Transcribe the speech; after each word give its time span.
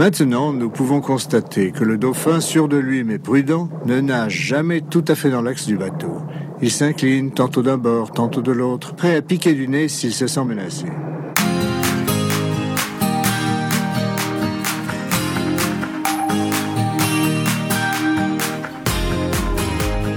Maintenant, 0.00 0.54
nous 0.54 0.70
pouvons 0.70 1.02
constater 1.02 1.72
que 1.72 1.84
le 1.84 1.98
dauphin, 1.98 2.40
sûr 2.40 2.68
de 2.68 2.78
lui 2.78 3.04
mais 3.04 3.18
prudent, 3.18 3.68
ne 3.84 4.00
nage 4.00 4.32
jamais 4.32 4.80
tout 4.80 5.04
à 5.08 5.14
fait 5.14 5.28
dans 5.28 5.42
l'axe 5.42 5.66
du 5.66 5.76
bateau. 5.76 6.22
Il 6.62 6.70
s'incline 6.70 7.32
tantôt 7.32 7.60
d'un 7.60 7.76
bord, 7.76 8.10
tantôt 8.10 8.40
de 8.40 8.50
l'autre, 8.50 8.94
prêt 8.94 9.14
à 9.14 9.20
piquer 9.20 9.52
du 9.52 9.68
nez 9.68 9.88
s'il 9.88 10.14
se 10.14 10.26
sent 10.26 10.42
menacé. 10.44 10.86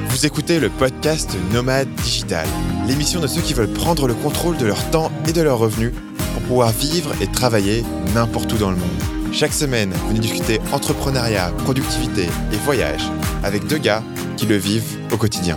Vous 0.08 0.26
écoutez 0.26 0.62
le 0.62 0.70
podcast 0.70 1.36
Nomade 1.52 1.94
Digital, 1.96 2.48
l'émission 2.88 3.20
de 3.20 3.28
ceux 3.28 3.42
qui 3.42 3.54
veulent 3.54 3.68
prendre 3.68 4.08
le 4.08 4.14
contrôle 4.14 4.56
de 4.56 4.66
leur 4.66 4.90
temps 4.92 5.12
et 5.28 5.34
de 5.34 5.42
leurs 5.42 5.60
revenus 5.60 5.92
pour 6.36 6.42
pouvoir 6.44 6.72
vivre 6.72 7.12
et 7.22 7.28
travailler 7.28 7.84
n'importe 8.16 8.54
où 8.54 8.58
dans 8.58 8.72
le 8.72 8.78
monde. 8.78 9.23
Chaque 9.34 9.54
semaine, 9.54 9.92
venez 10.08 10.20
discuter 10.20 10.60
entrepreneuriat, 10.72 11.50
productivité 11.64 12.26
et 12.52 12.56
voyage 12.58 13.02
avec 13.44 13.66
deux 13.66 13.80
gars 13.80 14.04
qui 14.38 14.46
le 14.46 14.58
vivent 14.58 14.96
au 15.12 15.18
quotidien. 15.18 15.56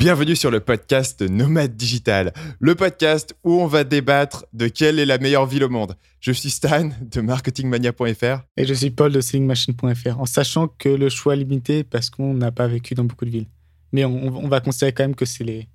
Bienvenue 0.00 0.34
sur 0.34 0.50
le 0.50 0.58
podcast 0.58 1.22
Nomade 1.22 1.76
Digital, 1.76 2.32
le 2.58 2.74
podcast 2.74 3.36
où 3.44 3.60
on 3.60 3.68
va 3.68 3.84
débattre 3.84 4.46
de 4.54 4.66
quelle 4.66 4.98
est 4.98 5.06
la 5.06 5.18
meilleure 5.18 5.46
ville 5.46 5.62
au 5.62 5.68
monde. 5.68 5.94
Je 6.18 6.32
suis 6.32 6.50
Stan 6.50 6.90
de 7.00 7.20
marketingmania.fr. 7.20 8.42
Et 8.56 8.66
je 8.66 8.74
suis 8.74 8.90
Paul 8.90 9.12
de 9.12 9.20
sellingmachine.fr, 9.20 10.18
en 10.18 10.26
sachant 10.26 10.66
que 10.66 10.88
le 10.88 11.08
choix 11.10 11.34
est 11.34 11.38
limité 11.38 11.84
parce 11.84 12.10
qu'on 12.10 12.34
n'a 12.34 12.50
pas 12.50 12.66
vécu 12.66 12.96
dans 12.96 13.04
beaucoup 13.04 13.24
de 13.24 13.30
villes. 13.30 13.46
Mais 13.92 14.04
on, 14.04 14.36
on 14.36 14.48
va 14.48 14.60
considérer 14.60 14.92
quand 14.92 15.04
même 15.04 15.14
que 15.14 15.26
c'est 15.26 15.44
les. 15.44 15.68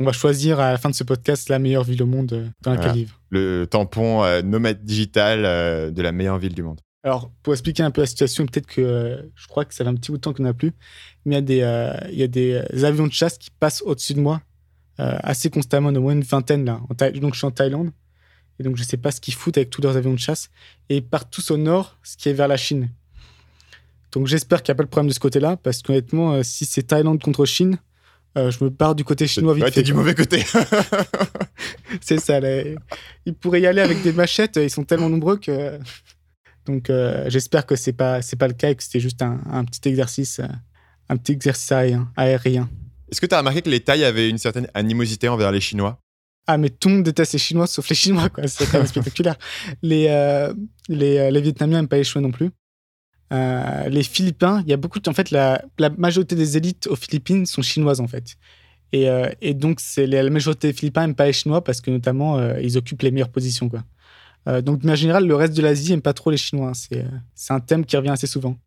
On 0.00 0.04
va 0.04 0.12
choisir 0.12 0.58
à 0.60 0.72
la 0.72 0.78
fin 0.78 0.90
de 0.90 0.94
ce 0.94 1.04
podcast 1.04 1.48
la 1.48 1.58
meilleure 1.58 1.84
ville 1.84 2.02
au 2.02 2.06
monde 2.06 2.32
euh, 2.32 2.46
dans 2.62 2.70
laquelle 2.72 2.86
Voilà. 2.86 2.96
vivre. 2.98 3.20
Le 3.30 3.64
tampon 3.66 4.24
euh, 4.24 4.42
Nomade 4.42 4.84
Digital 4.84 5.44
euh, 5.44 5.90
de 5.90 6.02
la 6.02 6.10
meilleure 6.12 6.38
ville 6.38 6.54
du 6.54 6.62
monde. 6.62 6.80
Alors, 7.04 7.30
pour 7.42 7.52
expliquer 7.52 7.82
un 7.82 7.90
peu 7.90 8.00
la 8.00 8.06
situation, 8.06 8.46
peut-être 8.46 8.66
que 8.66 8.80
euh, 8.80 9.22
je 9.36 9.46
crois 9.46 9.64
que 9.64 9.74
ça 9.74 9.84
fait 9.84 9.90
un 9.90 9.94
petit 9.94 10.10
bout 10.10 10.16
de 10.16 10.22
temps 10.22 10.32
qu'on 10.32 10.42
n'a 10.42 10.54
plus, 10.54 10.72
mais 11.26 11.34
il 11.34 11.34
y 11.34 11.38
a 11.38 11.40
des, 11.42 12.10
il 12.12 12.18
y 12.18 12.22
a 12.22 12.26
des 12.26 12.84
avions 12.84 13.06
de 13.06 13.12
chasse 13.12 13.36
qui 13.38 13.50
passent 13.50 13.82
au-dessus 13.82 14.14
de 14.14 14.20
moi 14.20 14.40
assez 14.96 15.50
constamment, 15.50 15.88
au 15.90 16.00
moins 16.00 16.12
une 16.12 16.22
vingtaine 16.22 16.64
là. 16.64 16.80
En 16.88 16.94
Thaï- 16.94 17.18
donc, 17.20 17.34
je 17.34 17.38
suis 17.38 17.46
en 17.46 17.50
Thaïlande 17.50 17.90
et 18.58 18.62
donc 18.62 18.76
je 18.76 18.82
ne 18.82 18.86
sais 18.86 18.96
pas 18.96 19.10
ce 19.10 19.20
qu'ils 19.20 19.34
foutent 19.34 19.56
avec 19.58 19.68
tous 19.68 19.82
leurs 19.82 19.96
avions 19.96 20.12
de 20.14 20.18
chasse 20.18 20.50
et 20.88 20.96
ils 20.98 21.04
partent 21.04 21.30
tous 21.32 21.50
au 21.50 21.56
nord, 21.56 21.98
ce 22.04 22.16
qui 22.16 22.28
est 22.28 22.32
vers 22.32 22.46
la 22.48 22.56
Chine. 22.56 22.88
Donc, 24.12 24.26
j'espère 24.28 24.62
qu'il 24.62 24.72
n'y 24.72 24.76
a 24.76 24.78
pas 24.78 24.84
de 24.84 24.88
problème 24.88 25.08
de 25.08 25.14
ce 25.14 25.18
côté-là 25.20 25.56
parce 25.56 25.82
qu'honnêtement, 25.82 26.42
si 26.44 26.64
c'est 26.64 26.84
Thaïlande 26.84 27.20
contre 27.22 27.44
Chine, 27.44 27.78
euh, 28.36 28.50
je 28.50 28.62
me 28.64 28.70
pars 28.70 28.94
du 28.94 29.04
côté 29.04 29.26
chinois 29.26 29.54
vite 29.54 29.62
Ouais, 29.64 29.70
fait. 29.70 29.76
t'es 29.80 29.82
du 29.84 29.94
mauvais 29.94 30.14
côté. 30.14 30.42
C'est 32.00 32.18
ça. 32.20 32.40
là. 32.40 32.62
Ils 33.26 33.34
pourraient 33.34 33.60
y 33.60 33.66
aller 33.66 33.80
avec 33.80 34.02
des 34.02 34.12
machettes. 34.12 34.56
Ils 34.56 34.70
sont 34.70 34.84
tellement 34.84 35.08
nombreux 35.10 35.36
que. 35.36 35.78
Donc, 36.66 36.88
euh, 36.88 37.24
j'espère 37.28 37.66
que 37.66 37.76
c'est 37.76 37.92
pas 37.92 38.22
c'est 38.22 38.36
pas 38.36 38.48
le 38.48 38.54
cas 38.54 38.70
et 38.70 38.74
que 38.74 38.82
c'était 38.82 39.00
juste 39.00 39.20
un, 39.20 39.38
un 39.50 39.64
petit 39.66 39.86
exercice, 39.88 40.38
euh, 40.40 40.46
un 41.10 41.16
petit 41.18 41.32
exercice 41.32 41.70
aérien. 41.72 42.10
aérien. 42.16 42.70
Est-ce 43.10 43.20
que 43.20 43.26
tu 43.26 43.34
as 43.34 43.38
remarqué 43.38 43.60
que 43.60 43.68
les 43.68 43.80
Thaïs 43.80 44.02
avaient 44.02 44.30
une 44.30 44.38
certaine 44.38 44.68
animosité 44.72 45.28
envers 45.28 45.52
les 45.52 45.60
Chinois? 45.60 45.98
Ah, 46.46 46.56
mais 46.58 46.70
tout 46.70 46.88
le 46.88 46.96
monde 46.96 47.04
déteste 47.04 47.34
les 47.34 47.38
Chinois 47.38 47.66
sauf 47.66 47.88
les 47.88 47.94
Chinois, 47.94 48.28
quoi. 48.30 48.46
C'est 48.48 48.66
quand 48.70 48.78
même 48.78 48.86
spectaculaire. 48.94 49.36
Les, 49.82 50.06
euh, 50.08 50.52
les, 50.88 51.30
les 51.30 51.40
Vietnamiens 51.42 51.78
n'aiment 51.78 51.88
pas 51.88 51.96
les 51.98 52.04
Chinois 52.04 52.26
non 52.28 52.32
plus. 52.32 52.50
Euh, 53.32 53.88
les 53.88 54.02
Philippins, 54.02 54.62
il 54.64 54.70
y 54.70 54.72
a 54.72 54.76
beaucoup 54.76 55.00
de. 55.00 55.08
En 55.08 55.14
fait, 55.14 55.30
la, 55.30 55.62
majorité 55.96 56.34
des 56.34 56.56
élites 56.56 56.86
aux 56.86 56.96
Philippines 56.96 57.46
sont 57.46 57.62
chinoises, 57.62 58.00
en 58.00 58.06
fait. 58.06 58.36
Et, 58.92 59.08
euh, 59.08 59.28
donc, 59.54 59.80
c'est 59.80 60.06
la 60.06 60.28
majorité 60.30 60.68
des 60.68 60.72
Philippins 60.72 61.02
n'aiment 61.02 61.14
pas 61.14 61.26
les 61.26 61.32
Chinois 61.32 61.64
parce 61.64 61.80
que, 61.80 61.90
notamment, 61.90 62.38
euh, 62.38 62.60
ils 62.60 62.76
occupent 62.76 63.02
les 63.02 63.10
meilleures 63.10 63.30
positions, 63.30 63.68
quoi. 63.68 63.82
Donc, 64.46 64.80
de 64.80 64.84
manière 64.84 64.96
générale, 64.96 65.26
le 65.26 65.34
reste 65.34 65.56
de 65.56 65.62
l'Asie 65.62 65.90
n'aime 65.90 66.02
pas 66.02 66.12
trop 66.12 66.30
les 66.30 66.36
Chinois. 66.36 66.72
hein. 66.72 67.20
C'est 67.34 67.54
un 67.54 67.60
thème 67.60 67.86
qui 67.86 67.96
revient 67.96 68.10
assez 68.10 68.26
souvent. 68.26 68.58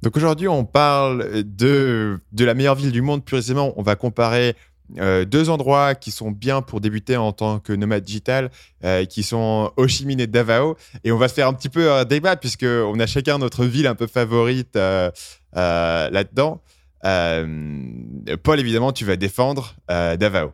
Donc 0.00 0.16
aujourd'hui, 0.16 0.46
on 0.46 0.64
parle 0.64 1.42
de, 1.42 2.20
de 2.30 2.44
la 2.44 2.54
meilleure 2.54 2.76
ville 2.76 2.92
du 2.92 3.02
monde. 3.02 3.24
Plus 3.24 3.34
précisément, 3.34 3.72
on 3.76 3.82
va 3.82 3.96
comparer 3.96 4.54
euh, 4.98 5.24
deux 5.24 5.50
endroits 5.50 5.94
qui 5.94 6.10
sont 6.10 6.30
bien 6.30 6.62
pour 6.62 6.80
débuter 6.80 7.16
en 7.16 7.32
tant 7.32 7.58
que 7.58 7.72
nomade 7.72 8.04
digital, 8.04 8.50
euh, 8.84 9.04
qui 9.04 9.22
sont 9.22 9.72
Ho 9.76 9.88
Chi 9.88 10.06
Minh 10.06 10.20
et 10.20 10.26
Davao. 10.26 10.76
Et 11.04 11.12
on 11.12 11.16
va 11.16 11.28
se 11.28 11.34
faire 11.34 11.48
un 11.48 11.54
petit 11.54 11.68
peu 11.68 11.90
un 11.92 12.04
débat, 12.04 12.36
puisqu'on 12.36 12.98
a 12.98 13.06
chacun 13.06 13.38
notre 13.38 13.64
ville 13.64 13.86
un 13.86 13.94
peu 13.94 14.06
favorite 14.06 14.76
euh, 14.76 15.10
là-dedans. 15.54 16.62
Paul, 17.02 18.60
évidemment, 18.60 18.92
tu 18.92 19.04
vas 19.04 19.16
défendre 19.16 19.74
Davao. 19.88 20.52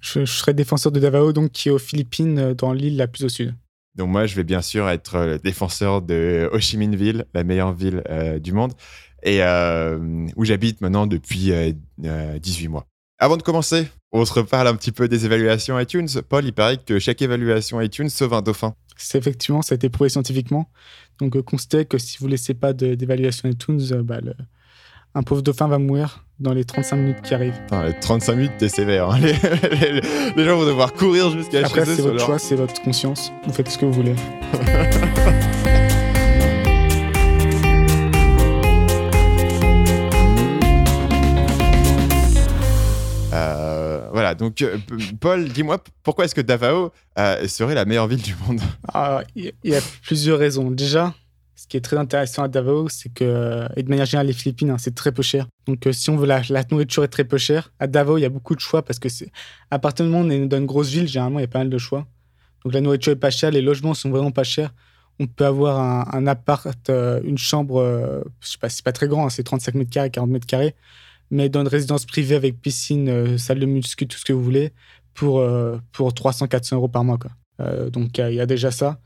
Je, 0.00 0.24
je 0.24 0.32
serai 0.32 0.52
défenseur 0.52 0.92
de 0.92 1.00
Davao, 1.00 1.32
donc, 1.32 1.52
qui 1.52 1.68
est 1.68 1.72
aux 1.72 1.78
Philippines, 1.78 2.54
dans 2.54 2.72
l'île 2.72 2.96
la 2.96 3.06
plus 3.06 3.24
au 3.24 3.28
sud. 3.28 3.54
Donc 3.94 4.10
moi, 4.10 4.26
je 4.26 4.36
vais 4.36 4.44
bien 4.44 4.60
sûr 4.60 4.90
être 4.90 5.18
le 5.18 5.38
défenseur 5.38 6.02
de 6.02 6.50
Ho 6.52 6.58
Chi 6.60 6.76
Minh 6.76 6.94
Ville, 6.94 7.24
la 7.32 7.44
meilleure 7.44 7.72
ville 7.72 8.02
du 8.42 8.52
monde, 8.52 8.74
et 9.22 9.40
où 10.36 10.44
j'habite 10.44 10.80
maintenant 10.80 11.06
depuis 11.06 11.52
euh, 11.52 11.72
euh, 12.04 12.38
18 12.38 12.68
mois. 12.68 12.86
Avant 13.18 13.36
de 13.38 13.42
commencer, 13.42 13.88
on 14.12 14.24
se 14.26 14.32
reparle 14.34 14.68
un 14.68 14.74
petit 14.76 14.92
peu 14.92 15.08
des 15.08 15.24
évaluations 15.24 15.78
iTunes. 15.80 16.08
Paul, 16.28 16.44
il 16.44 16.52
paraît 16.52 16.76
que 16.76 16.98
chaque 16.98 17.22
évaluation 17.22 17.80
iTunes 17.80 18.10
sauve 18.10 18.34
un 18.34 18.42
dauphin. 18.42 18.74
C'est 18.96 19.16
effectivement, 19.18 19.62
ça 19.62 19.74
a 19.74 19.76
été 19.76 19.88
prouvé 19.88 20.10
scientifiquement. 20.10 20.68
Donc, 21.18 21.34
euh, 21.36 21.42
constatez 21.42 21.86
que 21.86 21.96
si 21.98 22.18
vous 22.18 22.26
laissez 22.28 22.52
pas 22.54 22.72
d'évaluation 22.74 23.48
iTunes, 23.48 23.80
euh, 23.92 24.02
bah, 24.02 24.18
le- 24.22 24.34
un 25.14 25.22
pauvre 25.22 25.40
dauphin 25.40 25.66
va 25.66 25.78
mourir 25.78 26.24
dans 26.40 26.52
les 26.52 26.64
35 26.66 26.96
minutes 26.96 27.22
qui 27.22 27.32
arrivent. 27.32 27.58
Putain, 27.62 27.84
les 27.86 27.98
35 27.98 28.34
minutes, 28.34 28.52
t'es 28.58 28.68
sévère. 28.68 29.10
hein. 29.10 29.18
Les, 29.20 29.32
les- 29.92 30.00
les 30.36 30.44
gens 30.44 30.58
vont 30.58 30.66
devoir 30.66 30.92
courir 30.92 31.30
jusqu'à 31.30 31.60
Après, 31.64 31.86
chez 31.86 31.92
eux. 31.92 31.94
c'est 31.94 31.94
sur 31.96 32.04
votre 32.04 32.16
leur- 32.18 32.26
choix, 32.26 32.38
c'est 32.38 32.54
votre 32.56 32.82
conscience. 32.82 33.32
Vous 33.46 33.52
faites 33.54 33.70
ce 33.70 33.78
que 33.78 33.86
vous 33.86 33.92
voulez. 33.94 34.14
donc 44.34 44.62
euh, 44.62 44.78
Paul, 45.20 45.48
dis-moi, 45.48 45.82
pourquoi 46.02 46.24
est-ce 46.24 46.34
que 46.34 46.40
Davao 46.40 46.92
euh, 47.18 47.46
serait 47.48 47.74
la 47.74 47.84
meilleure 47.84 48.06
ville 48.08 48.22
du 48.22 48.34
monde? 48.46 48.60
Ah, 48.92 49.22
Il 49.34 49.52
y- 49.64 49.74
a 49.74 49.80
plusieurs 50.02 50.38
raisons. 50.38 50.70
Déjà, 50.70 51.14
ce 51.54 51.66
qui 51.66 51.76
est 51.76 51.80
très 51.80 51.96
intéressant 51.96 52.42
à 52.42 52.48
Davao, 52.48 52.88
c'est 52.88 53.12
que, 53.12 53.66
et 53.76 53.82
de 53.82 53.88
manière 53.88 54.06
générale, 54.06 54.26
les 54.28 54.32
Philippines, 54.32 54.70
hein, 54.70 54.78
c'est 54.78 54.94
très 54.94 55.12
peu 55.12 55.22
cher. 55.22 55.46
Donc, 55.66 55.86
euh, 55.86 55.92
si 55.92 56.10
on 56.10 56.16
veut 56.16 56.26
la, 56.26 56.42
nourriture 56.70 57.04
est 57.04 57.08
très 57.08 57.24
peu 57.24 57.38
chère, 57.38 57.72
à 57.78 57.86
Davao, 57.86 58.18
il 58.18 58.22
y 58.22 58.24
a 58.24 58.28
beaucoup 58.28 58.54
de 58.54 58.60
choix 58.60 58.82
parce 58.82 58.98
que 58.98 59.08
à 59.70 59.78
partir 59.78 60.04
du 60.04 60.10
moment 60.10 60.24
où 60.24 60.26
on 60.26 60.30
est 60.30 60.46
dans 60.46 60.58
une 60.58 60.66
grosse 60.66 60.90
ville, 60.90 61.08
généralement, 61.08 61.38
il 61.38 61.42
y 61.42 61.46
a 61.46 61.48
pas 61.48 61.60
mal 61.60 61.70
de 61.70 61.78
choix. 61.78 62.06
Donc, 62.64 62.74
la 62.74 62.80
nourriture 62.80 63.12
est 63.12 63.16
pas 63.16 63.30
chère, 63.30 63.50
les 63.50 63.62
logements 63.62 63.94
sont 63.94 64.10
vraiment 64.10 64.32
pas 64.32 64.44
chers. 64.44 64.74
On 65.18 65.26
peut 65.26 65.46
avoir 65.46 66.14
un, 66.14 66.26
appart, 66.26 66.90
une 67.24 67.38
chambre, 67.38 68.22
je 68.40 68.48
sais 68.48 68.58
pas, 68.58 68.68
c'est 68.68 68.84
pas 68.84 68.92
très 68.92 69.08
grand, 69.08 69.24
hein, 69.24 69.30
c'est 69.30 69.44
35 69.44 69.74
mètres 69.74 69.90
carrés, 69.90 70.10
40 70.10 70.28
mètres 70.28 70.46
carrés, 70.46 70.74
mais 71.30 71.48
dans 71.48 71.60
une 71.62 71.68
résidence 71.68 72.06
privée 72.06 72.34
avec 72.36 72.60
piscine, 72.60 73.08
euh, 73.08 73.38
salle 73.38 73.58
de 73.60 73.66
muscu, 73.66 74.06
tout 74.06 74.18
ce 74.18 74.24
que 74.24 74.32
vous 74.32 74.42
voulez, 74.42 74.72
pour, 75.14 75.40
euh, 75.40 75.78
pour 75.92 76.12
300-400 76.12 76.76
euros 76.76 76.88
par 76.88 77.04
mois. 77.04 77.18
Quoi. 77.18 77.30
Euh, 77.60 77.90
donc, 77.90 78.16
il 78.18 78.20
y 78.20 78.24
a- 78.24 78.30
il 78.30 78.36
y, 78.36 78.40
a 78.40 78.46
déjà 78.46 78.70
ça. 78.70 78.98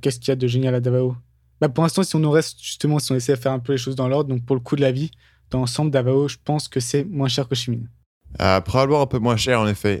Qu'est-ce 0.00 0.18
qu'il 0.18 0.28
y 0.28 0.32
a 0.32 0.36
de 0.36 0.46
génial 0.46 0.74
à 0.74 0.80
Davao? 0.80 1.14
Bah, 1.60 1.68
Pour 1.68 1.84
l'instant, 1.84 2.02
si 2.02 2.16
on 2.16 2.18
nous 2.20 2.30
reste 2.30 2.60
justement, 2.62 2.98
si 2.98 3.12
on 3.12 3.14
essaie 3.14 3.34
de 3.34 3.38
faire 3.40 3.52
un 3.52 3.58
peu 3.60 3.72
les 3.72 3.78
choses 3.78 3.94
dans 3.96 4.08
l'ordre, 4.08 4.30
donc 4.30 4.44
pour 4.44 4.56
le 4.56 4.60
coût 4.60 4.76
de 4.76 4.80
la 4.80 4.90
vie, 4.92 5.10
dans 5.50 5.58
l'ensemble, 5.60 5.90
Davao, 5.90 6.26
je 6.28 6.36
pense 6.42 6.66
que 6.68 6.80
c'est 6.80 7.04
moins 7.04 7.28
cher 7.28 7.46
que 7.48 7.54
Chimine. 7.54 7.88
Probablement 8.64 9.02
un 9.02 9.06
peu 9.06 9.18
moins 9.18 9.36
cher, 9.36 9.60
en 9.60 9.66
effet. 9.68 10.00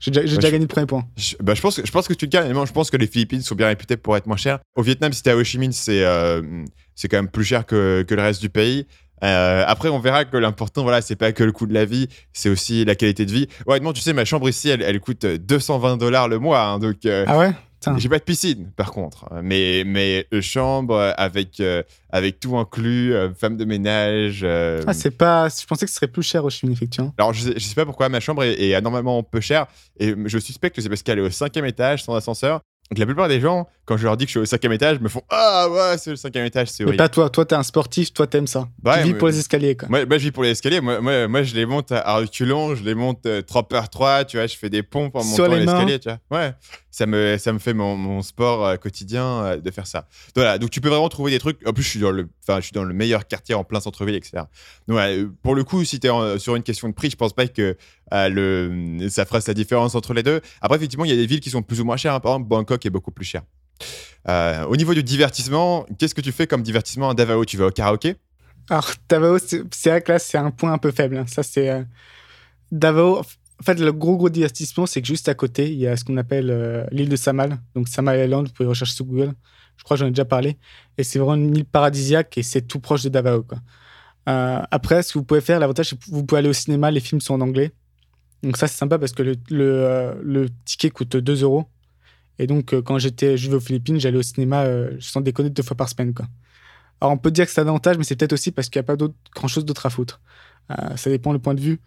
J'ai 0.00 0.12
déjà, 0.12 0.36
Bah, 0.36 0.42
gagné 0.42 0.58
le 0.60 0.66
premier 0.68 0.86
point. 0.86 1.04
Je, 1.16 1.34
bah, 1.40 1.54
je, 1.54 1.60
pense 1.60 1.76
que, 1.76 1.84
je 1.86 1.90
pense 1.90 2.06
que 2.06 2.14
tu 2.14 2.26
le 2.26 2.30
gagnes. 2.30 2.54
Je 2.66 2.72
pense 2.72 2.90
que 2.90 2.96
les 2.96 3.06
Philippines 3.08 3.42
sont 3.42 3.54
bien 3.56 3.66
réputées 3.66 3.96
pour 3.96 4.16
être 4.16 4.26
moins 4.26 4.36
chères. 4.36 4.60
Au 4.76 4.82
Vietnam, 4.82 5.12
si 5.12 5.22
t'es 5.22 5.30
à 5.30 5.36
Ho 5.36 5.42
Chi 5.42 5.58
Minh, 5.58 5.72
c'est 5.72 6.04
euh, 6.04 6.64
c'est 6.94 7.08
quand 7.08 7.16
même 7.18 7.28
plus 7.28 7.44
cher 7.44 7.66
que, 7.66 8.04
que 8.06 8.14
le 8.14 8.22
reste 8.22 8.40
du 8.40 8.48
pays. 8.48 8.86
Euh, 9.24 9.64
après, 9.66 9.88
on 9.88 9.98
verra 9.98 10.24
que 10.24 10.36
l'important, 10.36 10.82
voilà, 10.82 11.00
c'est 11.02 11.16
pas 11.16 11.32
que 11.32 11.44
le 11.44 11.52
coût 11.52 11.66
de 11.66 11.74
la 11.74 11.84
vie, 11.84 12.08
c'est 12.32 12.48
aussi 12.48 12.84
la 12.84 12.94
qualité 12.94 13.26
de 13.26 13.32
vie. 13.32 13.46
Honnêtement, 13.66 13.92
tu 13.92 14.00
sais, 14.00 14.12
ma 14.12 14.24
chambre 14.24 14.48
ici, 14.48 14.68
elle, 14.68 14.82
elle 14.82 15.00
coûte 15.00 15.24
220 15.26 15.96
dollars 15.96 16.28
le 16.28 16.38
mois. 16.38 16.62
hein, 16.62 16.78
donc, 16.78 17.04
euh, 17.06 17.24
Ah 17.26 17.38
ouais? 17.38 17.52
J'ai 17.96 18.08
pas 18.08 18.18
de 18.18 18.24
piscine, 18.24 18.70
par 18.76 18.90
contre. 18.90 19.26
Mais, 19.42 19.84
mais 19.86 20.26
euh, 20.34 20.40
chambre 20.42 21.14
avec, 21.16 21.60
euh, 21.60 21.82
avec 22.10 22.40
tout 22.40 22.58
inclus, 22.58 23.14
euh, 23.14 23.32
femme 23.32 23.56
de 23.56 23.64
ménage. 23.64 24.40
euh, 24.42 24.82
Ah, 24.86 24.92
c'est 24.92 25.12
pas... 25.12 25.48
Je 25.48 25.64
pensais 25.64 25.86
que 25.86 25.90
ce 25.90 25.94
serait 25.96 26.08
plus 26.08 26.24
cher 26.24 26.44
au 26.44 26.50
Chimine, 26.50 26.72
effectivement. 26.74 27.14
alors, 27.18 27.32
je 27.32 27.44
sais, 27.44 27.52
je 27.54 27.60
sais 27.64 27.76
pas 27.76 27.84
pourquoi 27.86 28.08
ma 28.08 28.18
chambre 28.20 28.42
est, 28.42 28.60
est 28.60 28.74
anormalement 28.74 29.22
peu 29.22 29.40
chère. 29.40 29.66
Et 30.00 30.12
je 30.26 30.38
suspecte 30.38 30.74
que 30.74 30.82
c'est 30.82 30.88
parce 30.88 31.04
qu'elle 31.04 31.18
est 31.20 31.22
au 31.22 31.30
cinquième 31.30 31.64
étage, 31.66 32.02
sans 32.02 32.14
ascenseur. 32.16 32.60
Donc, 32.90 32.98
la 32.98 33.04
plupart 33.06 33.28
des 33.28 33.38
gens, 33.40 33.68
quand 33.84 33.98
je 33.98 34.04
leur 34.04 34.16
dis 34.16 34.24
que 34.24 34.28
je 34.28 34.32
suis 34.32 34.40
au 34.40 34.44
cinquième 34.46 34.72
étage, 34.72 34.98
me 35.00 35.08
font 35.10 35.20
Ah 35.28 35.68
ouais, 35.70 35.98
c'est 35.98 36.10
le 36.10 36.16
cinquième 36.16 36.46
étage, 36.46 36.68
c'est 36.68 36.84
Mais 36.84 36.88
horrible. 36.88 37.02
pas 37.02 37.08
toi. 37.10 37.28
Toi, 37.28 37.44
t'es 37.44 37.54
un 37.54 37.62
sportif, 37.62 38.14
toi, 38.14 38.26
t'aimes 38.26 38.46
ça. 38.46 38.66
Ouais, 38.84 38.98
tu 39.00 39.04
vis 39.08 39.12
mais- 39.12 39.18
pour 39.18 39.28
les 39.28 39.38
escaliers, 39.38 39.76
quoi. 39.76 39.88
Moi, 39.90 40.04
je 40.10 40.16
vis 40.16 40.30
pour 40.30 40.42
les 40.42 40.50
escaliers. 40.50 40.80
Moi, 40.80 41.00
moi, 41.02 41.28
moi, 41.28 41.42
je 41.42 41.54
les 41.54 41.66
monte 41.66 41.92
à 41.92 42.16
reculons, 42.16 42.74
je 42.74 42.82
les 42.84 42.94
monte 42.94 43.26
euh, 43.26 43.42
3 43.42 43.68
par 43.68 43.90
3 43.90 44.24
tu 44.24 44.38
vois, 44.38 44.46
je 44.46 44.56
fais 44.56 44.70
des 44.70 44.82
pompes 44.82 45.16
en 45.16 45.22
Sur 45.22 45.44
montant 45.50 45.56
l'escalier, 45.58 45.98
tu 45.98 46.08
vois. 46.08 46.38
Ouais, 46.38 46.54
ça 46.90 47.04
me, 47.06 47.36
ça 47.36 47.52
me 47.52 47.58
fait 47.58 47.74
mon, 47.74 47.94
mon 47.96 48.22
sport 48.22 48.64
euh, 48.64 48.76
quotidien 48.76 49.24
euh, 49.44 49.56
de 49.58 49.70
faire 49.70 49.86
ça. 49.86 50.00
Donc, 50.00 50.08
voilà, 50.36 50.56
donc 50.58 50.70
tu 50.70 50.80
peux 50.80 50.88
vraiment 50.88 51.08
trouver 51.10 51.30
des 51.30 51.38
trucs. 51.38 51.58
En 51.68 51.72
plus, 51.74 51.82
je 51.82 51.88
suis 51.90 52.00
dans 52.00 52.10
le, 52.10 52.26
je 52.48 52.60
suis 52.60 52.72
dans 52.72 52.84
le 52.84 52.94
meilleur 52.94 53.26
quartier 53.26 53.54
en 53.54 53.64
plein 53.64 53.80
centre-ville, 53.80 54.14
etc. 54.14 54.44
Donc, 54.88 54.98
euh, 54.98 55.28
pour 55.42 55.54
le 55.54 55.62
coup, 55.64 55.84
si 55.84 56.00
tu 56.00 56.06
es 56.08 56.38
sur 56.38 56.56
une 56.56 56.62
question 56.62 56.88
de 56.88 56.94
prix, 56.94 57.10
je 57.10 57.16
pense 57.16 57.34
pas 57.34 57.46
que 57.46 57.76
le, 58.12 59.08
ça 59.08 59.24
fera 59.24 59.40
la 59.46 59.54
différence 59.54 59.94
entre 59.94 60.14
les 60.14 60.22
deux. 60.22 60.40
Après, 60.60 60.76
effectivement, 60.76 61.04
il 61.04 61.10
y 61.10 61.14
a 61.14 61.16
des 61.16 61.26
villes 61.26 61.40
qui 61.40 61.50
sont 61.50 61.62
plus 61.62 61.80
ou 61.80 61.84
moins 61.84 61.96
chères. 61.96 62.20
Par 62.20 62.32
exemple, 62.32 62.48
Bangkok 62.48 62.84
est 62.86 62.90
beaucoup 62.90 63.10
plus 63.10 63.24
cher. 63.24 63.42
au 64.26 64.76
niveau 64.76 64.94
du 64.94 65.02
divertissement, 65.02 65.86
qu'est-ce 65.98 66.14
que 66.14 66.20
tu 66.20 66.32
fais 66.32 66.46
comme 66.46 66.62
divertissement 66.62 67.10
à 67.10 67.14
Davao? 67.14 67.44
Tu 67.44 67.56
vas 67.56 67.66
au 67.66 67.70
karaoké? 67.70 68.16
Alors, 68.70 68.90
Davao, 69.08 69.38
c'est 69.38 69.64
vrai 69.86 70.02
que 70.02 70.12
là, 70.12 70.18
c'est 70.18 70.38
un 70.38 70.50
point 70.50 70.72
un 70.72 70.78
peu 70.78 70.90
faible. 70.90 71.16
Hein. 71.16 71.24
Ça, 71.26 71.42
c'est. 71.42 71.86
Davao, 72.70 73.22
en 73.60 73.64
fait, 73.64 73.80
le 73.80 73.92
gros 73.92 74.16
gros 74.16 74.28
divertissement, 74.28 74.86
c'est 74.86 75.02
que 75.02 75.08
juste 75.08 75.28
à 75.28 75.34
côté, 75.34 75.72
il 75.72 75.78
y 75.78 75.86
a 75.86 75.96
ce 75.96 76.04
qu'on 76.04 76.16
appelle 76.16 76.50
euh, 76.50 76.84
l'île 76.92 77.08
de 77.08 77.16
Samal. 77.16 77.58
Donc 77.74 77.88
Samal 77.88 78.24
Island, 78.24 78.46
vous 78.46 78.52
pouvez 78.52 78.68
rechercher 78.68 78.94
sur 78.94 79.04
Google. 79.04 79.32
Je 79.76 79.84
crois 79.84 79.96
que 79.96 80.00
j'en 80.00 80.06
ai 80.06 80.10
déjà 80.10 80.24
parlé. 80.24 80.56
Et 80.96 81.02
c'est 81.02 81.18
vraiment 81.18 81.34
une 81.34 81.56
île 81.56 81.64
paradisiaque 81.64 82.38
et 82.38 82.42
c'est 82.42 82.62
tout 82.62 82.78
proche 82.78 83.02
de 83.02 83.08
Davao. 83.08 83.44
Euh, 84.28 84.62
après, 84.70 85.02
ce 85.02 85.12
que 85.12 85.18
vous 85.18 85.24
pouvez 85.24 85.40
faire, 85.40 85.58
l'avantage, 85.58 85.90
c'est 85.90 85.98
que 85.98 86.04
vous 86.08 86.24
pouvez 86.24 86.40
aller 86.40 86.48
au 86.48 86.54
cinéma, 86.54 86.90
les 86.90 87.00
films 87.00 87.20
sont 87.20 87.34
en 87.34 87.40
anglais. 87.40 87.72
Donc 88.42 88.56
ça, 88.56 88.68
c'est 88.68 88.76
sympa 88.76 88.98
parce 88.98 89.12
que 89.12 89.22
le, 89.22 89.34
le, 89.50 89.64
euh, 89.64 90.48
ticket 90.64 90.90
coûte 90.90 91.16
2 91.16 91.42
euros. 91.42 91.66
Et 92.38 92.46
donc, 92.46 92.80
quand 92.82 92.98
j'étais, 92.98 93.36
je 93.36 93.50
aux 93.50 93.60
Philippines, 93.60 93.98
j'allais 93.98 94.18
au 94.18 94.22
cinéma 94.22 94.64
sans 95.00 95.20
déconner 95.20 95.50
deux 95.50 95.64
fois 95.64 95.76
par 95.76 95.88
semaine. 95.88 96.14
Quoi. 96.14 96.26
Alors, 97.00 97.12
on 97.12 97.18
peut 97.18 97.32
dire 97.32 97.46
que 97.46 97.50
c'est 97.50 97.60
un 97.60 97.66
avantage, 97.66 97.98
mais 97.98 98.04
c'est 98.04 98.14
peut-être 98.14 98.32
aussi 98.32 98.52
parce 98.52 98.68
qu'il 98.68 98.78
n'y 98.78 98.84
a 98.88 98.94
pas 98.94 99.04
grand-chose 99.34 99.64
d'autre 99.64 99.86
à 99.86 99.90
foutre. 99.90 100.20
ça 100.68 101.10
dépend 101.10 101.32
le 101.32 101.40
point 101.40 101.54
de 101.54 101.60
vue. 101.60 101.80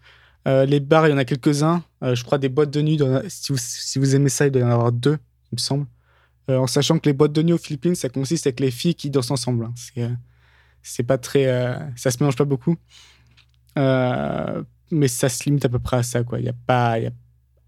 Euh, 0.48 0.66
les 0.66 0.80
bars, 0.80 1.08
il 1.08 1.12
y 1.12 1.14
en 1.14 1.18
a 1.18 1.26
quelques-uns. 1.26 1.84
Euh, 2.04 2.16
je 2.16 2.24
crois 2.24 2.38
des 2.38 2.50
boîtes 2.50 2.72
de 2.72 2.82
nuit, 2.82 3.00
si, 3.30 3.52
vous, 3.52 3.60
si, 3.60 4.00
vous, 4.00 4.16
aimez 4.16 4.30
ça, 4.30 4.48
il 4.48 4.52
doit 4.52 4.62
y 4.62 4.66
en 4.66 4.70
avoir 4.70 4.92
deux, 4.92 5.18
il 5.52 5.56
me 5.56 5.60
semble. 5.60 5.86
Euh, 6.50 6.58
en 6.58 6.68
sachant 6.68 6.98
que 6.98 7.08
les 7.08 7.14
boîtes 7.14 7.34
de 7.34 7.44
nuit 7.44 7.54
aux 7.54 7.60
Philippines, 7.60 7.96
ça 7.96 8.10
consiste 8.10 8.48
avec 8.48 8.60
les 8.60 8.72
filles 8.72 8.96
qui 8.96 9.10
dansent 9.10 9.32
ensemble. 9.32 9.66
Hein. 9.66 10.16
C'est 10.82 11.04
pas 11.04 11.18
très. 11.18 11.46
ça 11.96 12.10
se 12.10 12.18
mélange 12.20 12.36
pas 12.36 12.46
beaucoup. 12.46 12.76
Mais 14.92 15.08
ça 15.08 15.30
se 15.30 15.44
limite 15.46 15.66
à 15.66 15.70
peu 15.70 15.80
près 15.80 15.98
à 15.98 16.04
ça. 16.04 16.24
Quoi. 16.24 16.40
Y 16.40 16.50
a 16.50 16.54
pas, 16.66 17.00
y 17.00 17.08
a... 17.08 17.12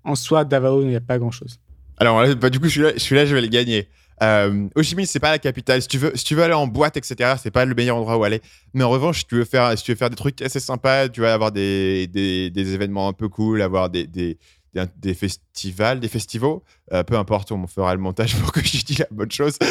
En 0.04 0.16
soi, 0.16 0.44
Davao, 0.44 0.82
il 0.82 0.90
n'y 0.90 0.96
a 0.96 1.02
pas 1.02 1.18
grand-chose. 1.18 1.60
Alors, 1.98 2.24
bah, 2.36 2.50
du 2.50 2.60
coup, 2.60 2.68
je 2.68 2.98
suis, 2.98 3.16
là, 3.16 3.26
je 3.26 3.36
vais 3.36 3.42
le 3.42 3.48
gagner. 3.48 3.88
Euh, 4.22 4.68
Ho 4.76 4.84
c'est 4.84 5.20
pas 5.20 5.32
la 5.32 5.40
capitale. 5.40 5.82
Si 5.82 5.88
tu 5.88 5.98
veux, 5.98 6.12
si 6.16 6.24
tu 6.24 6.36
veux 6.36 6.44
aller 6.44 6.54
en 6.54 6.68
boîte, 6.68 6.98
etc., 6.98 7.36
c'est 7.42 7.52
pas 7.52 7.66
le 7.66 7.74
meilleur 7.76 7.98
endroit 7.98 8.18
où 8.18 8.24
aller. 8.24 8.42
Mais 8.74 8.84
en 8.84 8.90
revanche, 8.90 9.20
si 9.20 9.26
tu 9.26 9.36
veux 9.36 9.46
faire, 9.46 9.78
si 9.78 9.84
tu 9.84 9.92
veux 9.92 9.98
faire 9.98 10.10
des 10.10 10.16
trucs 10.16 10.42
assez 10.42 10.60
sympas, 10.60 11.10
tu 11.10 11.22
vas 11.22 11.34
avoir 11.34 11.52
des, 11.52 12.08
des, 12.08 12.50
des 12.50 12.74
événements 12.74 13.08
un 13.08 13.14
peu 13.14 13.28
cool, 13.30 13.62
avoir 13.62 13.90
des, 13.90 14.38
des, 14.74 15.14
festivals, 15.14 16.00
des 16.00 16.08
festivals. 16.08 16.60
Euh, 16.92 17.04
peu 17.04 17.18
importe, 17.18 17.52
on 17.52 17.68
fera 17.68 17.94
le 17.94 18.02
montage 18.02 18.36
pour 18.38 18.52
que 18.52 18.62
je 18.62 18.84
dise 18.84 19.00
la 19.00 19.08
bonne 19.12 19.32
chose. 19.32 19.58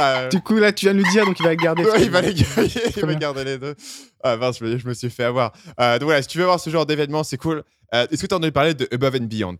Euh, 0.00 0.28
du 0.28 0.40
coup, 0.40 0.54
là, 0.54 0.70
tu 0.70 0.86
viens 0.86 0.94
nous 0.94 1.10
dire, 1.10 1.24
donc 1.24 1.40
il 1.40 1.42
va 1.44 1.56
garder. 1.56 1.82
il 1.98 2.08
va, 2.08 2.20
les 2.20 2.32
garder, 2.32 2.70
il 2.96 3.04
va 3.04 3.14
garder 3.16 3.42
les 3.42 3.58
deux. 3.58 3.74
Ah, 4.22 4.36
mince, 4.36 4.60
je 4.60 4.86
me, 4.86 4.94
suis 4.94 5.10
fait 5.10 5.24
avoir. 5.24 5.52
Euh, 5.80 5.98
donc 5.98 6.04
voilà, 6.06 6.22
si 6.22 6.28
tu 6.28 6.38
veux 6.38 6.44
voir 6.44 6.60
ce 6.60 6.70
genre 6.70 6.86
d'événement, 6.86 7.24
c'est 7.24 7.36
cool. 7.36 7.64
Est-ce 7.92 8.22
que 8.22 8.26
tu 8.28 8.32
as 8.32 8.36
entendu 8.36 8.52
parler 8.52 8.74
de 8.74 8.86
Above 8.92 9.16
and 9.16 9.24
Beyond? 9.24 9.56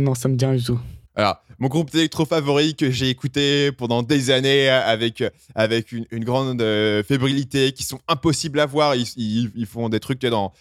Non, 0.00 0.16
ça 0.16 0.28
me 0.28 0.34
dit 0.34 0.44
rien 0.44 0.56
du 0.56 0.64
tout. 0.64 0.80
Alors, 1.14 1.40
mon 1.58 1.68
groupe 1.68 1.90
d'électro 1.90 2.24
favori 2.24 2.74
que 2.74 2.90
j'ai 2.90 3.08
écouté 3.08 3.72
pendant 3.72 4.02
des 4.02 4.30
années 4.30 4.68
avec, 4.68 5.24
avec 5.54 5.92
une, 5.92 6.24
grande 6.24 6.60
euh, 6.60 7.02
fébrilité, 7.02 7.72
qui 7.72 7.82
sont 7.82 8.00
impossibles 8.08 8.60
à 8.60 8.66
voir. 8.66 8.94
Ils, 8.94 9.50
ils, 9.54 9.66
font 9.66 9.88
des 9.88 10.00
trucs 10.00 10.20
dans, 10.20 10.52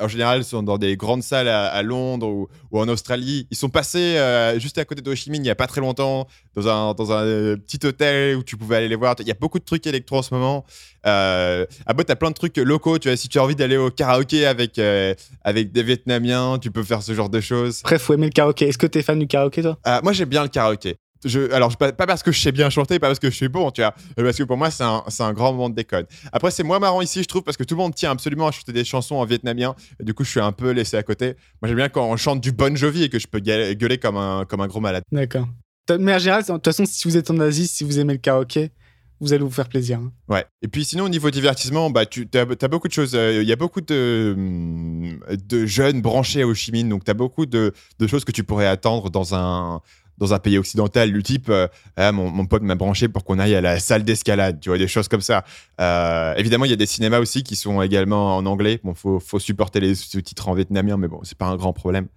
en 0.00 0.08
général, 0.08 0.44
sont 0.44 0.62
dans 0.62 0.78
des 0.78 0.96
grandes 0.96 1.22
salles 1.22 1.48
à, 1.48 1.82
Londres 1.82 2.28
ou, 2.28 2.48
ou, 2.70 2.80
en 2.80 2.88
Australie. 2.88 3.46
Ils 3.50 3.56
sont 3.56 3.68
passés 3.68 4.16
euh, 4.16 4.58
juste 4.58 4.78
à 4.78 4.84
côté 4.84 5.02
de 5.02 5.10
Ho 5.10 5.14
Chi 5.14 5.30
Minh 5.30 5.40
il 5.40 5.44
n'y 5.44 5.50
a 5.50 5.54
pas 5.54 5.66
très 5.66 5.80
longtemps, 5.80 6.26
dans 6.54 6.68
un, 6.68 6.94
dans 6.94 7.12
un 7.12 7.24
euh, 7.24 7.56
petit 7.56 7.84
hôtel 7.86 8.36
où 8.36 8.42
tu 8.42 8.56
pouvais 8.56 8.76
aller 8.76 8.88
les 8.88 8.96
voir. 8.96 9.14
Il 9.20 9.26
y 9.26 9.30
a 9.30 9.36
beaucoup 9.38 9.58
de 9.58 9.64
trucs 9.64 9.86
électro 9.86 10.18
en 10.18 10.22
ce 10.22 10.34
moment. 10.34 10.64
Euh, 11.06 11.64
à 11.86 11.94
tu 11.94 12.12
as 12.12 12.16
plein 12.16 12.30
de 12.30 12.34
trucs 12.34 12.56
locaux. 12.56 12.98
Tu 12.98 13.08
vois, 13.08 13.16
si 13.16 13.28
tu 13.28 13.38
as 13.38 13.42
envie 13.42 13.54
d'aller 13.54 13.76
au 13.76 13.90
karaoké 13.90 14.44
avec, 14.44 14.80
avec 15.44 15.72
des 15.72 15.82
Vietnamiens, 15.82 16.58
tu 16.60 16.70
peux 16.70 16.82
faire 16.82 17.02
ce 17.02 17.14
genre 17.14 17.30
de 17.30 17.40
choses. 17.40 17.82
Bref, 17.84 18.02
faut 18.02 18.14
aimer 18.14 18.26
le 18.26 18.32
karaoké. 18.32 18.68
Est-ce 18.68 18.78
que 18.78 18.86
tu 18.86 18.98
es 18.98 19.02
fan 19.02 19.18
du 19.18 19.26
karaoké, 19.26 19.62
toi? 19.62 19.78
Euh, 19.86 20.00
moi, 20.02 20.12
bien 20.26 20.42
le 20.42 20.48
karaoké. 20.48 20.96
Je, 21.24 21.50
alors, 21.52 21.76
pas, 21.76 21.92
parce 21.92 22.22
que 22.22 22.30
je 22.30 22.40
sais 22.40 22.52
bien 22.52 22.70
chanter, 22.70 22.98
pas 22.98 23.08
parce 23.08 23.18
que 23.18 23.30
je 23.30 23.34
suis 23.34 23.48
bon, 23.48 23.70
tu 23.70 23.80
vois, 23.80 23.94
parce 24.16 24.36
que 24.36 24.42
pour 24.44 24.56
moi, 24.56 24.70
c'est 24.70 24.84
un, 24.84 25.02
un, 25.18 25.32
grand 25.32 25.52
moment 25.52 25.70
de 25.70 25.74
déconne. 25.74 26.04
Après, 26.30 26.50
c'est 26.50 26.62
moins 26.62 26.78
marrant 26.78 27.00
ici, 27.00 27.22
je 27.22 27.28
trouve, 27.28 27.42
parce 27.42 27.56
que 27.56 27.64
tout 27.64 27.74
le 27.74 27.80
monde 27.80 27.94
tient 27.94 28.10
absolument 28.10 28.46
à 28.46 28.50
chanter 28.52 28.72
des 28.72 28.84
chansons 28.84 29.16
en 29.16 29.24
vietnamien. 29.24 29.74
Et 29.98 30.04
du 30.04 30.14
coup, 30.14 30.24
je 30.24 30.30
suis 30.30 30.40
un 30.40 30.52
peu 30.52 30.70
laissé 30.70 30.96
à 30.96 31.02
côté. 31.02 31.34
Moi, 31.60 31.68
j'aime 31.68 31.76
bien 31.76 31.88
quand 31.88 32.06
on 32.06 32.16
chante 32.16 32.40
du 32.40 32.52
Bon 32.52 32.76
Jovi 32.76 33.04
et 33.04 33.08
que 33.08 33.18
je 33.18 33.26
peux 33.26 33.40
gueuler 33.40 33.98
comme 33.98 34.16
un, 34.16 34.44
comme 34.44 34.60
un 34.60 34.66
gros 34.66 34.80
malade. 34.80 35.02
D'accord. 35.10 35.48
Mais 35.98 36.14
en 36.14 36.18
général, 36.18 36.42
de 36.42 36.52
toute 36.52 36.64
façon, 36.64 36.84
si 36.86 37.08
vous 37.08 37.16
êtes 37.16 37.30
en 37.30 37.38
Asie, 37.40 37.66
si 37.66 37.84
vous 37.84 37.98
aimez 37.98 38.14
le 38.14 38.18
karaoké, 38.18 38.70
vous 39.20 39.32
allez 39.32 39.42
vous 39.42 39.50
faire 39.50 39.68
plaisir. 39.68 39.98
Hein. 39.98 40.12
Ouais. 40.28 40.44
Et 40.62 40.68
puis 40.68 40.84
sinon, 40.84 41.04
au 41.04 41.08
niveau 41.08 41.30
divertissement, 41.30 41.90
bah, 41.90 42.04
tu 42.06 42.28
as, 42.34 42.68
beaucoup 42.68 42.88
de 42.88 42.92
choses. 42.92 43.14
Euh, 43.14 43.42
il 43.42 43.48
y 43.48 43.52
a 43.52 43.56
beaucoup 43.56 43.80
de, 43.80 44.36
de 45.30 45.66
jeunes 45.66 46.02
branchés 46.02 46.42
à 46.42 46.46
Ho 46.46 46.54
Chi 46.54 46.72
Minh, 46.72 46.88
donc 46.88 47.04
tu 47.04 47.10
as 47.10 47.14
beaucoup 47.14 47.46
de, 47.46 47.72
de, 47.98 48.06
choses 48.06 48.24
que 48.24 48.32
tu 48.32 48.44
pourrais 48.44 48.66
attendre 48.66 49.10
dans 49.10 49.34
un, 49.34 49.80
dans 50.18 50.34
un 50.34 50.38
pays 50.38 50.58
occidental, 50.58 51.12
du 51.12 51.22
type 51.22 51.48
euh, 51.48 51.68
ah, 51.96 52.12
mon, 52.12 52.46
pote 52.46 52.62
m'a 52.62 52.74
branché 52.74 53.08
pour 53.08 53.24
qu'on 53.24 53.38
aille 53.38 53.54
à 53.54 53.60
la 53.60 53.78
salle 53.78 54.04
d'escalade, 54.04 54.60
tu 54.60 54.68
vois, 54.68 54.78
des 54.78 54.88
choses 54.88 55.08
comme 55.08 55.20
ça. 55.20 55.44
Euh, 55.80 56.34
évidemment, 56.36 56.64
il 56.64 56.70
y 56.70 56.74
a 56.74 56.76
des 56.76 56.86
cinémas 56.86 57.18
aussi 57.18 57.42
qui 57.42 57.56
sont 57.56 57.82
également 57.82 58.36
en 58.36 58.46
anglais. 58.46 58.80
Bon, 58.82 58.94
faut, 58.94 59.20
faut 59.20 59.38
supporter 59.38 59.80
les 59.80 59.94
sous-titres 59.94 60.48
en 60.48 60.54
vietnamien, 60.54 60.96
mais 60.96 61.08
bon, 61.08 61.20
c'est 61.22 61.36
pas 61.36 61.46
un 61.46 61.56
grand 61.56 61.72
problème. 61.72 62.08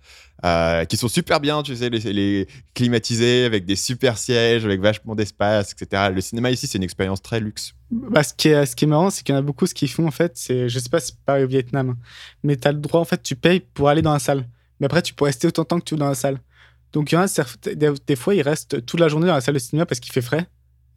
Euh, 0.45 0.85
qui 0.85 0.95
sont 0.95 1.09
super 1.09 1.41
bien, 1.41 1.61
tu 1.63 1.75
sais, 1.75 1.89
les, 1.89 1.99
les, 2.13 2.47
climatisés 2.73 3.43
avec 3.43 3.65
des 3.65 3.75
super 3.75 4.17
sièges, 4.17 4.63
avec 4.63 4.79
vachement 4.79 5.13
d'espace, 5.13 5.73
etc. 5.73 6.11
Le 6.15 6.21
cinéma 6.21 6.49
ici, 6.49 6.65
c'est 6.65 6.77
une 6.77 6.83
expérience 6.83 7.21
très 7.21 7.41
luxe. 7.41 7.73
Bah, 7.91 8.23
ce, 8.23 8.33
qui 8.33 8.47
est, 8.47 8.65
ce 8.65 8.73
qui 8.73 8.85
est 8.85 8.87
marrant, 8.87 9.09
c'est 9.09 9.23
qu'il 9.23 9.35
y 9.35 9.37
en 9.37 9.39
a 9.39 9.43
beaucoup, 9.43 9.67
ce 9.67 9.73
qu'ils 9.73 9.89
font 9.89 10.07
en 10.07 10.11
fait, 10.11 10.33
c'est, 10.35 10.69
je 10.69 10.79
sais 10.79 10.87
pas 10.87 11.01
si 11.01 11.07
c'est 11.07 11.19
pareil 11.25 11.43
au 11.43 11.47
Vietnam, 11.47 11.89
hein, 11.89 11.97
mais 12.43 12.55
tu 12.55 12.67
as 12.69 12.71
le 12.71 12.77
droit, 12.77 13.01
en 13.01 13.05
fait, 13.05 13.21
tu 13.21 13.35
payes 13.35 13.59
pour 13.59 13.89
aller 13.89 14.01
dans 14.01 14.13
la 14.13 14.19
salle. 14.19 14.47
Mais 14.79 14.85
après, 14.85 15.01
tu 15.01 15.13
peux 15.13 15.25
rester 15.25 15.45
autant 15.45 15.63
de 15.63 15.67
temps 15.67 15.79
que 15.79 15.83
tu 15.83 15.95
veux 15.95 15.99
dans 15.99 16.07
la 16.07 16.15
salle. 16.15 16.39
Donc, 16.93 17.11
il 17.11 17.15
y 17.15 17.17
en 17.17 17.21
a, 17.21 17.95
des, 18.07 18.15
fois, 18.15 18.35
ils 18.35 18.41
restent 18.41 18.85
toute 18.85 18.99
la 18.99 19.07
journée 19.07 19.27
dans 19.27 19.33
la 19.33 19.41
salle 19.41 19.53
de 19.53 19.59
cinéma 19.59 19.85
parce 19.85 19.99
qu'il 19.99 20.11
fait 20.11 20.21
frais. 20.21 20.47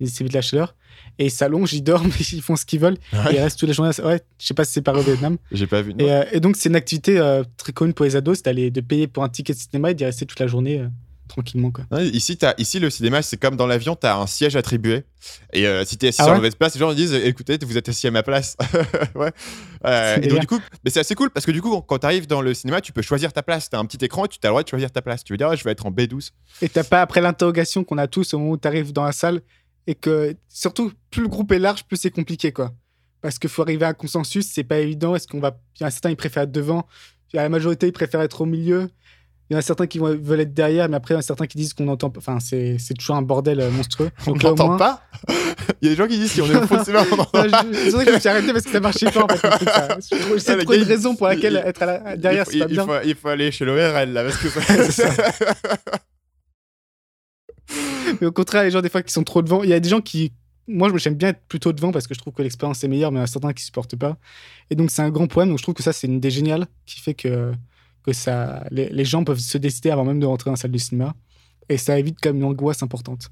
Ils 0.00 0.11
de 0.11 0.35
la 0.35 0.43
chaleur. 0.43 0.75
Et 1.19 1.27
ils 1.27 1.31
s'allongent, 1.31 1.73
ils 1.75 1.83
dorment, 1.83 2.11
ils 2.33 2.43
font 2.43 2.56
ce 2.56 2.65
qu'ils 2.65 2.81
veulent. 2.81 2.97
ils 3.12 3.39
restent 3.39 3.59
toute 3.59 3.69
la 3.69 3.75
journée. 3.75 3.93
Ouais, 4.03 4.21
je 4.39 4.47
sais 4.47 4.55
pas 4.55 4.65
si 4.65 4.73
c'est 4.73 4.83
pareil 4.83 5.03
au 5.03 5.05
Vietnam. 5.05 5.37
J'ai 5.53 5.67
pas 5.67 5.83
vu. 5.83 5.94
Et, 5.99 6.11
euh, 6.11 6.25
et, 6.33 6.41
donc, 6.41 6.56
c'est 6.56 6.69
une 6.69 6.77
activité 6.77 7.19
euh, 7.19 7.44
très 7.56 7.73
commune 7.73 7.94
pour 7.94 8.05
les 8.05 8.17
ados, 8.17 8.39
c'est 8.39 8.44
d'aller 8.47 8.71
de 8.71 8.81
payer 8.81 9.06
pour 9.06 9.23
un 9.23 9.29
ticket 9.29 9.53
de 9.53 9.59
cinéma 9.59 9.91
et 9.91 9.94
d'y 9.94 10.05
rester 10.05 10.27
toute 10.27 10.41
la 10.41 10.47
journée. 10.47 10.85
Tranquillement. 11.29 11.71
Quoi. 11.71 11.85
ici, 12.03 12.39
as, 12.43 12.55
ici, 12.59 12.79
le 12.79 12.91
cinéma, 12.91 13.23
c'est 13.23 13.37
comme 13.37 13.57
dans 13.57 13.67
l'avion, 13.67 13.97
tu 13.97 14.07
as 14.07 14.17
un 14.17 14.27
siège 14.27 14.57
attribué. 14.57 15.05
Et 15.53 15.67
euh, 15.67 15.85
si 15.85 15.97
tu 15.97 16.07
es 16.07 16.11
assis 16.11 16.21
ah 16.21 16.25
sur 16.25 16.33
la 16.33 16.39
mauvaise 16.39 16.55
place, 16.55 16.75
les 16.75 16.81
gens 16.81 16.93
disent 16.93 17.15
écoutez, 17.15 17.59
vous 17.63 17.79
êtes 17.79 17.89
assis 17.89 18.07
à 18.07 18.11
ma 18.11 18.23
place. 18.23 18.57
ouais. 19.15 19.33
Euh, 19.87 20.19
et 20.21 20.27
donc, 20.27 20.41
du 20.41 20.47
coup, 20.47 20.61
mais 20.85 20.91
c'est 20.91 21.01
assez 21.01 21.15
cool 21.15 21.31
parce 21.31 21.47
que 21.47 21.53
du 21.53 21.63
coup, 21.63 21.81
quand 21.81 21.99
tu 21.99 22.07
arrives 22.07 22.27
dans 22.27 22.43
le 22.43 22.53
cinéma, 22.55 22.81
tu 22.81 22.93
peux 22.93 23.03
choisir 23.03 23.33
ta 23.33 23.43
place. 23.43 23.71
Tu 23.71 23.77
as 23.77 23.79
un 23.79 23.87
petit 23.87 24.05
écran 24.05 24.27
et 24.27 24.29
tu 24.29 24.39
as 24.43 24.49
le 24.49 24.51
droit 24.51 24.63
de 24.63 24.69
choisir 24.69 24.91
ta 24.91 25.01
place. 25.01 25.25
Tu 25.25 25.33
veux 25.33 25.39
dire, 25.39 25.55
je 25.57 25.65
vais 25.65 25.71
être 25.71 25.87
en 25.87 25.91
B12. 25.91 26.31
Et 26.61 26.69
t'as 26.69 26.85
pas, 26.85 27.01
après 27.01 27.20
l'interrogation 27.20 27.85
qu'on 27.85 27.99
a 27.99 28.08
tous 28.08 28.35
au 28.35 28.39
moment 28.39 28.53
où 28.53 28.58
tu 28.58 28.69
arrives 28.69 28.93
dans 28.93 29.05
la 29.05 29.13
salle, 29.13 29.41
et 29.87 29.94
que 29.94 30.37
surtout, 30.49 30.93
plus 31.11 31.23
le 31.23 31.29
groupe 31.29 31.51
est 31.53 31.58
large, 31.58 31.85
plus 31.85 31.96
c'est 31.96 32.11
compliqué. 32.11 32.53
quoi. 32.53 32.73
Parce 33.20 33.39
qu'il 33.39 33.51
faut 33.51 33.63
arriver 33.63 33.85
à 33.85 33.89
un 33.89 33.94
consensus, 33.94 34.46
c'est 34.46 34.65
pas 34.65 34.79
évident. 34.79 35.15
Est-ce 35.15 35.27
qu'on 35.27 35.41
va. 35.41 35.58
Il 35.81 35.85
y 35.85 35.87
a 35.87 35.91
certains, 35.91 36.11
ils 36.11 36.17
préfèrent 36.17 36.44
être 36.44 36.53
devant. 36.53 36.87
Il 37.32 37.37
y 37.37 37.39
a 37.39 37.43
la 37.43 37.49
majorité, 37.49 37.87
ils 37.87 37.93
préfèrent 37.93 38.20
être 38.20 38.43
au 38.43 38.46
milieu. 38.46 38.91
Il 39.53 39.55
y 39.55 39.56
en 39.56 39.59
a 39.59 39.63
certains 39.63 39.87
qui 39.87 39.99
veulent 39.99 40.41
être 40.41 40.55
derrière, 40.55 40.89
mais 40.89 40.97
après, 40.97 41.13
il 41.13 41.17
y 41.17 41.19
en 41.19 41.21
a 41.21 41.23
certains 41.23 41.47
qui 41.47 41.59
disent 41.59 41.75
qu'on 41.75 41.87
entend 41.89 42.09
pas. 42.09 42.21
Enfin, 42.21 42.39
c'est, 42.41 42.79
toujours 42.99 43.17
un 43.17 43.23
bordel 43.23 43.61
euh, 43.61 43.71
monstrueux. 43.71 44.11
on 44.27 44.35
n'entend 44.35 44.79
pas 44.79 45.03
Il 45.82 45.89
y 45.89 45.93
a 45.93 45.94
des 45.94 45.94
gens 45.94 46.06
qui 46.06 46.17
disent 46.17 46.35
qu'on 46.35 46.47
est 46.47 46.56
au 46.56 46.67
fond 46.67 46.79
de 46.79 46.85
cinéma, 46.85 47.05
on 47.11 47.43
C'est 47.75 47.91
vrai 47.91 48.06
que 48.06 48.13
je 48.13 48.15
me 48.15 48.21
suis 48.21 48.29
arrêté 48.31 48.51
parce 48.51 48.65
que 48.65 48.71
ça 48.71 48.81
marchait 48.81 49.11
pas, 49.11 49.25
en 49.25 49.29
fait. 49.29 50.01
C'est 50.39 50.56
trop 50.65 50.73
une 50.73 50.85
raison 50.85 51.15
pour 51.17 51.27
laquelle 51.27 51.56
être 51.67 52.17
derrière, 52.17 52.47
c'est 52.47 52.61
pas 52.61 52.67
bien. 52.67 52.87
il 53.05 53.15
faut 53.15 53.29
aller 53.29 53.53
chez 53.53 53.67
l'ORL, 53.67 54.11
là, 54.11 54.25
parce 54.25 54.39
que 54.39 54.49
mais 58.23 58.27
au 58.27 58.32
contraire, 58.32 58.63
les 58.63 58.71
gens, 58.71 58.81
des 58.81 58.89
fois, 58.89 59.03
qui 59.03 59.13
sont 59.13 59.23
trop 59.23 59.43
devant, 59.43 59.63
il 59.63 59.69
y 59.69 59.75
a 59.75 59.81
des 59.81 59.91
gens 59.91 60.01
qui. 60.01 60.32
Moi, 60.67 60.89
je 60.91 60.97
j'aime 60.97 61.15
bien 61.15 61.29
être 61.29 61.43
plutôt 61.47 61.75
devant 61.75 61.93
parce 61.93 62.06
que 62.06 62.15
je 62.15 62.21
trouve 62.21 62.32
que 62.32 62.41
l'expérience 62.41 62.82
est 62.82 62.89
meilleure, 62.89 63.13
mais 63.13 63.19
il 63.19 63.21
y 63.21 63.23
en 63.23 63.25
a 63.25 63.27
certains 63.27 63.53
qui 63.53 63.63
supportent 63.65 63.97
pas. 63.97 64.17
Et 64.71 64.77
donc, 64.77 64.91
c'est 64.91 65.03
un 65.03 65.11
grand 65.11 65.27
problème. 65.27 65.51
Donc, 65.51 65.59
je 65.59 65.63
trouve 65.63 65.75
que 65.75 65.82
ça, 65.82 65.93
c'est 65.93 66.06
une 66.06 66.15
idée 66.15 66.31
géniale 66.31 66.69
qui 66.87 67.01
fait 67.01 67.13
que 67.13 67.53
que 68.03 68.13
ça, 68.13 68.65
les, 68.71 69.05
gens 69.05 69.25
peuvent 69.25 69.39
se 69.39 69.59
décider 69.59 69.91
avant 69.91 70.05
même 70.05 70.21
de 70.21 70.27
rentrer 70.27 70.49
dans 70.49 70.53
la 70.53 70.56
salle 70.56 70.71
de 70.71 70.79
cinéma. 70.79 71.15
Et 71.69 71.79
ça 71.79 71.99
évite 71.99 72.21
comme 72.21 72.37
une 72.37 72.44
angoisse 72.44 72.82
importante. 72.82 73.29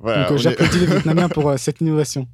Donc 0.00 0.10
euh, 0.10 0.36
j'applaudis 0.36 0.78
les 0.80 0.86
Vietnamiens 0.86 1.28
pour 1.28 1.48
euh, 1.48 1.56
cette 1.56 1.80
innovation. 1.80 2.26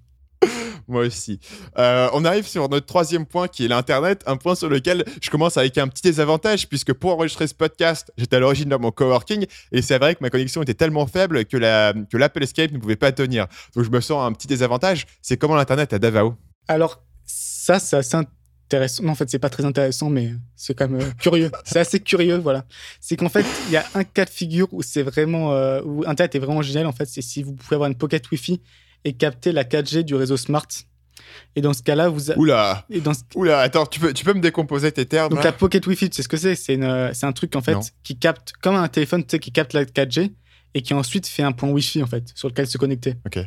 Moi 0.86 1.06
aussi. 1.06 1.40
Euh, 1.78 2.10
on 2.12 2.26
arrive 2.26 2.46
sur 2.46 2.68
notre 2.68 2.84
troisième 2.84 3.24
point 3.24 3.48
qui 3.48 3.64
est 3.64 3.68
l'Internet, 3.68 4.22
un 4.26 4.36
point 4.36 4.54
sur 4.54 4.68
lequel 4.68 5.02
je 5.22 5.30
commence 5.30 5.56
avec 5.56 5.78
un 5.78 5.88
petit 5.88 6.02
désavantage 6.02 6.68
puisque 6.68 6.92
pour 6.92 7.12
enregistrer 7.12 7.46
ce 7.46 7.54
podcast, 7.54 8.12
j'étais 8.18 8.36
à 8.36 8.40
l'origine 8.40 8.68
dans 8.68 8.78
mon 8.78 8.90
coworking 8.90 9.46
et 9.72 9.80
c'est 9.80 9.98
vrai 9.98 10.14
que 10.14 10.22
ma 10.22 10.28
connexion 10.28 10.62
était 10.62 10.74
tellement 10.74 11.06
faible 11.06 11.46
que 11.46 11.56
l'Apple 11.56 12.40
que 12.40 12.44
Escape 12.44 12.72
ne 12.72 12.78
pouvait 12.78 12.96
pas 12.96 13.12
tenir. 13.12 13.46
Donc 13.74 13.84
je 13.84 13.90
me 13.90 14.00
sens 14.00 14.26
un 14.26 14.32
petit 14.32 14.46
désavantage. 14.46 15.06
C'est 15.22 15.38
comment 15.38 15.56
l'Internet 15.56 15.94
à 15.94 15.98
Davao? 15.98 16.34
Alors 16.68 17.02
ça, 17.24 17.78
c'est 17.78 17.96
assez 17.96 18.16
non, 19.02 19.10
en 19.10 19.14
fait, 19.14 19.28
c'est 19.30 19.38
pas 19.38 19.50
très 19.50 19.64
intéressant, 19.64 20.10
mais 20.10 20.32
c'est 20.56 20.74
quand 20.74 20.88
même 20.88 21.00
euh, 21.00 21.10
curieux. 21.18 21.50
c'est 21.64 21.78
assez 21.80 22.00
curieux, 22.00 22.38
voilà. 22.38 22.64
C'est 23.00 23.16
qu'en 23.16 23.28
fait, 23.28 23.44
il 23.68 23.72
y 23.72 23.76
a 23.76 23.84
un 23.94 24.04
cas 24.04 24.24
de 24.24 24.30
figure 24.30 24.68
où 24.72 24.82
c'est 24.82 25.02
vraiment, 25.02 25.52
euh, 25.52 25.80
où 25.84 26.04
Internet 26.06 26.34
est 26.34 26.38
vraiment 26.38 26.62
génial. 26.62 26.86
En 26.86 26.92
fait, 26.92 27.06
c'est 27.06 27.22
si 27.22 27.42
vous 27.42 27.52
pouvez 27.54 27.74
avoir 27.74 27.88
une 27.88 27.96
pocket 27.96 28.30
Wi-Fi 28.30 28.60
et 29.04 29.12
capter 29.12 29.52
la 29.52 29.64
4G 29.64 30.02
du 30.02 30.14
réseau 30.14 30.36
Smart. 30.36 30.66
Et 31.56 31.60
dans 31.60 31.72
ce 31.72 31.82
cas-là, 31.82 32.08
vous. 32.08 32.30
a- 32.32 32.36
Oula 32.38 32.84
Et 32.90 33.00
dans 33.00 33.14
ce- 33.14 33.20
Oula, 33.34 33.60
attends, 33.60 33.86
tu 33.86 33.98
peux, 34.00 34.12
tu 34.12 34.24
peux 34.24 34.34
me 34.34 34.40
décomposer 34.40 34.90
tes 34.92 35.06
termes 35.06 35.30
Donc 35.34 35.42
la 35.44 35.52
Pocket 35.52 35.86
Wi-Fi, 35.86 36.10
tu 36.10 36.16
sais 36.16 36.22
ce 36.22 36.28
que 36.28 36.36
c'est? 36.36 36.54
C'est 36.54 36.78
c'est 37.12 37.26
un 37.26 37.32
truc 37.32 37.54
en 37.56 37.60
fait 37.60 37.72
Non. 37.74 37.80
qui 38.02 38.16
capte, 38.18 38.52
comme 38.62 38.74
un 38.76 38.88
téléphone, 38.88 39.22
tu 39.22 39.30
sais, 39.32 39.38
qui 39.38 39.50
capte 39.52 39.72
la 39.72 39.84
4G 39.84 40.32
et 40.74 40.82
qui 40.82 40.94
ensuite 40.94 41.26
fait 41.26 41.42
un 41.42 41.52
point 41.52 41.68
Wi-Fi 41.70 42.02
en 42.02 42.06
fait, 42.06 42.24
sur 42.34 42.48
lequel 42.48 42.66
se 42.66 42.78
connecter. 42.78 43.14
Ok. 43.26 43.38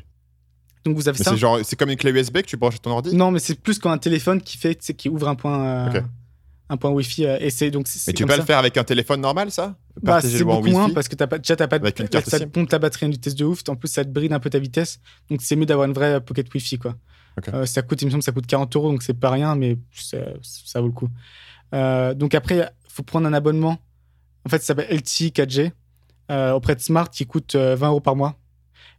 Donc 0.88 0.96
vous 0.96 1.10
avez 1.10 1.18
Mais 1.20 1.24
ça. 1.26 1.32
c'est 1.32 1.38
genre, 1.38 1.60
c'est 1.64 1.76
comme 1.76 1.90
une 1.90 1.98
clé 1.98 2.12
USB 2.12 2.38
que 2.38 2.48
tu 2.48 2.58
branches 2.58 2.76
à 2.76 2.80
ton 2.80 2.92
ordi? 2.92 3.16
Non, 3.16 3.32
mais 3.32 3.40
c'est 3.40 3.60
plus 3.60 3.78
comme 3.78 3.92
un 3.92 3.98
téléphone 3.98 4.42
qui 4.42 4.58
fait, 4.58 4.76
qui 4.76 5.10
ouvre 5.10 5.28
un 5.28 5.36
point, 5.36 5.64
euh, 5.66 6.02
un 6.70 6.78
point 6.78 6.92
Wi-Fi. 6.92 7.26
euh, 7.26 7.38
et 7.42 7.50
c'est 7.50 7.72
donc. 7.72 7.88
Mais 8.08 8.14
tu 8.14 8.26
peux 8.26 8.32
ça. 8.32 8.38
le 8.38 8.44
faire 8.44 8.58
avec 8.58 8.78
un 8.78 8.84
téléphone 8.84 9.22
normal, 9.22 9.52
ça? 9.52 9.76
Bah, 10.02 10.22
c'est 10.22 10.44
beaucoup 10.44 10.70
moins 10.70 10.90
parce 10.90 11.08
que 11.08 11.16
t'as 11.16 11.28
pas, 11.28 11.40
déjà, 11.40 11.56
t'as 11.56 11.68
pas 11.68 11.80
de, 11.80 11.84
Avec 11.84 12.00
une 12.00 12.08
carte 12.08 12.30
ça 12.30 12.40
te 12.40 12.46
pompe 12.46 12.70
ta 12.70 12.80
batterie 12.80 13.06
à 13.06 13.08
une 13.08 13.12
vitesse 13.12 13.36
de 13.36 13.46
ouf. 13.46 13.62
En 13.68 13.76
plus, 13.76 13.90
ça 13.90 14.06
te 14.06 14.10
bride 14.10 14.32
un 14.32 14.40
peu 14.40 14.50
ta 14.50 14.60
vitesse. 14.60 15.00
Donc, 15.30 15.42
c'est 15.42 15.56
mieux 15.56 15.66
d'avoir 15.66 15.88
une 15.88 15.94
vraie 15.94 16.22
Pocket 16.22 16.52
Wi-Fi, 16.54 16.78
quoi. 16.78 16.96
Euh, 17.54 17.66
ça 17.66 17.82
coûte, 17.82 18.02
il 18.02 18.06
me 18.06 18.12
semble, 18.12 18.24
ça 18.24 18.32
coûte 18.32 18.48
40 18.48 18.76
euros, 18.76 18.90
donc 18.90 19.04
c'est 19.04 19.14
pas 19.14 19.30
rien, 19.30 19.56
mais 19.56 19.78
ça, 19.94 20.18
ça 20.42 20.82
vaut 20.82 20.88
le 20.88 20.94
coup. 20.94 21.10
Donc 22.18 22.34
après, 22.34 22.58
il 22.58 22.92
faut 22.92 23.04
prendre 23.04 23.28
un 23.28 23.34
abonnement. 23.34 23.78
En 24.46 24.50
fait, 24.50 24.60
ça 24.60 24.68
s'appelle 24.68 24.88
LTE 24.96 25.34
4G 25.36 25.72
euh, 26.30 26.52
auprès 26.52 26.76
de 26.76 26.82
Smart 26.82 27.10
qui 27.10 27.26
coûte 27.26 27.56
euh, 27.56 27.76
20 27.76 27.88
euros 27.90 28.00
par 28.00 28.16
mois. 28.16 28.36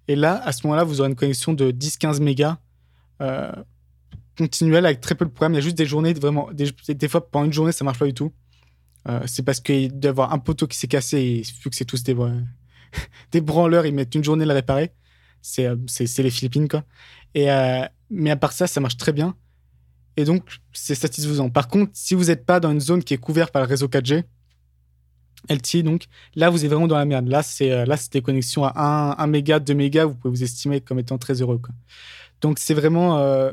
Et 0.08 0.16
là, 0.16 0.42
à 0.44 0.52
ce 0.52 0.66
moment-là, 0.66 0.84
vous 0.84 1.00
aurez 1.00 1.10
une 1.10 1.16
connexion 1.16 1.52
de 1.52 1.70
10-15 1.70 2.20
mégas 2.20 2.56
euh, 3.20 3.52
continuelle 4.36 4.86
avec 4.86 5.00
très 5.00 5.14
peu 5.14 5.26
de 5.26 5.30
problèmes. 5.30 5.52
Il 5.52 5.56
y 5.56 5.58
a 5.58 5.62
juste 5.62 5.76
des 5.76 5.86
journées, 5.86 6.14
vraiment, 6.14 6.48
des, 6.52 7.08
fois, 7.08 7.30
pendant 7.30 7.44
une 7.44 7.52
journée, 7.52 7.72
ça 7.72 7.84
marche 7.84 7.98
pas 7.98 8.06
du 8.06 8.14
tout. 8.14 8.32
Euh, 9.08 9.20
c'est 9.26 9.42
parce 9.42 9.60
qu'il 9.60 9.92
doit 9.92 10.08
y 10.08 10.10
avoir 10.10 10.32
un 10.32 10.38
poteau 10.38 10.66
qui 10.66 10.76
s'est 10.76 10.88
cassé 10.88 11.18
et 11.18 11.42
vu 11.62 11.70
que 11.70 11.76
c'est 11.76 11.84
tous 11.84 12.02
des, 12.02 12.16
des 13.32 13.40
branleurs, 13.40 13.84
ils 13.86 13.94
mettent 13.94 14.14
une 14.14 14.24
journée 14.24 14.44
à 14.44 14.46
le 14.46 14.54
réparer. 14.54 14.92
C'est 15.42 15.66
euh, 15.66 15.76
c'est- 15.86 16.22
les 16.22 16.30
Philippines, 16.30 16.68
quoi. 16.68 16.84
Mais 18.10 18.30
à 18.30 18.36
part 18.36 18.52
ça, 18.52 18.66
ça 18.66 18.80
marche 18.80 18.96
très 18.96 19.12
bien. 19.12 19.36
Et 20.16 20.24
donc, 20.24 20.58
c'est 20.72 20.94
satisfaisant. 20.94 21.48
Par 21.50 21.68
contre, 21.68 21.92
si 21.94 22.14
vous 22.14 22.24
n'êtes 22.24 22.44
pas 22.44 22.58
dans 22.58 22.72
une 22.72 22.80
zone 22.80 23.04
qui 23.04 23.14
est 23.14 23.18
couverte 23.18 23.52
par 23.52 23.62
le 23.62 23.68
réseau 23.68 23.86
4G, 23.86 24.24
LTE, 25.48 25.82
donc, 25.82 26.04
là, 26.34 26.50
vous 26.50 26.64
êtes 26.64 26.70
vraiment 26.70 26.88
dans 26.88 26.98
la 26.98 27.04
merde. 27.04 27.28
Là, 27.28 27.42
c'est 27.42 27.70
euh, 27.70 27.84
là, 27.84 27.96
c'est 27.96 28.12
des 28.12 28.22
connexions 28.22 28.64
à 28.64 28.72
1, 29.18 29.22
1 29.22 29.26
méga, 29.28 29.60
2 29.60 29.74
mégas, 29.74 30.04
vous 30.04 30.14
pouvez 30.14 30.36
vous 30.36 30.42
estimer 30.42 30.80
comme 30.80 30.98
étant 30.98 31.18
très 31.18 31.40
heureux. 31.40 31.58
Quoi. 31.58 31.74
Donc, 32.40 32.58
c'est 32.58 32.74
vraiment. 32.74 33.18
euh, 33.18 33.52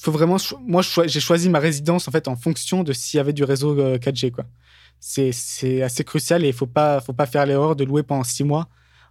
faut 0.00 0.12
vraiment 0.12 0.38
moi, 0.66 0.82
j'ai 0.82 1.20
choisi 1.20 1.50
ma 1.50 1.58
résidence 1.58 2.08
en 2.08 2.10
fait 2.10 2.26
en 2.26 2.34
fonction 2.34 2.82
de 2.82 2.92
s'il 2.92 3.18
y 3.18 3.20
avait 3.20 3.34
du 3.34 3.44
réseau 3.44 3.78
euh, 3.78 3.98
4G. 3.98 4.30
Quoi. 4.30 4.46
C'est, 4.98 5.82
assez 5.82 6.04
crucial 6.04 6.44
et 6.44 6.48
il 6.48 6.54
faut 6.54 6.66
pas, 6.66 7.00
faut 7.00 7.12
pas 7.12 7.26
faire 7.26 7.44
l'erreur 7.44 7.76
de 7.76 7.84
louer 7.84 8.02
pendant 8.02 8.24
6 8.24 8.44
mois 8.44 8.68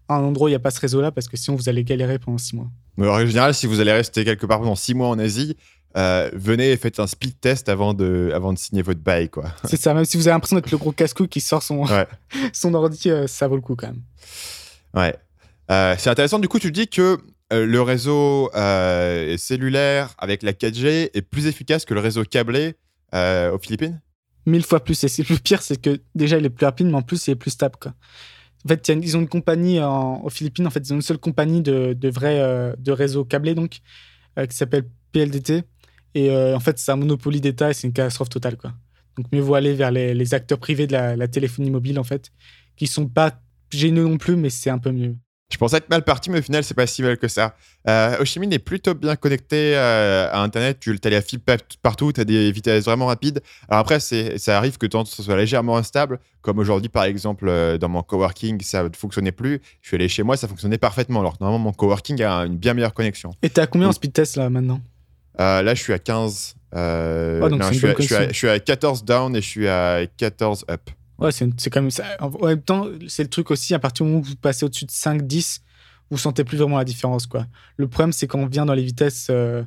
à 0.08 0.16
un 0.16 0.24
endroit 0.24 0.46
où 0.46 0.48
il 0.48 0.52
n'y 0.52 0.56
a 0.56 0.60
pas 0.60 0.72
ce 0.72 0.80
réseau-là 0.80 1.12
parce 1.12 1.28
que 1.28 1.38
sinon 1.38 1.58
vous 1.58 1.70
allez 1.70 1.84
galérer 1.84 2.18
pendant 2.18 2.40
6 2.40 2.56
mois. 2.56 2.68
Mais 2.98 3.08
en 3.08 3.14
règle 3.14 3.30
générale, 3.30 3.54
si 3.54 3.68
vous 3.68 3.80
allez 3.80 3.92
rester 3.92 4.26
quelque 4.26 4.48
part 4.48 4.60
pendant 4.60 4.76
6 4.76 4.96
mois 4.96 5.10
en 5.10 5.20
Asie, 5.20 5.56
euh, 5.98 6.30
venez 6.34 6.72
et 6.72 6.78
faites 6.78 7.00
un 7.00 7.08
speed 7.08 7.40
test 7.40 7.68
avant 7.70 7.94
de, 7.94 8.32
avant 8.34 8.54
de 8.54 8.58
signer 8.60 8.82
votre 8.82 9.00
bail, 9.02 9.30
quoi. 9.30 9.46
C'est 9.66 9.80
ça, 9.80 9.94
même 9.94 10.06
si 10.06 10.18
vous 10.18 10.28
avez 10.28 10.34
l'impression 10.36 10.56
d'être 10.56 10.72
le 10.72 10.78
gros 10.78 10.92
casse-cou 10.92 11.28
qui 11.28 11.42
sort 11.42 11.64
son, 11.64 11.86
Ouais. 11.88 12.08
son 12.54 12.74
ordi, 12.74 13.10
euh, 13.10 13.28
ça 13.28 13.48
vaut 13.48 13.56
le 13.56 13.62
coup 13.62 13.76
quand 13.76 13.88
même. 13.88 14.02
Ouais. 14.94 15.16
Euh, 15.72 15.96
c'est 15.98 16.10
intéressant, 16.10 16.40
du 16.40 16.48
coup, 16.48 16.60
tu 16.60 16.72
dis 16.72 16.88
que 16.88 17.18
le 17.52 17.82
réseau 17.82 18.52
cellulaire 19.38 20.14
avec 20.18 20.44
la 20.44 20.54
4G 20.54 21.10
est 21.14 21.22
plus 21.22 21.48
efficace 21.48 21.86
que 21.86 21.94
le 21.94 22.00
réseau 22.00 22.24
câblé 22.24 22.76
aux 23.14 23.58
Philippines? 23.60 24.02
Mille 24.46 24.64
fois 24.64 24.84
plus. 24.84 25.04
Et 25.04 25.08
c'est 25.08 25.28
le 25.30 25.36
pire, 25.38 25.62
c'est 25.62 25.80
que 25.82 26.00
déjà, 26.16 26.38
il 26.38 26.46
est 26.46 26.50
plus 26.50 26.66
rapide, 26.66 26.88
mais 26.88 26.96
en 26.96 27.02
plus, 27.02 27.28
il 27.28 27.32
est 27.32 27.36
plus 27.36 27.52
stable. 27.52 27.76
Quoi. 27.82 27.94
En 28.66 28.70
fait, 28.70 28.88
une- 28.90 29.04
ils 29.04 29.16
ont 29.18 29.22
une 29.22 29.28
compagnie 29.28 29.80
en- 29.82 30.22
aux 30.24 30.30
Philippines. 30.30 30.66
En 30.66 30.70
fait, 30.70 30.80
ils 30.80 30.92
ont 30.94 30.98
une 30.98 31.02
seule 31.02 31.18
compagnie 31.18 31.62
de, 31.62 31.94
de 31.94 32.10
vrai 32.10 32.40
euh, 32.40 32.74
de 32.78 32.92
réseau 32.92 33.26
câblé, 33.26 33.54
donc, 33.56 33.80
qui 34.50 34.56
s'appelle 34.56 34.86
PLDT. 35.12 35.64
Et 36.16 36.32
euh, 36.32 36.56
en 36.56 36.60
fait, 36.60 36.80
c'est 36.80 36.92
un 36.92 36.96
monopoly 36.96 37.42
d'État 37.42 37.70
et 37.70 37.74
c'est 37.74 37.88
une 37.88 37.94
catastrophe 37.94 38.30
totale. 38.30 38.58
Quoi. 38.58 38.74
Donc, 39.18 39.28
mieux 39.32 39.42
vaut 39.42 39.56
aller 39.56 39.74
vers 39.74 39.92
les, 39.92 40.14
les 40.14 40.34
acteurs 40.34 40.60
privés 40.60 40.88
de 40.88 40.94
la, 40.94 41.16
la 41.16 41.28
téléphonie 41.28 41.70
mobile, 41.72 42.00
en 42.00 42.04
fait, 42.04 42.32
qui 42.76 42.88
sont 42.88 43.08
pas 43.08 43.40
géniaux 43.72 44.08
non 44.08 44.18
plus, 44.18 44.36
mais 44.36 44.50
c'est 44.50 44.70
un 44.70 44.80
peu 44.80 44.92
mieux. 44.92 45.16
Je 45.52 45.58
pensais 45.58 45.78
être 45.78 45.90
mal 45.90 46.04
parti, 46.04 46.30
mais 46.30 46.38
au 46.38 46.42
final, 46.44 46.64
c'est 46.64 46.76
pas 46.76 46.86
si 46.86 47.02
mal 47.02 47.18
que 47.18 47.28
ça. 47.28 47.56
Euh, 47.88 48.24
Minh 48.38 48.54
est 48.54 48.60
plutôt 48.60 48.94
bien 48.94 49.16
connecté 49.16 49.76
euh, 49.76 50.30
à 50.32 50.44
Internet. 50.44 50.80
Tu 50.80 50.96
as 51.04 51.10
la 51.10 51.24
fibre 51.24 51.44
pa- 51.44 51.58
partout, 51.82 52.12
tu 52.12 52.22
as 52.22 52.24
des 52.24 52.52
vitesses 52.52 52.86
vraiment 52.86 53.08
rapides. 53.08 53.42
Alors 53.68 53.82
après, 53.82 54.00
ça 54.00 54.58
arrive 54.58 54.78
que 54.78 54.86
ce 55.06 55.24
soit 55.24 55.36
légèrement 55.36 55.76
instable, 55.76 56.20
comme 56.42 56.60
aujourd'hui, 56.60 56.90
par 56.90 57.06
exemple, 57.06 57.48
euh, 57.50 57.80
dans 57.80 57.90
mon 57.90 58.04
coworking, 58.04 58.62
ça 58.62 58.84
ne 58.84 58.90
fonctionnait 58.96 59.32
plus. 59.32 59.60
Je 59.82 59.88
suis 59.88 59.96
allé 59.96 60.08
chez 60.08 60.22
moi, 60.22 60.38
ça 60.38 60.48
fonctionnait 60.48 60.78
parfaitement. 60.78 61.22
Alors 61.22 61.40
que 61.40 61.44
normalement, 61.44 61.64
mon 61.66 61.74
coworking 61.74 62.22
a 62.22 62.46
une 62.46 62.58
bien 62.58 62.76
meilleure 62.76 62.94
connexion. 62.94 63.32
Et 63.42 63.50
t'es 63.50 63.62
à 63.62 63.66
combien 63.66 63.88
en 63.88 63.92
speed 63.92 64.14
test 64.14 64.36
là 64.36 64.52
maintenant? 64.52 64.80
Euh, 65.40 65.62
là, 65.62 65.74
je 65.76 65.82
suis 65.82 65.94
à 65.94 66.00
15. 66.00 66.56
euh, 66.76 67.42
Ah, 67.44 67.50
donc 67.50 67.60
non, 67.62 67.68
c'est 67.68 67.74
je, 67.74 67.80
suis 67.80 67.88
à, 67.88 67.96
je 67.98 68.02
suis 68.04 68.14
à- 68.16 68.18
connexion. 68.18 68.34
je 68.34 68.38
suis 68.38 68.50
à 68.50 68.60
14 68.60 69.06
down 69.06 69.36
et 69.36 69.42
je 69.42 69.48
suis 69.48 69.68
à 69.68 70.06
14 70.18 70.66
up. 70.70 70.90
Ouais, 71.18 71.32
c'est 71.32 71.70
quand 71.70 71.82
même 71.82 71.92
ça. 71.92 72.04
En 72.20 72.30
même 72.46 72.62
temps, 72.62 72.88
c'est 73.08 73.24
le 73.24 73.30
truc 73.30 73.52
aussi, 73.52 73.74
à 73.74 73.80
partir 73.80 74.06
du 74.06 74.12
moment 74.12 74.22
où 74.22 74.30
vous 74.30 74.36
passez 74.36 74.66
au-dessus 74.66 74.86
de 74.86 74.92
5, 74.92 75.22
10, 75.26 75.62
vous 76.12 76.18
sentez 76.18 76.44
plus 76.44 76.58
vraiment 76.58 76.78
la 76.78 76.86
différence. 76.86 77.26
Quoi. 77.28 77.46
Le 77.78 77.88
problème, 77.88 78.14
c'est 78.14 78.28
quand 78.28 78.40
on 78.40 78.46
vient 78.48 78.66
dans 78.66 78.74
les 78.74 78.84
vitesses. 78.84 79.28
euh, 79.30 79.64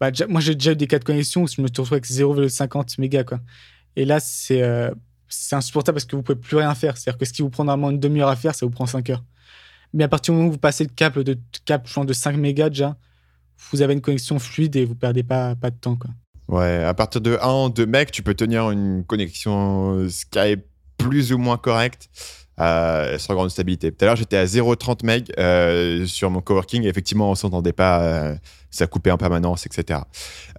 bah, 0.00 0.10
déjà- 0.10 0.26
moi, 0.26 0.40
j'ai 0.40 0.54
déjà 0.54 0.72
eu 0.72 0.76
des 0.76 0.86
cas 0.86 0.98
de 0.98 1.04
connexion 1.04 1.42
où 1.42 1.46
je 1.46 1.60
me 1.60 1.66
suis 1.66 1.72
retrouvé 1.78 1.96
avec 1.96 2.06
0,50 2.06 2.98
mégas. 2.98 3.24
Quoi. 3.24 3.40
Et 3.96 4.04
là, 4.04 4.18
c'est 4.20 4.62
euh, 4.62 4.90
insupportable 5.52 5.96
parce 5.96 6.04
que 6.06 6.16
vous 6.16 6.22
pouvez 6.22 6.38
plus 6.38 6.56
rien 6.56 6.74
faire. 6.74 6.96
C'est-à-dire 6.96 7.18
que 7.18 7.24
ce 7.26 7.32
qui 7.32 7.42
vous 7.42 7.50
prend 7.50 7.64
normalement 7.64 7.90
une 7.90 8.00
demi-heure 8.00 8.28
à 8.28 8.36
faire, 8.36 8.54
ça 8.54 8.64
vous 8.66 8.72
prend 8.72 8.86
5 8.86 9.10
heures. 9.10 9.22
Mais 9.94 10.04
à 10.04 10.08
partir 10.08 10.32
du 10.32 10.38
moment 10.38 10.48
où 10.48 10.52
vous 10.52 10.58
passez 10.58 10.84
le 10.84 10.90
cap 10.90 11.18
de, 11.18 11.38
cap, 11.66 11.86
de 12.04 12.12
5 12.12 12.36
mégas 12.36 12.70
déjà, 12.70 12.96
vous 13.70 13.82
avez 13.82 13.94
une 13.94 14.00
connexion 14.00 14.38
fluide 14.38 14.76
et 14.76 14.84
vous 14.84 14.94
perdez 14.94 15.22
pas, 15.22 15.54
pas 15.54 15.70
de 15.70 15.76
temps. 15.76 15.96
Quoi. 15.96 16.10
Ouais, 16.48 16.84
à 16.84 16.94
partir 16.94 17.20
de 17.20 17.38
1 17.40 17.70
2 17.70 17.86
mecs, 17.86 18.10
tu 18.10 18.22
peux 18.22 18.34
tenir 18.34 18.70
une 18.70 19.04
connexion 19.04 20.08
Skype 20.08 20.64
plus 20.98 21.32
ou 21.32 21.38
moins 21.38 21.56
correcte 21.56 22.08
euh, 22.60 23.18
grande 23.28 23.50
stabilité. 23.50 23.92
Tout 23.92 24.04
à 24.04 24.06
l'heure, 24.06 24.16
j'étais 24.16 24.36
à 24.36 24.44
0,30 24.44 25.04
meg 25.04 25.32
euh, 25.38 26.06
sur 26.06 26.30
mon 26.30 26.40
coworking 26.40 26.84
et 26.84 26.88
effectivement, 26.88 27.30
on 27.30 27.34
s'entendait 27.34 27.72
pas, 27.72 28.02
euh, 28.02 28.34
ça 28.70 28.86
coupait 28.86 29.10
en 29.10 29.18
permanence, 29.18 29.66
etc. 29.66 30.00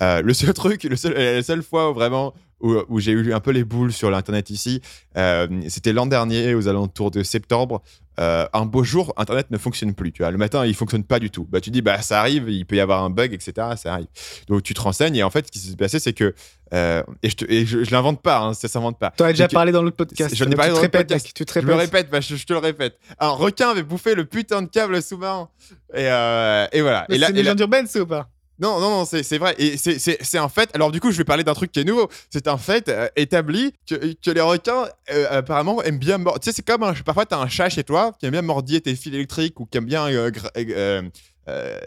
Euh, 0.02 0.22
le 0.22 0.34
seul 0.34 0.54
truc, 0.54 0.84
la 0.84 1.44
seule 1.44 1.64
fois 1.64 1.92
où 1.92 1.94
vraiment 1.94 2.34
où, 2.64 2.76
où 2.90 3.00
j'ai 3.00 3.12
eu 3.12 3.34
un 3.34 3.40
peu 3.40 3.52
les 3.52 3.64
boules 3.64 3.94
sur 3.94 4.10
l'internet 4.10 4.50
ici, 4.50 4.82
euh, 5.18 5.48
c'était 5.70 5.94
l'an 5.94 6.08
dernier, 6.08 6.56
aux 6.56 6.68
alentours 6.68 7.12
de 7.12 7.22
septembre. 7.22 7.84
Euh, 8.20 8.46
un 8.54 8.66
beau 8.66 8.84
jour, 8.84 9.12
Internet 9.18 9.50
ne 9.50 9.58
fonctionne 9.58 9.94
plus. 9.96 10.12
Tu 10.12 10.22
vois, 10.22 10.30
le 10.32 10.38
matin, 10.38 10.66
il 10.68 10.76
fonctionne 10.76 11.04
pas 11.04 11.18
du 11.20 11.32
tout. 11.32 11.48
Bah, 11.50 11.60
tu 11.62 11.72
dis, 11.72 11.82
bah, 11.82 12.00
ça 12.02 12.20
arrive, 12.20 12.48
il 12.48 12.66
peut 12.66 12.76
y 12.76 12.80
avoir 12.80 13.04
un 13.04 13.10
bug, 13.10 13.34
etc. 13.34 13.54
Ça 13.76 13.94
arrive. 13.94 14.06
Donc, 14.48 14.62
tu 14.64 14.74
te 14.76 14.82
renseignes 14.82 15.16
et 15.16 15.24
en 15.24 15.30
fait, 15.32 15.48
ce 15.48 15.52
qui 15.52 15.60
s'est 15.60 15.76
passé, 15.76 15.98
c'est 16.00 16.14
que 16.14 16.34
euh, 16.76 17.04
et 17.22 17.30
je, 17.30 17.66
je, 17.66 17.84
je 17.84 17.92
l'invente 17.92 18.22
pas, 18.22 18.40
hein, 18.40 18.54
ça 18.54 18.68
s'invente 18.68 18.98
pas. 19.00 19.14
Tu 19.18 19.24
as 19.24 19.30
déjà 19.32 19.48
parlé 19.48 19.72
dans 19.72 19.82
l'autre 19.84 19.96
podcast. 19.98 20.36
J'en 20.36 20.46
ai 20.46 20.50
mais 20.50 20.56
parlé 20.56 20.72
tu 20.72 20.76
dans 20.76 20.82
répètes, 20.82 21.08
podcast. 21.08 21.26
mec, 21.26 21.34
tu 21.34 21.46
te 21.46 21.60
Je 21.60 21.66
me 21.66 21.74
répètes. 21.74 21.92
répète, 21.92 22.10
bah, 22.12 22.20
je, 22.22 22.36
je 22.36 22.46
te 22.46 22.54
le 22.54 22.60
répète. 22.60 22.98
Un 23.20 23.30
requin 23.30 23.70
avait 23.70 23.84
bouffé 23.84 24.16
le 24.16 24.26
putain 24.26 24.62
de 24.62 24.68
câble 24.68 25.02
sous-marin. 25.02 25.50
Et, 25.94 26.08
euh, 26.08 26.66
et 26.72 26.82
voilà. 26.82 27.06
Mais 27.10 27.16
et 27.16 27.20
c'est 27.20 27.30
une 27.30 27.36
légende 27.36 27.60
urbaine, 27.60 27.86
c'est 27.88 28.00
ou 28.00 28.08
pas? 28.08 28.30
Non, 28.60 28.80
non, 28.80 28.90
non, 28.90 29.06
c'est 29.06 29.38
vrai. 29.38 29.56
Et 29.58 29.78
c'est- 29.78 30.38
un 30.38 30.50
fait. 30.50 30.70
Alors, 30.74 30.92
du 30.92 31.00
coup, 31.00 31.12
je 31.12 31.18
vais 31.18 31.24
parler 31.24 31.44
d'un 31.44 31.54
truc 31.54 31.72
qui 31.72 31.80
est 31.80 31.84
nouveau. 31.84 32.08
C'est 32.30 32.48
un 32.48 32.58
fait 32.58 32.88
euh, 32.90 33.08
établi 33.16 33.74
que, 33.88 34.32
les 34.32 34.42
requins, 34.42 34.88
euh, 35.12 35.28
apparemment, 35.30 35.82
aiment 35.84 35.98
bien 36.00 36.18
mordre. 36.18 36.40
Tu 36.40 36.46
sais, 36.50 36.56
c'est 36.56 36.66
comme 36.66 36.84
un, 36.84 36.94
parfois, 36.94 37.26
tu 37.26 37.34
as 37.34 37.40
un 37.40 37.48
chat 37.48 37.70
chez 37.70 37.84
toi 37.84 38.12
qui 38.20 38.26
aime 38.26 38.32
bien 38.32 38.42
mordiller 38.42 38.82
tes 38.82 38.96
fils 38.96 39.14
électriques 39.14 39.60
ou 39.60 39.66
qui 39.66 39.78
aime 39.78 39.86
bien 39.86 40.08
euh, 40.08 40.32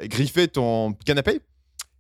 griffer 0.05 0.49
ton 0.49 0.93
canapé. 1.05 1.41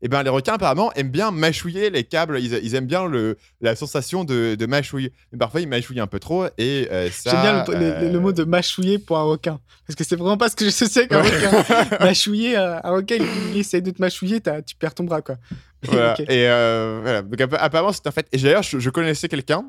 Et 0.02 0.08
bien, 0.08 0.22
les 0.22 0.30
requins, 0.30 0.54
apparemment, 0.54 0.92
aiment 0.92 1.10
bien 1.10 1.30
mâchouiller 1.30 1.90
les 1.90 2.04
câbles. 2.04 2.38
Ils, 2.38 2.52
ils 2.62 2.74
aiment 2.74 2.86
bien 2.86 3.06
le, 3.06 3.38
la 3.60 3.74
sensation 3.74 4.24
de, 4.24 4.54
de 4.54 4.66
mâchouiller. 4.66 5.12
Mais 5.32 5.38
parfois, 5.38 5.60
ils 5.60 5.68
mâchouillent 5.68 6.00
un 6.00 6.06
peu 6.06 6.18
trop. 6.18 6.46
Et 6.58 6.88
euh, 6.90 7.10
ça. 7.10 7.30
J'aime 7.30 7.40
bien 7.42 7.78
le, 7.78 8.16
euh, 8.16 8.20
mot 8.20 8.32
de 8.32 8.44
mâchouiller 8.44 8.98
pour 8.98 9.18
un 9.18 9.24
requin. 9.24 9.58
Parce 9.86 9.96
que 9.96 10.04
c'est 10.04 10.16
vraiment 10.16 10.36
pas 10.36 10.48
ce 10.50 10.56
que 10.56 10.64
j'associe 10.64 11.06
avec 11.10 11.32
un 11.42 11.50
requin. 11.50 11.98
mâchouiller, 12.00 12.56
euh, 12.56 12.78
un 12.82 12.90
requin, 12.90 13.16
il, 13.16 13.26
il 13.52 13.58
essaye 13.58 13.82
de 13.82 13.90
te 13.90 14.00
mâchouiller, 14.00 14.40
tu 14.66 14.76
perds 14.76 14.94
ton 14.94 15.04
bras, 15.04 15.22
quoi. 15.22 15.36
Voilà. 15.82 16.14
Et 16.22 16.48
euh, 16.48 16.98
voilà. 17.02 17.22
Donc, 17.22 17.40
apparemment, 17.40 17.92
c'est 17.92 18.06
un 18.06 18.10
fait. 18.10 18.26
Et 18.32 18.38
d'ailleurs, 18.38 18.62
je, 18.62 18.78
je 18.78 18.90
connaissais 18.90 19.28
quelqu'un 19.28 19.64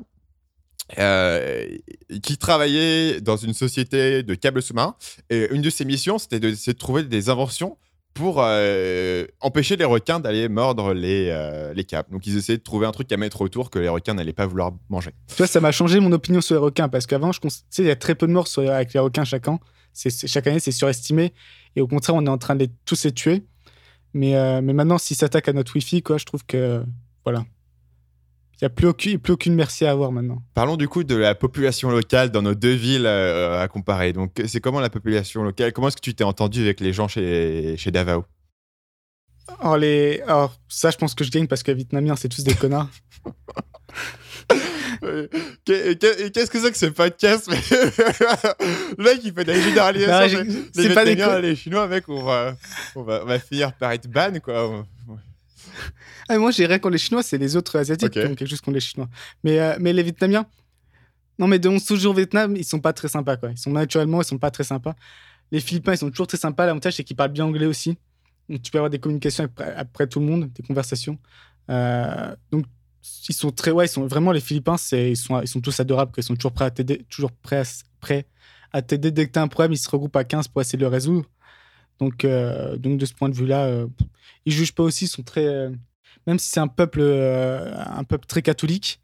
euh, 0.98 1.66
qui 2.22 2.38
travaillait 2.38 3.20
dans 3.20 3.36
une 3.36 3.52
société 3.52 4.22
de 4.22 4.34
câbles 4.34 4.62
sous-marins. 4.62 4.96
Et 5.30 5.48
une 5.54 5.62
de 5.62 5.70
ses 5.70 5.84
missions, 5.84 6.18
c'était 6.18 6.40
de, 6.40 6.50
de 6.50 6.72
trouver 6.72 7.02
des 7.02 7.28
inventions 7.28 7.76
pour 8.18 8.38
euh, 8.40 9.26
empêcher 9.40 9.76
les 9.76 9.84
requins 9.84 10.18
d'aller 10.18 10.48
mordre 10.48 10.92
les, 10.92 11.28
euh, 11.30 11.72
les 11.72 11.84
câbles. 11.84 12.10
Donc, 12.10 12.26
ils 12.26 12.36
essayaient 12.36 12.58
de 12.58 12.62
trouver 12.64 12.84
un 12.84 12.90
truc 12.90 13.10
à 13.12 13.16
mettre 13.16 13.40
autour 13.42 13.70
que 13.70 13.78
les 13.78 13.88
requins 13.88 14.14
n'allaient 14.14 14.32
pas 14.32 14.46
vouloir 14.46 14.72
manger. 14.88 15.12
Tu 15.28 15.36
vois, 15.36 15.46
ça 15.46 15.60
m'a 15.60 15.70
changé 15.70 16.00
mon 16.00 16.10
opinion 16.10 16.40
sur 16.40 16.56
les 16.56 16.60
requins. 16.60 16.88
Parce 16.88 17.06
qu'avant, 17.06 17.30
je 17.30 17.38
sais, 17.48 17.82
il 17.82 17.86
y 17.86 17.90
a 17.90 17.96
très 17.96 18.16
peu 18.16 18.26
de 18.26 18.32
morts 18.32 18.48
avec 18.58 18.92
les 18.92 18.98
requins 18.98 19.22
chaque 19.22 19.46
an. 19.46 19.60
Chaque 19.94 20.48
année, 20.48 20.58
c'est 20.58 20.72
surestimé. 20.72 21.32
Et 21.76 21.80
au 21.80 21.86
contraire, 21.86 22.16
on 22.16 22.26
est 22.26 22.30
en 22.30 22.38
train 22.38 22.56
de 22.56 22.64
les, 22.64 22.70
tous 22.84 23.04
les 23.04 23.12
tuer. 23.12 23.44
Mais, 24.14 24.34
euh, 24.34 24.60
mais 24.62 24.72
maintenant, 24.72 24.98
s'ils 24.98 25.16
s'attaquent 25.16 25.48
à 25.48 25.52
notre 25.52 25.76
Wi-Fi, 25.76 26.02
quoi, 26.02 26.18
je 26.18 26.24
trouve 26.24 26.44
que. 26.44 26.82
Voilà. 27.24 27.44
Il 28.60 28.64
n'y 28.64 28.66
a 28.66 28.70
plus 28.70 28.88
aucune, 28.88 29.18
plus 29.20 29.34
aucune 29.34 29.54
merci 29.54 29.86
à 29.86 29.92
avoir 29.92 30.10
maintenant. 30.10 30.42
Parlons 30.54 30.76
du 30.76 30.88
coup 30.88 31.04
de 31.04 31.14
la 31.14 31.36
population 31.36 31.90
locale 31.90 32.30
dans 32.30 32.42
nos 32.42 32.56
deux 32.56 32.72
villes 32.74 33.06
euh, 33.06 33.62
à 33.62 33.68
comparer. 33.68 34.12
Donc, 34.12 34.32
c'est 34.46 34.60
comment 34.60 34.80
la 34.80 34.90
population 34.90 35.44
locale 35.44 35.72
Comment 35.72 35.86
est-ce 35.88 35.96
que 35.96 36.00
tu 36.02 36.12
t'es 36.14 36.24
entendu 36.24 36.62
avec 36.62 36.80
les 36.80 36.92
gens 36.92 37.06
chez, 37.06 37.76
chez 37.76 37.92
Davao? 37.92 38.24
Alors, 39.60 39.76
les... 39.78 40.20
Alors, 40.26 40.56
ça, 40.68 40.90
je 40.90 40.96
pense 40.96 41.14
que 41.14 41.22
je 41.22 41.30
gagne 41.30 41.46
parce 41.46 41.62
que 41.62 41.70
les 41.70 41.76
Vietnamiens, 41.76 42.16
c'est 42.16 42.28
tous 42.28 42.42
des 42.42 42.54
connards. 42.54 42.88
Euh, 45.04 45.28
qu'est- 45.64 45.96
qu'est- 46.00 46.32
Qu'est-ce 46.32 46.50
que 46.50 46.58
c'est 46.60 46.72
que 46.72 46.78
ce 46.78 46.86
podcast 46.86 47.48
Le 48.98 49.04
mec, 49.04 49.20
il 49.22 49.32
fait 49.32 49.44
des 49.44 49.62
généralisations. 49.62 50.42
Les 50.42 50.82
c'est 50.88 50.94
pas 50.94 51.04
des 51.04 51.14
les 51.42 51.54
Chinois, 51.54 51.86
mec, 51.86 52.08
on 52.08 52.24
va, 52.24 52.56
on 52.96 53.02
va, 53.04 53.20
on 53.22 53.26
va 53.26 53.38
finir 53.38 53.72
par 53.74 53.92
être 53.92 54.08
ban, 54.08 54.32
quoi. 54.42 54.84
Ah, 56.28 56.38
moi, 56.38 56.50
j'ai 56.50 56.66
rien 56.66 56.78
contre 56.78 56.92
les 56.92 56.98
Chinois, 56.98 57.22
c'est 57.22 57.38
les 57.38 57.56
autres 57.56 57.78
Asiatiques 57.78 58.08
Ok. 58.16 58.22
qui 58.22 58.26
ont 58.26 58.34
quelque 58.34 58.48
chose 58.48 58.60
contre 58.60 58.74
les 58.74 58.80
Chinois. 58.80 59.08
Mais, 59.44 59.58
euh, 59.58 59.76
mais 59.80 59.92
les 59.92 60.02
Vietnamiens, 60.02 60.46
non, 61.38 61.46
mais 61.46 61.58
de 61.58 61.68
11 61.68 61.94
jours 61.96 62.12
au 62.12 62.16
Vietnam, 62.16 62.56
ils 62.56 62.64
sont 62.64 62.80
pas 62.80 62.92
très 62.92 63.08
sympas, 63.08 63.36
quoi. 63.36 63.50
Ils 63.50 63.58
sont 63.58 63.70
naturellement, 63.70 64.20
ils 64.20 64.24
sont 64.24 64.38
pas 64.38 64.50
très 64.50 64.64
sympas. 64.64 64.94
Les 65.52 65.60
Philippins, 65.60 65.92
ils 65.94 65.98
sont 65.98 66.10
toujours 66.10 66.26
très 66.26 66.36
sympas. 66.36 66.66
L'avantage, 66.66 66.94
c'est 66.94 67.04
qu'ils 67.04 67.16
parlent 67.16 67.32
bien 67.32 67.44
anglais 67.44 67.66
aussi. 67.66 67.96
Donc, 68.48 68.62
tu 68.62 68.70
peux 68.70 68.78
avoir 68.78 68.90
des 68.90 68.98
communications 68.98 69.44
après, 69.44 69.74
après 69.74 70.06
tout 70.06 70.20
le 70.20 70.26
monde, 70.26 70.50
des 70.52 70.62
conversations. 70.62 71.18
Euh, 71.70 72.34
donc, 72.50 72.66
ils 73.28 73.34
sont 73.34 73.52
très, 73.52 73.70
ouais, 73.70 73.86
ils 73.86 73.90
sont 73.90 74.06
vraiment 74.06 74.32
les 74.32 74.40
Philippins, 74.40 74.76
ils 74.92 75.16
sont, 75.16 75.40
ils 75.40 75.48
sont 75.48 75.60
tous 75.60 75.78
adorables, 75.80 76.12
quoi. 76.12 76.20
Ils 76.20 76.26
sont 76.26 76.34
toujours 76.34 76.52
prêts 76.52 76.64
à 76.64 76.70
t'aider, 76.70 77.04
toujours 77.08 77.30
prêts 77.32 77.60
à, 77.60 77.64
prêts 78.00 78.26
à 78.72 78.82
t'aider 78.82 79.10
dès 79.10 79.28
que 79.28 79.38
as 79.38 79.42
un 79.42 79.48
problème. 79.48 79.72
Ils 79.72 79.78
se 79.78 79.88
regroupent 79.88 80.16
à 80.16 80.24
15 80.24 80.48
pour 80.48 80.60
essayer 80.60 80.76
de 80.76 80.82
le 80.82 80.88
résoudre. 80.88 81.26
Donc, 81.98 82.24
euh, 82.24 82.76
donc 82.76 82.98
de 82.98 83.06
ce 83.06 83.12
point 83.14 83.28
de 83.28 83.34
vue-là, 83.34 83.64
euh, 83.64 83.86
ils 84.46 84.52
jugent 84.52 84.74
pas 84.74 84.84
aussi, 84.84 85.06
ils 85.06 85.08
sont 85.08 85.22
très, 85.22 85.46
euh, 85.46 85.70
même 86.26 86.38
si 86.38 86.48
c'est 86.48 86.60
un 86.60 86.68
peuple, 86.68 87.00
un 87.00 88.04
peuple 88.04 88.26
très 88.26 88.42
catholique, 88.42 89.00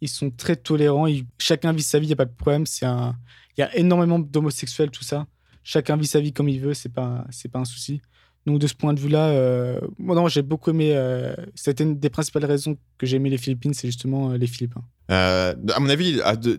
ils 0.00 0.08
sont 0.08 0.30
très 0.30 0.56
tolérants. 0.56 1.06
chacun 1.38 1.72
vit 1.72 1.82
sa 1.82 1.98
vie, 1.98 2.06
il 2.06 2.08
n'y 2.08 2.14
a 2.14 2.16
pas 2.16 2.24
de 2.24 2.34
problème. 2.34 2.66
C'est 2.66 2.86
un, 2.86 3.16
il 3.56 3.60
y 3.60 3.64
a 3.64 3.76
énormément 3.76 4.18
d'homosexuels, 4.18 4.90
tout 4.90 5.02
ça. 5.04 5.26
Chacun 5.64 5.96
vit 5.96 6.06
sa 6.06 6.20
vie 6.20 6.32
comme 6.32 6.48
il 6.48 6.60
veut, 6.60 6.74
c'est 6.74 6.92
pas, 6.92 7.26
c'est 7.30 7.50
pas 7.50 7.58
un 7.58 7.64
souci. 7.64 8.00
Donc 8.46 8.60
de 8.60 8.66
ce 8.66 8.74
point 8.74 8.94
de 8.94 9.00
vue-là, 9.00 9.78
moi 9.98 10.14
non, 10.14 10.28
j'ai 10.28 10.40
beaucoup 10.42 10.70
aimé. 10.70 10.92
euh, 10.94 11.34
C'était 11.54 11.84
une 11.84 11.98
des 11.98 12.08
principales 12.08 12.46
raisons 12.46 12.78
que 12.96 13.06
j'ai 13.06 13.16
aimé 13.16 13.28
les 13.28 13.36
Philippines, 13.36 13.74
c'est 13.74 13.88
justement 13.88 14.32
les 14.32 14.46
Philippins. 14.46 14.84
À 15.08 15.54
mon 15.80 15.88
avis, 15.90 16.14
de, 16.16 16.58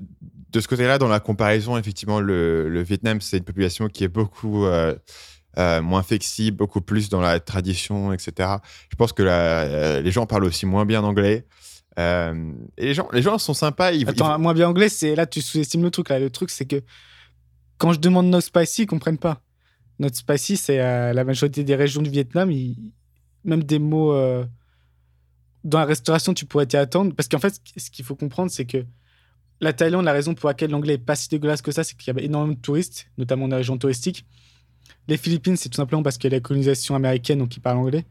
de 0.51 0.59
ce 0.59 0.67
côté-là, 0.67 0.99
dans 0.99 1.07
la 1.07 1.19
comparaison, 1.19 1.77
effectivement, 1.77 2.19
le 2.19 2.83
Vietnam, 2.83 3.21
c'est 3.21 3.37
une 3.37 3.43
population 3.43 3.87
qui 3.87 4.03
est 4.03 4.09
beaucoup 4.09 4.65
euh, 5.57 5.81
moins 5.81 6.03
flexible, 6.03 6.57
beaucoup 6.57 6.81
plus 6.81 7.09
dans 7.09 7.21
la 7.21 7.39
tradition, 7.39 8.13
etc. 8.13 8.49
Je 8.89 8.95
pense 8.95 9.13
que 9.13 9.23
la- 9.23 9.61
euh, 9.63 10.01
les 10.01 10.11
gens 10.11 10.25
parlent 10.25 10.45
aussi 10.45 10.65
moins 10.65 10.85
bien 10.85 11.03
anglais. 11.03 11.45
Euh, 11.97 12.53
et 12.77 12.85
les 12.85 12.93
gens, 12.93 13.09
les 13.11 13.21
gens 13.21 13.37
sont 13.39 13.53
sympas. 13.53 13.91
Ils, 13.91 14.07
Attends, 14.07 14.35
ils- 14.37 14.41
moi 14.41 14.53
bien 14.53 14.69
anglais, 14.69 14.89
c'est 14.89 15.15
là 15.15 15.25
tu 15.25 15.41
sous-estimes 15.41 15.83
le 15.83 15.91
truc 15.91 16.09
là. 16.09 16.19
Le 16.19 16.29
truc 16.29 16.49
c'est 16.49 16.65
que 16.65 16.81
quand 17.77 17.91
je 17.93 17.99
demande 17.99 18.27
no 18.27 18.39
spicy, 18.41 18.83
ils 18.83 18.85
comprennent 18.87 19.17
pas. 19.17 19.41
Not 19.97 20.09
spicy, 20.13 20.55
c'est 20.55 20.79
euh, 20.79 21.11
la 21.13 21.23
majorité 21.25 21.63
des 21.63 21.75
régions 21.75 22.01
du 22.01 22.09
Vietnam, 22.09 22.51
ils- 22.51 22.93
même 23.43 23.63
des 23.63 23.79
mots 23.79 24.13
euh, 24.13 24.45
dans 25.63 25.79
la 25.79 25.85
restauration, 25.85 26.33
tu 26.33 26.45
pourrais 26.45 26.67
t'y 26.67 26.77
attendre 26.77 27.13
parce 27.15 27.27
qu'en 27.27 27.39
fait, 27.39 27.59
ce 27.75 27.89
qu'il 27.89 28.05
faut 28.05 28.15
comprendre, 28.15 28.49
c'est 28.51 28.65
que 28.65 28.85
la 29.59 29.73
Thaïlande, 29.73 30.05
la 30.05 30.13
raison 30.13 30.33
pour 30.35 30.47
laquelle 30.47 30.71
l'anglais 30.71 30.93
est 30.93 30.97
pas 30.97 31.15
si 31.17 31.27
dégueulasse 31.27 31.61
que 31.61 31.71
ça, 31.71 31.83
c'est 31.83 31.97
qu'il 31.97 32.07
y 32.07 32.11
avait 32.11 32.23
énormément 32.23 32.53
de 32.53 32.59
touristes, 32.61 33.07
notamment 33.17 33.47
dans 33.49 33.55
les 33.57 33.61
régions 33.61 33.77
touristiques. 33.77 34.25
Les 35.07 35.17
Philippines, 35.17 35.55
c'est 35.55 35.69
tout 35.69 35.77
simplement 35.77 36.03
parce 36.03 36.17
qu'il 36.17 36.31
y 36.31 36.33
a 36.33 36.37
la 36.37 36.41
colonisation 36.41 36.95
américaine, 36.95 37.39
donc 37.39 37.55
ils 37.55 37.59
parlent 37.59 37.77
anglais. 37.77 38.05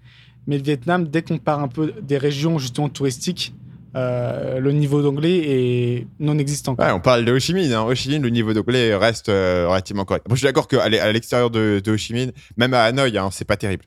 Mais 0.46 0.56
le 0.56 0.64
Vietnam, 0.64 1.06
dès 1.06 1.22
qu'on 1.22 1.38
part 1.38 1.60
un 1.60 1.68
peu 1.68 1.92
des 2.02 2.18
régions 2.18 2.58
justement 2.58 2.88
touristiques, 2.88 3.54
euh, 3.96 4.60
le 4.60 4.72
niveau 4.72 5.02
d'anglais 5.02 5.38
est 5.38 6.06
non 6.20 6.38
existant. 6.38 6.74
Ouais, 6.78 6.90
on 6.90 7.00
parle 7.00 7.24
de 7.24 7.32
Ho 7.32 7.38
Chi 7.38 7.54
Minh. 7.54 7.72
Hein. 7.72 7.82
Ho 7.82 7.94
Chi 7.94 8.10
Minh, 8.10 8.22
le 8.22 8.30
niveau 8.30 8.52
d'anglais 8.52 8.94
reste 8.94 9.28
euh, 9.28 9.66
relativement 9.68 10.04
correct. 10.04 10.26
Moi, 10.28 10.36
je 10.36 10.40
suis 10.40 10.46
d'accord 10.46 10.68
qu'à 10.68 10.88
l'extérieur 10.88 11.50
de, 11.50 11.80
de 11.84 11.92
Ho 11.92 11.96
Chi 11.96 12.12
Minh, 12.12 12.32
même 12.56 12.74
à 12.74 12.84
Hanoï, 12.84 13.16
hein, 13.18 13.30
c'est 13.32 13.46
pas 13.46 13.56
terrible. 13.56 13.84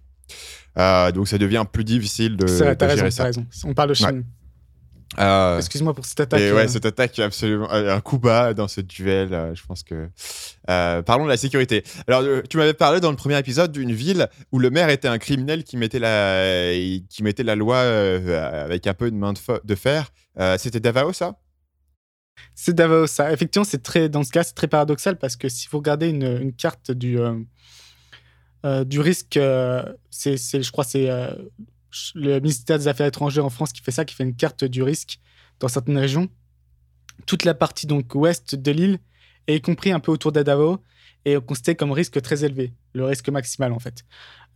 Euh, 0.78 1.12
donc, 1.12 1.28
ça 1.28 1.38
devient 1.38 1.66
plus 1.72 1.84
difficile 1.84 2.38
de, 2.38 2.46
de 2.46 2.52
raison, 2.52 2.58
gérer 2.66 2.78
t'as 2.78 3.10
ça. 3.10 3.24
raison. 3.24 3.46
On 3.66 3.74
parle 3.74 3.90
de 3.90 3.94
Chine. 3.94 4.24
Euh, 5.20 5.58
Excuse-moi 5.58 5.94
pour 5.94 6.06
cette 6.06 6.22
attaque. 6.22 6.40
Et 6.40 6.54
ouais, 6.54 6.64
euh, 6.66 6.68
cette 6.70 6.86
attaque 6.86 7.20
absolument 7.20 7.70
euh, 7.74 7.94
un 7.96 8.00
coup 8.00 8.18
bas 8.18 8.54
dans 8.54 8.68
ce 8.70 8.80
duel. 8.80 9.34
euh, 9.34 9.54
je 9.54 9.64
pense 9.66 9.84
que. 9.84 10.08
Parlons 11.02 11.26
de 11.26 11.30
la 11.30 11.38
sécurité. 11.38 11.84
Alors, 12.08 12.24
tu 12.50 12.56
m'avais 12.58 12.74
parlé 12.74 13.02
dans 13.02 13.10
le 13.12 13.18
premier 13.18 13.38
épisode 13.38 13.72
d'une 13.74 13.92
ville 13.92 14.30
où 14.54 14.60
le 14.60 14.70
maire 14.70 14.90
était 14.90 15.10
un 15.10 15.18
criminel 15.18 15.64
qui 15.66 15.76
mettait 15.76 16.00
la, 16.00 16.72
qui 17.10 17.24
mettait 17.24 17.44
la 17.44 17.56
loi 17.56 17.80
avec 17.80 18.88
un 18.88 18.94
peu 18.94 19.12
de 19.12 19.16
main 19.18 19.34
de, 19.34 19.38
fe- 19.40 19.60
de 19.66 19.76
fer. 19.76 20.12
C'était 20.58 20.80
Davao, 20.80 21.12
ça? 21.12 21.36
C'est 22.56 22.74
Davao, 22.74 23.06
ça. 23.06 23.34
Effectivement, 23.34 23.66
c'est 23.66 23.84
très, 23.84 24.08
dans 24.08 24.24
ce 24.24 24.32
cas, 24.32 24.44
c'est 24.44 24.54
très 24.54 24.68
paradoxal 24.68 25.18
parce 25.18 25.36
que 25.36 25.50
si 25.50 25.68
vous 25.70 25.78
regardez 25.80 26.08
une, 26.10 26.24
une 26.42 26.54
carte 26.54 26.92
du, 26.92 27.18
du 28.86 29.00
risque, 29.02 29.38
c'est, 30.10 30.38
je 30.38 30.72
crois, 30.72 30.86
c'est 30.86 31.10
le 32.16 32.40
ministère 32.40 32.78
des 32.78 32.88
Affaires 32.88 33.08
étrangères 33.08 33.46
en 33.46 33.50
France 33.50 33.72
qui 33.72 33.82
fait 33.82 33.92
ça, 33.92 34.06
qui 34.06 34.16
fait 34.16 34.24
une 34.24 34.36
carte 34.36 34.64
du 34.64 34.84
risque 34.84 35.20
dans 35.60 35.68
certaines 35.68 35.98
régions. 35.98 36.30
Toute 37.26 37.44
la 37.44 37.54
partie 37.54 37.88
donc 37.88 38.14
ouest 38.16 38.56
de 38.56 38.72
l'île, 38.72 39.00
y 39.48 39.62
compris 39.62 39.92
un 39.92 40.00
peu 40.00 40.12
autour 40.12 40.32
de 40.32 40.42
Davao, 40.42 40.84
est 41.26 41.40
considérée 41.46 41.76
comme 41.76 41.92
risque 41.92 42.20
très 42.22 42.44
élevé, 42.44 42.74
le 42.94 43.06
risque 43.06 43.30
maximal 43.30 43.74
en 43.74 43.80
fait. 43.80 44.06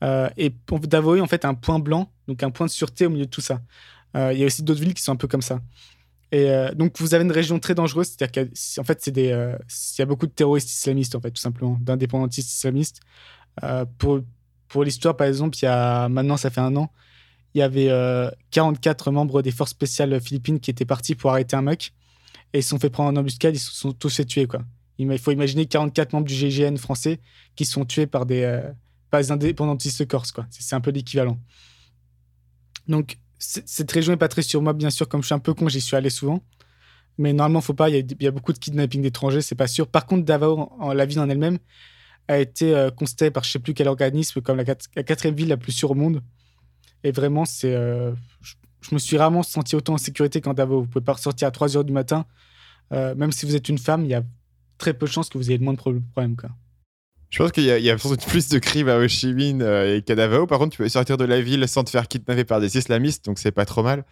Euh, 0.04 0.30
et 0.38 0.54
Davao, 0.84 1.20
en 1.20 1.28
fait, 1.28 1.46
un 1.46 1.54
point 1.54 1.80
blanc, 1.80 2.12
donc 2.28 2.44
un 2.44 2.52
point 2.52 2.66
de 2.66 2.72
sûreté 2.72 3.06
au 3.06 3.10
milieu 3.10 3.26
de 3.26 3.30
tout 3.30 3.42
ça. 3.42 3.62
Euh, 4.16 4.34
Il 4.34 4.40
y 4.40 4.44
a 4.44 4.46
aussi 4.46 4.64
d'autres 4.64 4.82
villes 4.82 4.94
qui 4.94 5.04
sont 5.04 5.12
un 5.14 5.18
peu 5.18 5.28
comme 5.28 5.42
ça. 5.42 5.62
Et 6.32 6.50
euh, 6.50 6.74
donc, 6.74 7.00
vous 7.00 7.14
avez 7.14 7.24
une 7.24 7.32
région 7.32 7.60
très 7.60 7.76
dangereuse, 7.76 8.08
c'est-à-dire 8.08 8.48
qu'en 8.76 8.84
fait, 8.84 9.02
c'est 9.02 9.12
des, 9.12 9.32
euh, 9.32 9.56
y 9.98 10.02
a 10.02 10.06
beaucoup 10.06 10.28
de 10.28 10.32
terroristes 10.32 10.70
islamistes, 10.70 11.16
en 11.16 11.22
fait, 11.22 11.32
tout 11.32 11.42
simplement, 11.42 11.78
d'indépendantistes 11.80 12.52
islamistes. 12.52 13.00
Pour 13.98 14.22
pour 14.68 14.84
l'histoire, 14.84 15.16
par 15.16 15.28
exemple, 15.28 15.58
il 15.62 15.66
y 15.66 15.68
a 15.68 16.10
maintenant, 16.10 16.38
ça 16.38 16.50
fait 16.50 16.60
un 16.60 16.76
an, 16.76 16.92
il 17.56 17.60
y 17.60 17.62
avait 17.62 17.90
euh, 17.90 18.30
44 18.52 19.12
membres 19.12 19.42
des 19.42 19.52
forces 19.52 19.72
spéciales 19.72 20.20
philippines 20.20 20.60
qui 20.60 20.70
étaient 20.70 20.86
partis 20.86 21.16
pour 21.16 21.32
arrêter 21.32 21.56
un 21.56 21.62
mec 21.62 21.94
et 22.54 22.60
ils 22.60 22.64
se 22.64 22.70
sont 22.70 22.80
fait 22.80 22.90
prendre 22.90 23.10
en 23.10 23.16
embuscade, 23.22 23.56
ils 23.56 23.60
se 23.60 23.72
sont 23.72 23.94
tous 23.94 24.14
fait 24.14 24.26
tuer, 24.26 24.46
quoi. 24.46 24.62
Il 24.98 25.18
faut 25.18 25.32
imaginer 25.32 25.66
44 25.66 26.14
membres 26.14 26.28
du 26.28 26.34
GIGN 26.34 26.78
français 26.78 27.20
qui 27.56 27.66
sont 27.66 27.86
tués 27.86 28.08
par 28.08 28.26
des, 28.26 28.44
euh, 28.44 28.72
indépendantistes 29.12 30.06
corses, 30.06 30.34
quoi. 30.34 30.46
C'est 30.50 30.76
un 30.76 30.82
peu 30.82 30.92
l'équivalent. 30.92 31.40
Donc, 32.90 33.18
cette 33.40 33.92
région 33.92 34.12
n'est 34.12 34.18
pas 34.18 34.28
très 34.28 34.42
sûre. 34.42 34.62
Moi, 34.62 34.74
bien 34.74 34.90
sûr, 34.90 35.08
comme 35.08 35.22
je 35.22 35.28
suis 35.28 35.36
un 35.36 35.40
peu 35.40 35.54
con, 35.54 35.70
j'y 35.70 35.82
suis 35.82 35.96
allé 35.96 36.10
souvent. 36.10 36.44
Mais 37.18 37.32
normalement, 37.32 37.62
faut 37.62 37.74
pas. 37.74 37.90
Il 37.90 38.06
y, 38.22 38.28
a- 38.28 38.32
beaucoup 38.32 38.52
de 38.52 38.58
kidnapping 38.58 39.02
d'étrangers, 39.02 39.42
c'est 39.42 39.56
pas 39.56 39.68
sûr. 39.68 39.88
Par 39.88 40.06
contre, 40.06 40.26
Davao, 40.26 40.70
en, 40.80 40.94
la 40.94 41.06
ville 41.06 41.20
en 41.20 41.30
elle-même, 41.30 41.60
a 42.28 42.40
été 42.40 42.76
euh, 42.76 42.90
considérée 42.90 43.32
par 43.32 43.44
je 43.44 43.52
sais 43.52 43.60
plus 43.60 43.74
quel 43.74 43.88
organisme 43.88 44.42
comme 44.42 44.58
la 44.58 44.66
quatrième 44.66 45.36
ville 45.36 45.48
la 45.48 45.58
plus 45.58 45.72
sûre 45.72 45.92
au 45.92 45.96
monde. 45.96 46.22
Et 47.06 47.12
vraiment, 47.12 47.46
c'est. 47.46 47.74
euh, 47.76 48.12
je, 48.42 48.56
je 48.82 48.94
me 48.96 49.00
suis 49.00 49.16
rarement 49.18 49.44
senti 49.44 49.76
autant 49.76 49.94
en 49.94 49.98
sécurité 49.98 50.42
qu'en 50.42 50.54
Davao. 50.54 50.82
Vous 50.82 50.88
pouvez 50.88 51.06
pas 51.06 51.14
ressortir 51.14 51.48
à 51.48 51.52
3 51.52 51.78
heures 51.78 51.84
du 51.86 51.94
matin. 51.94 52.26
Euh, 52.92 53.16
même 53.16 53.32
si 53.32 53.46
vous 53.46 53.56
êtes 53.56 53.70
une 53.70 53.78
femme, 53.78 54.04
il 54.06 54.10
y 54.10 54.14
a 54.16 54.24
très 54.78 54.94
peu 54.94 55.06
de 55.06 55.12
chances 55.12 55.30
que 55.30 55.38
vous 55.38 55.50
ayez 55.50 55.58
le 55.58 55.64
moins 55.64 55.74
de 55.74 55.78
pro- 55.78 55.94
problèmes. 56.14 56.36
Quoi. 56.36 56.50
Je 57.30 57.38
pense 57.40 57.52
qu'il 57.52 57.64
y, 57.64 57.72
a- 57.72 57.78
il 57.78 57.84
y 57.86 57.90
a 57.92 57.98
sans 57.98 58.10
doute 58.10 58.26
plus 58.26 58.50
de 58.50 58.58
crimes 58.60 58.90
à 58.90 58.98
Ho 58.98 59.08
Chi 59.08 59.34
Minh 59.34 59.62
euh, 59.62 59.96
et 59.98 60.02
qu'à 60.02 60.16
Davao. 60.16 60.48
Par 60.48 60.58
contre, 60.60 60.72
tu 60.76 60.78
peux 60.84 60.90
sortir 60.90 61.18
de 61.18 61.26
la 61.26 61.42
ville 61.42 61.68
sans 61.68 61.84
te 61.84 61.90
faire 61.92 62.08
kidnapper 62.08 62.44
par 62.44 62.60
des 62.60 62.78
islamistes, 62.78 63.26
donc 63.26 63.40
c'est 63.40 63.52
pas 63.52 63.66
trop 63.66 63.84
mal. 63.84 64.04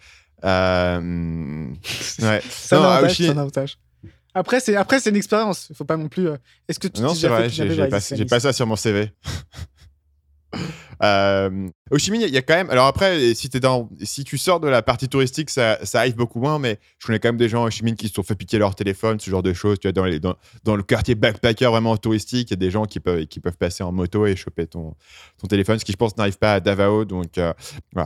Euh, 0.44 1.66
ouais. 2.20 2.42
C'est 2.48 2.76
un 2.76 2.82
avantage, 2.82 3.78
un. 4.04 4.10
Après, 4.36 4.58
c'est 4.58 4.74
après 4.74 4.98
c'est 4.98 5.10
une 5.10 5.16
expérience. 5.16 5.68
Il 5.70 5.76
faut 5.76 5.84
pas 5.84 5.96
non 5.96 6.08
plus. 6.08 6.28
euh, 6.28 6.36
Est-ce 6.68 6.80
que 6.80 6.88
tu 6.88 7.00
Non, 7.00 7.14
c'est 7.14 7.28
vrai, 7.28 7.48
j'ai 7.50 7.76
pas, 7.88 8.00
pas 8.28 8.40
ça 8.40 8.52
sur 8.52 8.66
mon 8.66 8.76
CV. 8.76 9.10
Euh, 11.02 11.68
Ho 11.94 11.98
Chi 11.98 12.10
Minh, 12.10 12.22
il 12.22 12.34
y 12.34 12.36
a 12.36 12.42
quand 12.42 12.56
même. 12.56 12.70
Alors 12.70 12.86
après, 12.86 13.34
si, 13.34 13.48
t'es 13.48 13.60
dans, 13.60 13.88
si 14.02 14.24
tu 14.24 14.36
sors 14.36 14.58
de 14.58 14.66
la 14.66 14.82
partie 14.82 15.08
touristique, 15.08 15.48
ça, 15.48 15.78
ça 15.84 16.00
arrive 16.00 16.16
beaucoup 16.16 16.40
moins, 16.40 16.58
mais 16.58 16.80
je 16.98 17.06
connais 17.06 17.20
quand 17.20 17.28
même 17.28 17.36
des 17.36 17.48
gens 17.48 17.62
à 17.62 17.68
Ho 17.68 17.70
Chi 17.70 17.84
Minh 17.84 17.94
qui 17.94 18.08
se 18.08 18.14
sont 18.14 18.24
fait 18.24 18.34
piquer 18.34 18.58
leur 18.58 18.74
téléphone, 18.74 19.20
ce 19.20 19.30
genre 19.30 19.44
de 19.44 19.52
choses. 19.52 19.78
Tu 19.78 19.86
vois, 19.86 19.92
dans, 19.92 20.04
les, 20.04 20.18
dans, 20.18 20.34
dans 20.64 20.74
le 20.74 20.82
quartier 20.82 21.14
backpacker 21.14 21.66
vraiment 21.66 21.96
touristique, 21.96 22.50
il 22.50 22.54
y 22.54 22.54
a 22.54 22.56
des 22.56 22.72
gens 22.72 22.86
qui 22.86 22.98
peuvent, 22.98 23.26
qui 23.26 23.38
peuvent 23.38 23.56
passer 23.56 23.84
en 23.84 23.92
moto 23.92 24.26
et 24.26 24.34
choper 24.34 24.66
ton, 24.66 24.96
ton 25.40 25.46
téléphone, 25.46 25.78
ce 25.78 25.84
qui, 25.84 25.92
je 25.92 25.96
pense, 25.96 26.16
n'arrive 26.16 26.36
pas 26.36 26.54
à 26.54 26.60
Davao. 26.60 27.04
Donc, 27.04 27.38
euh, 27.38 27.52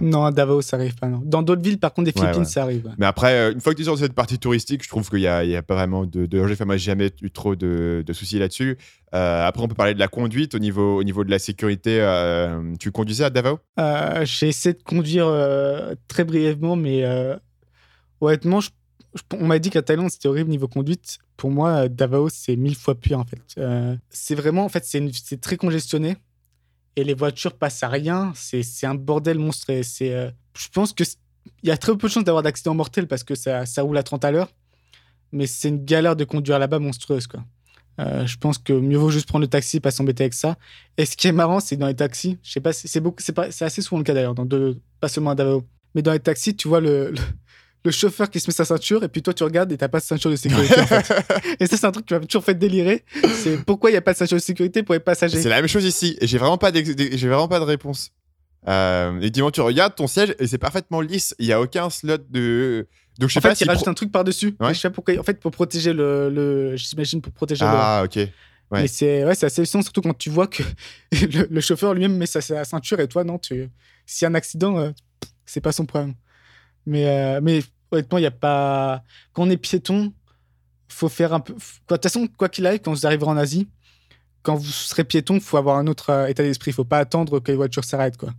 Non, 0.03 0.27
à 0.27 0.33
Davao, 0.33 0.61
ça 0.61 0.77
arrive 0.77 0.97
pas. 0.97 1.09
Non. 1.09 1.23
Dans 1.25 1.41
d'autres 1.41 1.63
villes, 1.63 1.79
par 1.79 1.95
contre, 1.95 2.13
des 2.13 2.13
Philippines, 2.13 2.41
ouais. 2.41 2.45
ça 2.45 2.65
arrive. 2.65 2.85
ouais. 2.85 2.93
Mais 2.99 3.07
après, 3.07 3.33
euh, 3.33 3.53
une 3.53 3.63
fois 3.63 3.73
que 3.73 3.79
tu 3.79 3.83
es 3.83 3.87
sur 3.87 3.97
cette 3.97 4.13
partie 4.13 4.39
touristique, 4.39 4.85
je 4.85 4.89
trouve 4.91 5.09
qu'il 5.09 5.21
n'y 5.21 5.27
a, 5.27 5.63
pas 5.63 5.77
vraiment 5.77 6.05
de, 6.05 6.27
de 6.27 6.39
danger. 6.39 6.53
Enfin, 6.53 6.67
moi, 6.67 6.77
j'ai 6.77 6.91
jamais 6.91 7.11
eu 7.23 7.31
trop 7.31 7.57
de, 7.57 8.05
de 8.07 8.13
soucis 8.13 8.39
là-dessus. 8.39 8.77
Euh, 9.15 9.47
après, 9.47 9.63
on 9.63 9.69
peut 9.69 9.75
parler 9.75 9.95
de 9.95 9.99
la 9.99 10.09
conduite 10.09 10.55
au 10.55 10.59
niveau, 10.59 10.99
au 10.99 11.03
niveau 11.05 11.25
de 11.25 11.31
la 11.31 11.39
sécurité. 11.39 11.99
euh, 12.01 12.75
tu 12.79 12.93
conduisais 12.93 13.25
à 13.25 13.31
Davao? 13.31 13.59
Euh, 13.79 14.25
J'ai 14.25 14.49
essayé 14.49 14.75
de 14.75 14.83
conduire 14.83 15.27
euh, 15.27 15.95
très 16.09 16.25
brièvement, 16.25 16.75
mais 16.77 17.05
euh, 17.05 17.37
honnêtement, 18.21 18.61
on 19.33 19.47
m'a 19.47 19.59
dit 19.59 19.71
qu'à 19.71 19.83
Thaïlande, 19.83 20.11
c'était 20.11 20.29
horrible 20.29 20.51
niveau 20.51 20.69
conduite. 20.69 21.19
Pour 21.37 21.51
moi, 21.51 21.89
Davao, 21.89 22.29
c'est 22.29 22.57
mille 22.57 22.75
fois 22.77 22.95
pire, 22.97 23.19
en 23.21 23.25
fait. 23.25 23.41
C'est 24.11 24.35
vraiment, 24.35 24.65
en 24.65 24.69
fait, 24.69 24.85
c'est 24.85 25.41
très 25.41 25.57
congestionné. 25.57 26.17
Et 26.97 27.05
les 27.05 27.15
voitures 27.15 27.57
passent 27.57 27.83
à 27.85 27.89
rien. 27.89 28.33
C'est 28.35 28.87
un 28.87 28.95
bordel 28.97 29.39
monstre. 29.39 29.71
et 29.71 29.83
je 29.83 30.69
pense 30.73 30.93
que 30.93 31.05
c- 31.05 31.17
il 31.63 31.69
y 31.69 31.73
a 31.73 31.77
très 31.79 31.97
peu 31.97 32.09
de 32.09 32.13
chances 32.13 32.25
d'avoir 32.25 32.43
d'accident 32.43 32.75
mortel 32.75 33.07
parce 33.07 33.23
que 33.25 33.35
ça, 33.37 33.65
ça 33.67 33.83
roule 33.83 33.97
à 33.97 34.03
30 34.03 34.25
à 34.25 34.33
l'heure. 34.33 34.51
Mais 35.31 35.47
c'est 35.47 35.69
une 35.69 35.85
galère 35.85 36.17
de 36.17 36.25
conduire 36.25 36.59
là-bas 36.59 36.81
monstrueuse, 36.81 37.27
quoi. 37.29 37.45
Euh, 38.01 38.27
je 38.27 38.37
pense 38.37 38.59
que 38.59 38.73
mieux 38.73 38.97
vaut 38.97 39.11
juste 39.11 39.27
prendre 39.27 39.43
le 39.43 39.49
taxi, 39.49 39.81
pas 39.81 39.91
s'embêter 39.91 40.25
avec 40.25 40.35
ça. 40.35 40.57
Et 40.97 41.05
ce 41.05 41.17
qui 41.17 41.27
est 41.27 41.33
marrant, 41.33 41.61
c'est 41.61 41.77
que 41.77 41.81
dans 41.81 41.89
les 41.89 41.97
taxis, 41.97 42.39
je 42.43 42.53
sais 42.53 42.61
pas, 42.61 42.73
c'est 42.73 43.01
beaucoup, 43.01 43.23
c'est 43.23 43.33
pas, 43.33 43.51
c'est 43.51 43.65
assez 43.65 43.83
souvent 43.83 43.99
le 43.99 44.05
cas 44.05 44.15
d'ailleurs, 44.15 44.35
dans 44.35 44.45
deux, 44.45 44.79
pas 45.01 45.09
seulement 45.09 45.31
à 45.31 45.35
Davao, 45.35 45.65
mais 45.95 46.03
dans 46.03 46.13
les 46.13 46.21
taxis, 46.21 46.55
tu 46.55 46.69
vois 46.69 46.81
le, 46.81 47.11
le, 47.11 47.19
le 47.85 47.91
chauffeur 47.91 48.31
qui 48.31 48.39
se 48.41 48.49
met 48.49 48.55
sa 48.55 48.65
ceinture 48.65 49.03
et 49.03 49.09
puis 49.09 49.23
toi 49.23 49.33
tu 49.33 49.43
regardes 49.45 49.73
et 49.73 49.77
t'as 49.77 49.89
pas 49.89 49.99
de 49.99 50.05
ceinture 50.05 50.31
de 50.31 50.37
sécurité. 50.37 50.81
en 50.81 50.87
fait. 50.87 51.13
Et 51.61 51.67
ça, 51.67 51.77
c'est 51.77 51.87
un 51.87 51.93
truc 51.93 52.07
qui 52.07 52.15
m'a 52.15 52.21
toujours 52.21 52.45
fait 52.45 52.55
délirer. 52.55 53.05
C'est 53.35 53.65
pourquoi 53.65 53.91
il 53.91 53.95
y 53.95 53.97
a 53.97 54.03
pas 54.03 54.13
de 54.13 54.19
ceinture 54.19 54.37
de 54.37 54.43
sécurité 54.43 54.83
pour 54.83 54.95
les 54.95 55.01
passagers. 55.01 55.41
C'est 55.41 55.49
la 55.49 55.57
même 55.57 55.69
chose 55.69 55.85
ici. 55.85 56.17
Et 56.21 56.27
j'ai 56.27 56.39
vraiment 56.39 56.59
pas 56.59 56.73
j'ai 56.73 57.29
vraiment 57.29 57.49
pas 57.49 57.61
de 57.61 57.65
réponse. 57.65 58.11
Euh, 58.67 59.21
et 59.21 59.31
dis-moi, 59.31 59.51
tu 59.53 59.61
regardes 59.61 59.95
ton 59.95 60.07
siège 60.07 60.35
et 60.39 60.47
c'est 60.47 60.59
parfaitement 60.59 61.01
lisse. 61.01 61.35
Il 61.39 61.47
y 61.47 61.53
a 61.53 61.61
aucun 61.61 61.91
slot 61.91 62.19
de. 62.29 62.87
Donc 63.19 63.29
je 63.31 63.35
sais 63.35 63.39
En 63.41 63.43
pas 63.43 63.49
fait, 63.51 63.57
si. 63.57 63.65
il 63.65 63.69
rajoute 63.69 63.83
pro- 63.83 63.91
un 63.91 63.95
truc 63.95 64.13
par-dessus. 64.13 64.57
Ouais. 64.61 64.73
Je 64.75 64.79
sais 64.81 64.89
pas 64.89 64.95
pourquoi. 64.95 65.19
En 65.19 65.23
fait, 65.25 65.41
pour 65.41 65.51
protéger 65.51 65.93
le, 65.93 66.31
le 66.31 66.77
j'imagine 66.77 67.21
pour 67.21 67.33
protéger 67.33 67.65
le, 67.65 67.71
Ah, 67.73 68.03
ok. 68.05 68.15
ouais. 68.17 68.29
Mais 68.71 68.87
c'est 68.89 69.25
ouais, 69.25 69.35
c'est 69.35 69.47
assez 69.47 69.61
hallucinant, 69.61 69.83
surtout 69.83 70.03
quand 70.03 70.17
tu 70.17 70.31
vois 70.31 70.47
que 70.47 70.63
le, 71.13 71.47
le 71.51 71.61
chauffeur 71.61 71.95
lui-même 71.95 72.17
met 72.17 72.27
sa, 72.27 72.41
sa 72.41 72.65
ceinture 72.65 73.01
et 73.01 73.09
toi, 73.09 73.25
non, 73.25 73.39
tu... 73.39 73.69
s'il 74.07 74.25
y 74.25 74.27
a 74.27 74.31
un 74.31 74.35
accident, 74.35 74.79
euh, 74.79 74.91
c'est 75.47 75.61
pas 75.61 75.73
son 75.73 75.85
problème. 75.87 76.15
Mais, 76.87 77.07
euh, 77.09 77.41
mais 77.43 77.61
honnêtement, 77.91 78.19
il 78.19 78.23
y 78.23 78.27
a 78.27 78.31
pas. 78.31 79.03
Quand 79.33 79.43
on 79.43 79.51
est 79.51 79.57
piéton, 79.57 80.13
faut 80.89 81.09
faire 81.09 81.33
un 81.35 81.41
peu. 81.41 81.55
quoi, 81.87 81.97
De 81.97 82.03
toute 82.03 82.05
façon, 82.05 82.27
quoi 82.29 82.49
qu'il 82.49 82.67
arrive, 82.67 82.81
quand 82.81 82.93
vous 82.93 83.05
arriverez 83.07 83.31
en 83.31 83.37
Asie, 83.37 83.69
quand 84.49 84.55
vous 84.55 84.65
serez 84.65 85.05
piéton, 85.05 85.41
faut 85.41 85.59
avoir 85.59 85.77
un 85.77 85.87
autre 85.89 86.09
euh, 86.09 86.27
état 86.27 86.43
d'esprit. 86.43 86.73
faut 86.73 86.83
pas 86.83 86.97
attendre 86.97 87.39
que 87.39 87.51
les 87.51 87.57
voitures 87.57 87.85
s'arrêtent. 87.85 88.17
Quoi. 88.17 88.31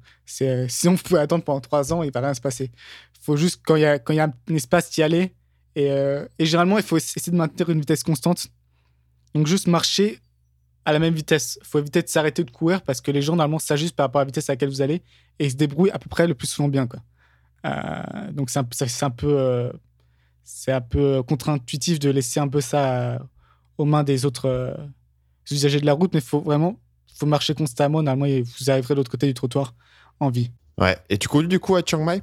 Euh, 0.41 0.65
sinon, 0.67 0.95
vous 0.95 1.03
pouvez 1.03 1.19
attendre 1.19 1.43
pendant 1.43 1.59
trois 1.59 1.93
ans, 1.93 2.01
il 2.01 2.11
va 2.11 2.21
rien 2.21 2.33
se 2.33 2.41
passer. 2.41 2.71
faut 3.21 3.37
juste, 3.37 3.61
quand 3.63 3.75
il 3.75 3.83
y 3.83 3.85
a, 3.85 3.99
il 4.09 4.15
y 4.15 4.19
a 4.19 4.23
un 4.23 4.55
espace, 4.55 4.97
y 4.97 5.03
aller. 5.03 5.35
Et, 5.75 5.91
euh, 5.91 6.25
généralement, 6.39 6.79
il 6.79 6.83
faut 6.83 6.97
essayer 6.97 7.31
de 7.31 7.37
maintenir 7.37 7.69
une 7.69 7.81
vitesse 7.81 8.01
constante. 8.01 8.47
Donc, 9.35 9.45
juste 9.45 9.67
marcher 9.67 10.19
à 10.83 10.93
la 10.93 10.97
même 10.97 11.13
vitesse. 11.13 11.59
faut 11.61 11.77
éviter 11.77 12.01
de 12.01 12.07
s'arrêter 12.07 12.43
de 12.43 12.49
courir 12.49 12.81
parce 12.81 13.01
que 13.01 13.11
les 13.11 13.21
gens, 13.21 13.35
normalement, 13.35 13.59
s'ajustent 13.59 13.95
par 13.95 14.07
rapport 14.07 14.21
à 14.21 14.23
la 14.23 14.29
vitesse 14.29 14.49
à 14.49 14.53
laquelle 14.53 14.69
vous 14.69 14.81
allez 14.81 15.03
et 15.37 15.47
se 15.47 15.57
débrouillent 15.57 15.91
à 15.91 15.99
peu 15.99 16.09
près 16.09 16.25
le 16.25 16.33
plus 16.33 16.47
souvent 16.47 16.69
bien. 16.69 16.87
Quoi. 16.87 17.01
Donc, 18.31 18.49
c'est 18.49 18.57
un, 18.57 19.11
peu. 19.11 19.71
c'est 20.43 20.71
un 20.71 20.81
peu 20.81 21.21
contre-intuitif 21.21 21.99
de 21.99 22.09
laisser 22.09 22.39
un 22.39 22.47
peu 22.47 22.61
ça 22.61 23.19
aux 23.77 23.85
mains 23.85 24.03
des 24.03 24.25
autres 24.25 24.75
usagers 25.55 25.79
de 25.79 25.85
la 25.85 25.93
route, 25.93 26.13
mais 26.13 26.19
il 26.19 26.25
faut 26.25 26.41
vraiment 26.41 26.79
faut 27.15 27.25
marcher 27.25 27.53
constamment. 27.53 28.01
Normalement, 28.01 28.33
vous 28.59 28.69
arriverez 28.69 28.93
de 28.93 28.99
l'autre 28.99 29.11
côté 29.11 29.27
du 29.27 29.33
trottoir 29.33 29.73
en 30.21 30.29
vie. 30.29 30.51
Ouais. 30.79 30.97
Et 31.09 31.17
tu 31.17 31.27
conduis 31.27 31.49
du 31.49 31.59
coup 31.59 31.75
à 31.75 31.81
Chiang 31.85 32.03
Mai? 32.05 32.21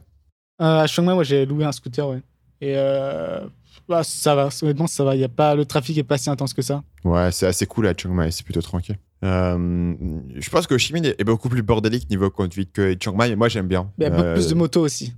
Euh, 0.62 0.80
à 0.80 0.86
Chiang 0.86 1.04
Mai, 1.04 1.12
moi, 1.14 1.22
j'ai 1.24 1.44
loué 1.44 1.64
un 1.66 1.72
scooter, 1.72 2.08
ouais. 2.08 2.22
Et 2.62 2.72
euh, 2.76 3.40
bah, 3.86 4.02
ça 4.02 4.34
va, 4.34 4.48
honnêtement, 4.62 4.86
ça 4.86 5.04
va. 5.04 5.14
Il 5.14 5.20
y 5.20 5.24
a 5.24 5.28
pas, 5.28 5.54
le 5.54 5.66
trafic 5.66 5.98
est 5.98 6.02
pas 6.02 6.16
si 6.16 6.30
intense 6.30 6.54
que 6.54 6.62
ça. 6.62 6.82
Ouais, 7.04 7.30
c'est 7.30 7.46
assez 7.46 7.66
cool 7.66 7.86
à 7.88 7.92
Chiang 7.94 8.14
Mai, 8.14 8.30
c'est 8.30 8.44
plutôt 8.44 8.62
tranquille. 8.62 8.96
Euh, 9.24 9.94
je 10.34 10.48
pense 10.50 10.66
que 10.66 10.74
Ho 10.74 10.78
Chi 10.78 10.92
Minh 10.94 11.04
est 11.18 11.24
beaucoup 11.24 11.48
plus 11.48 11.62
bordélique 11.62 12.08
niveau 12.08 12.30
conduite 12.30 12.72
que 12.72 12.96
Chiang 12.98 13.14
Mai, 13.16 13.28
mais 13.30 13.36
moi 13.36 13.48
j'aime 13.48 13.66
bien. 13.66 13.90
Il 13.98 14.04
y 14.04 14.06
a 14.06 14.10
beaucoup 14.10 14.32
plus 14.34 14.48
de 14.48 14.54
motos 14.54 14.80
aussi. 14.82 15.12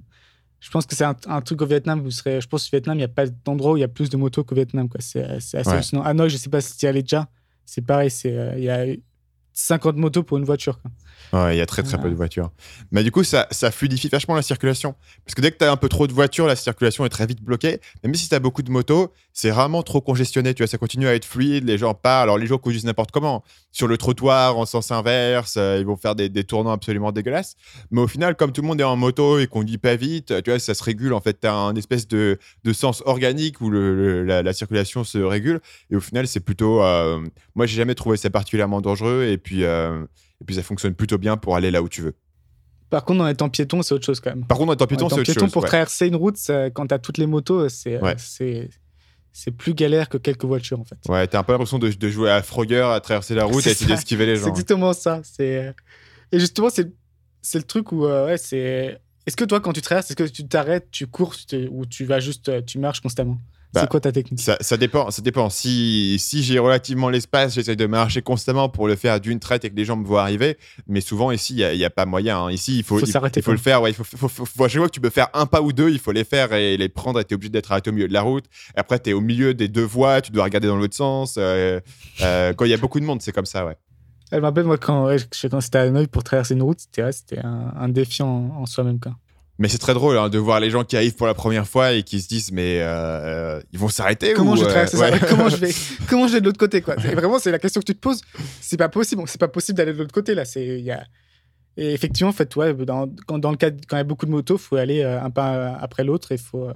Je 0.60 0.70
pense 0.70 0.86
que 0.86 0.96
c'est 0.96 1.04
un, 1.04 1.14
un 1.26 1.40
truc 1.40 1.62
au 1.62 1.66
Vietnam. 1.66 2.00
Vous 2.00 2.10
serez, 2.10 2.40
je 2.40 2.48
pense 2.48 2.64
qu'au 2.64 2.70
Vietnam, 2.76 2.96
il 2.96 2.98
n'y 2.98 3.04
a 3.04 3.08
pas 3.08 3.26
d'endroit 3.26 3.72
où 3.72 3.76
il 3.76 3.80
y 3.80 3.84
a 3.84 3.88
plus 3.88 4.08
de 4.10 4.16
motos 4.16 4.42
qu'au 4.42 4.56
Vietnam. 4.56 4.88
C'est 4.98 5.22
assez 5.22 5.56
Ouais. 5.56 5.68
hallucinant. 5.68 6.02
Hanoï, 6.02 6.30
je 6.30 6.36
sais 6.36 6.48
pas 6.50 6.60
si 6.60 6.76
tu 6.76 6.86
y 6.86 6.88
allais 6.88 7.02
déjà. 7.02 7.28
C'est 7.68 7.82
pareil, 7.82 8.10
euh, 8.24 8.54
il 8.56 8.64
y 8.64 8.70
a 8.70 8.86
50 9.52 9.96
motos 9.96 10.22
pour 10.22 10.38
une 10.38 10.44
voiture. 10.44 10.80
quoi. 10.80 10.90
Ouais, 11.32 11.54
il 11.56 11.58
y 11.58 11.60
a 11.60 11.66
très 11.66 11.82
très 11.82 11.98
peu 12.00 12.08
de 12.10 12.14
voitures. 12.14 12.50
Mais 12.90 13.02
du 13.04 13.10
coup, 13.10 13.22
ça, 13.24 13.46
ça 13.50 13.70
fluidifie 13.70 14.08
vachement 14.08 14.34
la 14.34 14.42
circulation. 14.42 14.94
Parce 15.24 15.34
que 15.34 15.40
dès 15.42 15.50
que 15.52 15.58
tu 15.58 15.64
as 15.64 15.70
un 15.70 15.76
peu 15.76 15.88
trop 15.88 16.06
de 16.06 16.12
voitures, 16.12 16.46
la 16.46 16.56
circulation 16.56 17.04
est 17.04 17.10
très 17.10 17.26
vite 17.26 17.42
bloquée. 17.42 17.80
Même 18.02 18.14
si 18.14 18.28
tu 18.28 18.34
as 18.34 18.38
beaucoup 18.40 18.62
de 18.62 18.70
motos, 18.70 19.12
c'est 19.32 19.52
rarement 19.52 19.82
trop 19.82 20.00
congestionné. 20.00 20.54
Tu 20.54 20.62
vois, 20.62 20.68
ça 20.68 20.78
continue 20.78 21.06
à 21.06 21.14
être 21.14 21.26
fluide, 21.26 21.64
les 21.64 21.76
gens 21.76 21.92
parlent. 21.92 22.24
Alors, 22.24 22.38
les 22.38 22.46
gens 22.46 22.56
conduisent 22.58 22.84
n'importe 22.86 23.10
comment. 23.10 23.44
Sur 23.72 23.86
le 23.88 23.98
trottoir, 23.98 24.56
en 24.56 24.64
sens 24.64 24.90
inverse, 24.90 25.56
euh, 25.58 25.76
ils 25.78 25.84
vont 25.86 25.96
faire 25.96 26.14
des, 26.14 26.28
des 26.30 26.44
tournants 26.44 26.72
absolument 26.72 27.12
dégueulasses. 27.12 27.56
Mais 27.90 28.00
au 28.00 28.08
final, 28.08 28.34
comme 28.34 28.52
tout 28.52 28.62
le 28.62 28.66
monde 28.68 28.80
est 28.80 28.84
en 28.84 28.96
moto 28.96 29.38
et 29.38 29.46
conduit 29.46 29.76
pas 29.78 29.96
vite, 29.96 30.32
tu 30.42 30.50
vois, 30.50 30.58
ça 30.58 30.72
se 30.74 30.82
régule. 30.82 31.12
En 31.12 31.20
fait, 31.20 31.40
tu 31.40 31.46
as 31.46 31.54
un 31.54 31.74
espèce 31.76 32.08
de, 32.08 32.38
de 32.64 32.72
sens 32.72 33.02
organique 33.04 33.60
où 33.60 33.68
le, 33.68 33.94
le- 33.94 34.24
la, 34.24 34.42
la 34.42 34.52
circulation 34.54 35.04
se 35.04 35.18
régule. 35.18 35.60
Et 35.90 35.96
au 35.96 36.00
final, 36.00 36.26
c'est 36.26 36.40
plutôt. 36.40 36.82
euh, 36.82 37.20
moi, 37.54 37.66
j'ai 37.66 37.76
jamais 37.76 37.94
trouvé 37.94 38.16
ça 38.16 38.30
particulièrement 38.30 38.80
dangereux. 38.80 39.24
Et 39.28 39.36
puis. 39.36 39.64
euh, 39.64 40.04
et 40.40 40.44
puis 40.44 40.54
ça 40.54 40.62
fonctionne 40.62 40.94
plutôt 40.94 41.18
bien 41.18 41.36
pour 41.36 41.56
aller 41.56 41.70
là 41.70 41.82
où 41.82 41.88
tu 41.88 42.02
veux. 42.02 42.14
Par 42.90 43.04
contre, 43.04 43.20
en 43.22 43.26
étant 43.28 43.48
piéton, 43.50 43.82
c'est 43.82 43.94
autre 43.94 44.06
chose 44.06 44.20
quand 44.20 44.30
même. 44.30 44.46
Par 44.46 44.56
contre, 44.56 44.70
en 44.70 44.74
étant 44.74 44.86
piéton, 44.86 45.08
c'est 45.08 45.16
autre 45.16 45.22
piéton, 45.24 45.40
chose. 45.46 45.52
pour 45.52 45.62
ouais. 45.62 45.68
traverser 45.68 46.06
une 46.06 46.16
route, 46.16 46.36
ça- 46.38 46.70
quand 46.70 46.86
tu 46.86 46.94
as 46.94 46.98
toutes 46.98 47.18
les 47.18 47.26
motos, 47.26 47.68
c'est, 47.68 48.00
Ouais. 48.00 48.14
c'est, 48.16 48.70
c'est 49.32 49.50
plus 49.50 49.74
galère 49.74 50.08
que 50.08 50.16
quelques 50.16 50.44
voitures 50.46 50.80
en 50.80 50.84
fait. 50.84 50.96
Ouais, 51.08 51.26
t'as 51.26 51.40
un 51.40 51.42
peu 51.42 51.52
l'impression 51.52 51.78
de, 51.78 51.90
de 51.90 52.08
jouer 52.08 52.30
à 52.30 52.42
Frogger, 52.42 52.80
à 52.92 53.00
traverser 53.00 53.34
la 53.34 53.44
route 53.44 53.62
C'est 53.62 53.70
et 53.70 53.72
essayer 53.72 53.94
d'esquiver 53.94 54.24
les 54.26 54.36
C'est 54.36 54.42
gens. 54.44 54.48
exactement 54.50 54.92
ça. 54.94 55.20
C'est... 55.22 55.66
euh, 55.68 55.72
Et 56.32 56.40
justement, 56.40 56.70
c'est, 56.70 56.90
c'est 57.42 57.58
le 57.58 57.64
truc 57.64 57.92
où, 57.92 58.06
euh, 58.06 58.26
ouais, 58.26 58.38
c'est. 58.38 58.98
Est-ce 59.26 59.36
que 59.36 59.44
toi, 59.44 59.60
quand 59.60 59.74
tu 59.74 59.82
traverses, 59.82 60.10
est-ce 60.10 60.16
que 60.16 60.24
tu 60.24 60.48
t'arrêtes, 60.48 60.90
tu 60.90 61.06
cours 61.06 61.36
tu 61.36 61.44
te- 61.44 61.68
ou 61.68 61.84
tu 61.84 62.06
vas 62.06 62.20
juste, 62.20 62.48
euh, 62.48 62.62
tu 62.62 62.78
marches 62.78 63.00
constamment? 63.02 63.38
Bah, 63.74 63.82
C'est 63.82 63.90
quoi 63.90 64.00
ta 64.00 64.12
technique 64.12 64.40
Ça, 64.40 64.56
ça 64.60 64.76
dépend. 64.78 65.10
Ça 65.10 65.20
dépend. 65.20 65.50
Si, 65.50 66.16
si 66.18 66.42
j'ai 66.42 66.58
relativement 66.58 67.10
l'espace, 67.10 67.54
j'essaye 67.54 67.76
de 67.76 67.84
marcher 67.86 68.22
constamment 68.22 68.68
pour 68.70 68.88
le 68.88 68.96
faire 68.96 69.20
d'une 69.20 69.40
traite 69.40 69.64
et 69.66 69.70
que 69.70 69.76
les 69.76 69.84
gens 69.84 69.96
me 69.96 70.06
voient 70.06 70.22
arriver. 70.22 70.56
Mais 70.86 71.02
souvent, 71.02 71.30
ici, 71.30 71.54
il 71.58 71.76
n'y 71.76 71.84
a, 71.84 71.90
pas 71.90 72.06
moyen. 72.06 72.44
hein. 72.44 72.50
Ici, 72.50 72.78
il 72.78 72.82
faut, 72.82 72.98
Faut 72.98 73.04
il, 73.04 73.42
faut 73.42 73.52
le 73.52 73.58
faire. 73.58 73.82
Ouais, 73.82 73.90
il 73.90 73.94
faut, 73.94 74.04
faut, 74.04 74.28
faut- 74.28 74.46
faut- 74.46 74.64
à 74.64 74.68
chaque 74.68 74.78
fois 74.78 74.88
que 74.88 74.94
tu 74.94 75.00
peux 75.02 75.10
faire 75.10 75.28
un 75.34 75.44
pas 75.44 75.60
ou 75.60 75.72
deux, 75.74 75.90
il 75.90 75.98
faut 75.98 76.12
les 76.12 76.24
faire 76.24 76.52
et 76.54 76.76
les 76.78 76.88
prendre. 76.88 77.20
Et 77.20 77.24
tu 77.24 77.32
es 77.32 77.36
obligé 77.36 77.50
d'être 77.50 77.70
arrêté 77.70 77.90
au 77.90 77.92
milieu 77.92 78.08
de 78.08 78.12
la 78.14 78.22
route. 78.22 78.46
Après, 78.74 78.98
tu 79.00 79.10
es 79.10 79.12
au 79.12 79.20
milieu 79.20 79.52
des 79.52 79.68
deux 79.68 79.84
voies. 79.84 80.22
Tu 80.22 80.32
dois 80.32 80.44
regarder 80.44 80.68
dans 80.68 80.76
l'autre 80.76 80.96
sens. 80.96 81.34
Euh, 81.36 81.78
euh, 82.22 82.54
quand 82.54 82.64
il 82.64 82.70
y 82.70 82.74
a 82.74 82.78
beaucoup 82.78 83.00
de 83.00 83.04
monde, 83.04 83.20
c'est 83.20 83.32
comme 83.32 83.46
ça, 83.46 83.66
ouais. 83.66 83.76
Elle 84.30 84.42
m'appelle, 84.42 84.64
moi, 84.64 84.76
quand, 84.78 85.06
ouais, 85.06 85.16
quand 85.50 85.60
c'était 85.60 85.78
à 85.78 85.82
Hanoï 85.82 86.06
pour 86.06 86.22
traverser 86.22 86.54
une 86.54 86.62
route, 86.62 86.80
c'était, 86.80 87.02
ouais, 87.02 87.10
un, 87.44 87.72
un 87.76 87.88
défi 87.88 88.22
en, 88.22 88.50
en 88.58 88.66
soi-même. 88.66 89.00
Quoi. 89.00 89.12
Mais 89.58 89.68
c'est 89.68 89.78
très 89.78 89.94
drôle 89.94 90.16
hein, 90.16 90.28
de 90.28 90.38
voir 90.38 90.60
les 90.60 90.70
gens 90.70 90.84
qui 90.84 90.96
arrivent 90.96 91.16
pour 91.16 91.26
la 91.26 91.34
première 91.34 91.66
fois 91.66 91.92
et 91.92 92.04
qui 92.04 92.20
se 92.20 92.28
disent 92.28 92.52
mais 92.52 92.78
euh, 92.80 93.60
ils 93.72 93.78
vont 93.78 93.88
s'arrêter 93.88 94.32
Comment 94.34 94.52
ou, 94.52 94.56
je 94.56 94.64
euh, 94.64 94.86
ouais. 95.00 95.20
Comment 95.28 95.48
je 95.48 95.56
vais 95.56 95.72
Comment 96.08 96.28
je 96.28 96.34
vais 96.34 96.40
de 96.40 96.46
l'autre 96.46 96.58
côté 96.60 96.80
quoi? 96.80 96.94
Vraiment, 96.94 97.38
c'est 97.40 97.50
la 97.50 97.58
question 97.58 97.80
que 97.80 97.86
tu 97.86 97.94
te 97.94 98.00
poses. 98.00 98.20
C'est 98.60 98.76
pas 98.76 98.88
possible. 98.88 99.22
C'est 99.26 99.40
pas 99.40 99.48
possible 99.48 99.76
d'aller 99.76 99.92
de 99.92 99.98
l'autre 99.98 100.14
côté 100.14 100.34
là. 100.34 100.44
C'est 100.44 100.64
il 100.64 100.84
y 100.84 100.92
a. 100.92 101.04
Et 101.76 101.92
effectivement, 101.92 102.30
en 102.30 102.32
fait, 102.32 102.54
ouais, 102.56 102.72
dans, 102.74 103.08
quand, 103.26 103.38
dans 103.38 103.50
le 103.50 103.56
cas 103.56 103.70
quand 103.70 103.96
il 103.96 103.98
y 103.98 104.00
a 104.00 104.04
beaucoup 104.04 104.26
de 104.26 104.30
motos, 104.30 104.58
faut 104.58 104.76
aller 104.76 105.02
euh, 105.02 105.20
un 105.22 105.30
pas 105.30 105.74
après 105.80 106.04
l'autre 106.04 106.32
et 106.32 106.38
faut. 106.38 106.68
euh, 106.68 106.72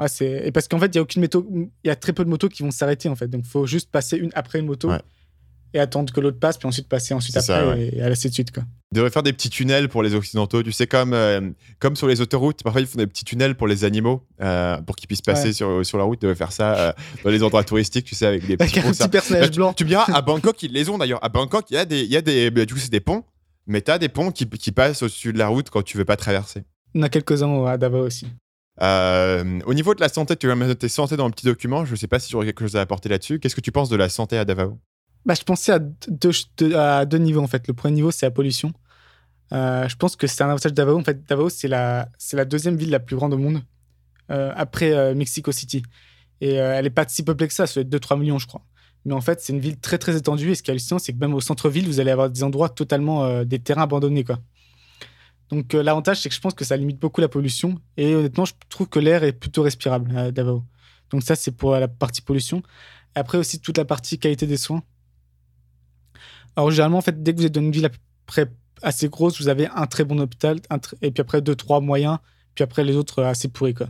Ouais, 0.00 0.06
c'est 0.06 0.46
et 0.46 0.52
parce 0.52 0.68
qu'en 0.68 0.78
fait, 0.78 0.86
il 0.86 0.94
y 0.94 0.98
a 0.98 1.02
aucune 1.02 1.22
moto, 1.22 1.44
il 1.52 1.68
y 1.88 1.90
a 1.90 1.96
très 1.96 2.12
peu 2.12 2.24
de 2.24 2.28
motos 2.30 2.48
qui 2.48 2.62
vont 2.62 2.70
s'arrêter 2.70 3.08
en 3.08 3.16
fait. 3.16 3.26
Donc, 3.26 3.44
faut 3.44 3.66
juste 3.66 3.90
passer 3.90 4.16
une 4.16 4.30
après 4.34 4.60
une 4.60 4.66
moto 4.66 4.88
et 5.74 5.80
attendre 5.80 6.12
que 6.12 6.20
l'autre 6.20 6.38
passe, 6.38 6.56
puis 6.56 6.68
ensuite 6.68 6.88
passer 6.88 7.14
ensuite 7.14 7.36
après 7.36 7.46
ça, 7.46 7.76
et, 7.76 7.96
et 7.96 8.02
ainsi 8.02 8.28
de 8.28 8.34
suite 8.34 8.52
quoi. 8.52 8.62
Ils 8.90 8.96
devraient 8.96 9.10
faire 9.10 9.22
des 9.22 9.34
petits 9.34 9.50
tunnels 9.50 9.90
pour 9.90 10.02
les 10.02 10.14
occidentaux, 10.14 10.62
tu 10.62 10.72
sais 10.72 10.86
comme 10.86 11.12
euh, 11.12 11.50
comme 11.78 11.94
sur 11.94 12.06
les 12.08 12.22
autoroutes, 12.22 12.62
parfois 12.62 12.80
ils 12.80 12.86
font 12.86 12.96
des 12.96 13.06
petits 13.06 13.24
tunnels 13.26 13.54
pour 13.54 13.66
les 13.66 13.84
animaux 13.84 14.22
euh, 14.40 14.78
pour 14.80 14.96
qu'ils 14.96 15.08
puissent 15.08 15.20
passer 15.20 15.48
Ouais. 15.48 15.52
sur, 15.52 15.84
sur 15.84 15.98
la 15.98 16.04
route, 16.04 16.18
ils 16.22 16.24
devraient 16.24 16.34
faire 16.34 16.52
ça 16.52 16.74
euh, 16.74 16.92
dans 17.22 17.28
les 17.28 17.42
endroits 17.42 17.64
touristiques, 17.64 18.06
tu 18.06 18.14
sais 18.14 18.24
avec 18.24 18.46
des 18.46 18.56
petits 18.56 18.78
Avec 18.78 18.78
un 18.78 18.88
ponts, 18.88 18.94
ça. 18.94 19.04
petit 19.04 19.10
personnage 19.12 19.50
Bah, 19.50 19.68
tu-. 19.70 19.74
Tu 19.76 19.84
me 19.84 19.88
diras 19.90 20.06
à 20.10 20.22
Bangkok 20.22 20.62
ils 20.62 20.72
les 20.72 20.88
ont 20.88 20.96
d'ailleurs. 20.96 21.22
À 21.22 21.28
Bangkok, 21.28 21.66
il 21.70 21.74
y 21.74 21.76
a 21.76 21.84
des 21.84 22.00
il 22.00 22.10
y 22.10 22.16
a 22.16 22.22
des 22.22 22.50
bah, 22.50 22.64
du 22.64 22.72
coup 22.72 22.80
c'est 22.80 22.90
des 22.90 23.00
ponts, 23.00 23.24
mais 23.66 23.82
tu 23.82 23.90
as 23.90 23.98
des 23.98 24.08
ponts 24.08 24.30
qui, 24.30 24.48
qui 24.48 24.72
passent 24.72 25.02
au-dessus 25.02 25.34
de 25.34 25.38
la 25.38 25.48
route 25.48 25.68
quand 25.68 25.82
tu 25.82 25.98
veux 25.98 26.06
pas 26.06 26.16
traverser. 26.16 26.62
On 26.94 27.02
a 27.02 27.10
quelques-uns 27.10 27.66
à 27.66 27.76
Davao 27.76 28.06
aussi. 28.06 28.26
Au 28.80 29.74
niveau 29.74 29.94
de 29.94 30.00
la 30.00 30.08
santé, 30.08 30.36
tu 30.36 30.46
vas 30.46 30.54
mettre 30.54 30.72
tes 30.74 30.88
santé 30.88 31.16
dans 31.16 31.26
le 31.26 31.32
petit 31.32 31.44
document. 31.46 31.84
Je 31.84 31.94
sais 31.94 32.06
pas 32.06 32.18
si 32.18 32.30
j'aurais 32.30 32.46
quelque 32.46 32.60
chose 32.62 32.76
à 32.76 32.80
apporter 32.80 33.08
là-dessus. 33.10 33.38
Qu'est-ce 33.38 33.56
que 33.56 33.60
tu 33.60 33.72
penses 33.72 33.88
de 33.90 33.96
la 33.96 34.08
santé 34.08 34.38
à 34.38 34.44
Davao? 34.44 34.78
Bah, 35.28 35.34
je 35.34 35.42
pensais 35.42 35.72
à 35.72 35.78
deux, 35.78 37.18
niveaux 37.18 37.42
en 37.42 37.46
fait. 37.46 37.68
Le 37.68 37.74
premier 37.74 37.96
niveau, 37.96 38.10
c'est 38.10 38.24
la 38.24 38.30
pollution. 38.30 38.72
Euh, 39.52 39.86
je 39.86 39.94
pense 39.94 40.16
que 40.16 40.26
c'est 40.26 40.42
un 40.42 40.48
avantage 40.48 40.72
Davao. 40.72 40.98
En 40.98 41.04
fait, 41.04 41.22
Davao, 41.28 41.50
c'est 41.50 41.68
la, 41.68 42.08
la 42.32 42.46
deuxième 42.46 42.76
ville 42.76 42.88
la 42.88 42.98
plus 42.98 43.14
grande 43.14 43.34
au 43.34 43.38
monde, 43.38 43.60
euh, 44.30 44.50
après 44.56 44.92
euh, 44.92 45.14
Mexico 45.14 45.52
City. 45.52 45.82
Et 46.40 46.54
elle 46.54 46.84
n'est 46.84 46.90
pas 46.90 47.04
si 47.06 47.24
peuplée 47.24 47.46
que 47.46 47.52
ça, 47.52 47.66
ça 47.66 47.84
doit 47.84 47.98
être 47.98 48.02
2-3 48.02 48.18
millions, 48.18 48.38
je 48.38 48.46
crois. 48.46 48.64
Mais 49.04 49.12
en 49.12 49.20
fait, 49.20 49.42
c'est 49.42 49.52
une 49.52 49.60
ville 49.60 49.78
très 49.78 49.98
très 49.98 50.16
étendue. 50.16 50.50
Et 50.50 50.54
ce 50.54 50.62
qui 50.62 50.70
est 50.70 50.72
hallucinant, 50.72 50.98
c'est 50.98 51.12
que 51.12 51.18
même 51.18 51.34
au 51.34 51.42
centre-ville, 51.42 51.86
vous 51.86 52.00
allez 52.00 52.10
avoir 52.10 52.30
des 52.30 52.42
endroits 52.42 52.70
totalement 52.70 53.44
des 53.44 53.58
terrains 53.58 53.82
abandonnés. 53.82 54.24
Quoi. 54.24 54.38
Donc 55.50 55.74
l'avantage, 55.74 56.22
c'est 56.22 56.30
que 56.30 56.34
je 56.34 56.40
pense 56.40 56.54
que 56.54 56.64
ça 56.64 56.74
limite 56.78 56.98
beaucoup 56.98 57.20
la 57.20 57.28
pollution. 57.28 57.78
Et 57.98 58.14
honnêtement, 58.14 58.46
je 58.46 58.54
trouve 58.70 58.88
que 58.88 58.98
l'air 58.98 59.24
est 59.24 59.32
plutôt 59.32 59.62
respirable 59.62 60.16
à 60.16 60.30
Davao. 60.30 60.64
Donc 61.10 61.22
ça, 61.22 61.36
c'est 61.36 61.52
pour 61.52 61.72
la 61.74 61.88
partie 61.88 62.22
pollution. 62.22 62.62
Après 63.14 63.36
aussi, 63.36 63.60
toute 63.60 63.76
la 63.76 63.84
partie 63.84 64.18
qualité 64.18 64.46
des 64.46 64.56
soins. 64.56 64.82
Alors 66.58 66.72
généralement, 66.72 66.98
en 66.98 67.02
fait, 67.02 67.22
dès 67.22 67.32
que 67.32 67.38
vous 67.38 67.46
êtes 67.46 67.54
dans 67.54 67.60
une 67.60 67.70
ville 67.70 67.84
à 67.84 67.88
peu 67.88 67.98
près 68.26 68.50
assez 68.82 69.08
grosse, 69.08 69.40
vous 69.40 69.46
avez 69.46 69.68
un 69.68 69.86
très 69.86 70.02
bon 70.02 70.18
hôpital, 70.20 70.58
un 70.70 70.78
tr- 70.78 70.94
et 71.02 71.12
puis 71.12 71.20
après 71.20 71.40
deux, 71.40 71.54
trois 71.54 71.80
moyens, 71.80 72.18
puis 72.56 72.64
après 72.64 72.82
les 72.82 72.96
autres 72.96 73.20
euh, 73.20 73.28
assez 73.30 73.46
pourris. 73.46 73.74
Quoi. 73.74 73.86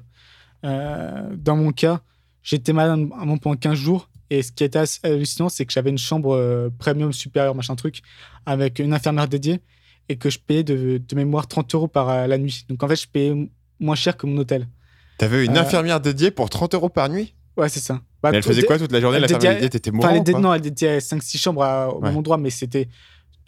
Euh, 0.64 1.30
dans 1.34 1.56
mon 1.56 1.72
cas, 1.72 2.02
j'étais 2.42 2.74
malade 2.74 2.92
un 2.92 2.96
moment 3.24 3.38
pendant 3.38 3.56
15 3.56 3.72
jours, 3.72 4.10
et 4.28 4.42
ce 4.42 4.52
qui 4.52 4.64
était 4.64 4.80
assez 4.80 5.00
hallucinant, 5.02 5.48
c'est 5.48 5.64
que 5.64 5.72
j'avais 5.72 5.88
une 5.88 5.96
chambre 5.96 6.34
euh, 6.36 6.68
premium 6.78 7.10
supérieure, 7.14 7.54
machin 7.54 7.74
truc, 7.74 8.02
avec 8.44 8.80
une 8.80 8.92
infirmière 8.92 9.28
dédiée, 9.28 9.62
et 10.10 10.16
que 10.16 10.28
je 10.28 10.38
payais 10.38 10.62
de, 10.62 10.98
de 10.98 11.16
mémoire 11.16 11.46
30 11.46 11.74
euros 11.74 11.88
par 11.88 12.10
euh, 12.10 12.26
la 12.26 12.36
nuit. 12.36 12.66
Donc 12.68 12.82
en 12.82 12.88
fait, 12.88 12.96
je 12.96 13.08
payais 13.08 13.50
moins 13.80 13.94
cher 13.94 14.14
que 14.14 14.26
mon 14.26 14.36
hôtel. 14.36 14.68
T'avais 15.16 15.46
une 15.46 15.56
infirmière 15.56 16.02
dédiée 16.02 16.30
pour 16.30 16.50
30 16.50 16.74
euros 16.74 16.90
par 16.90 17.08
nuit? 17.08 17.34
Ouais, 17.58 17.68
c'est 17.68 17.80
ça. 17.80 18.00
Bah, 18.22 18.30
mais 18.30 18.38
elle 18.38 18.44
faisait 18.44 18.62
quoi 18.62 18.78
toute 18.78 18.92
la 18.92 19.00
journée 19.00 19.18
La 19.18 19.26
elle 19.26 19.68
t'étais 19.68 19.90
mourant 19.90 20.10
elle 20.10 20.40
Non, 20.40 20.54
elle 20.54 20.60
dédiait 20.60 20.98
5-6 20.98 21.38
chambres 21.38 21.92
au 21.92 22.00
même 22.00 22.16
endroit, 22.16 22.38
mais 22.38 22.50
c'était 22.50 22.88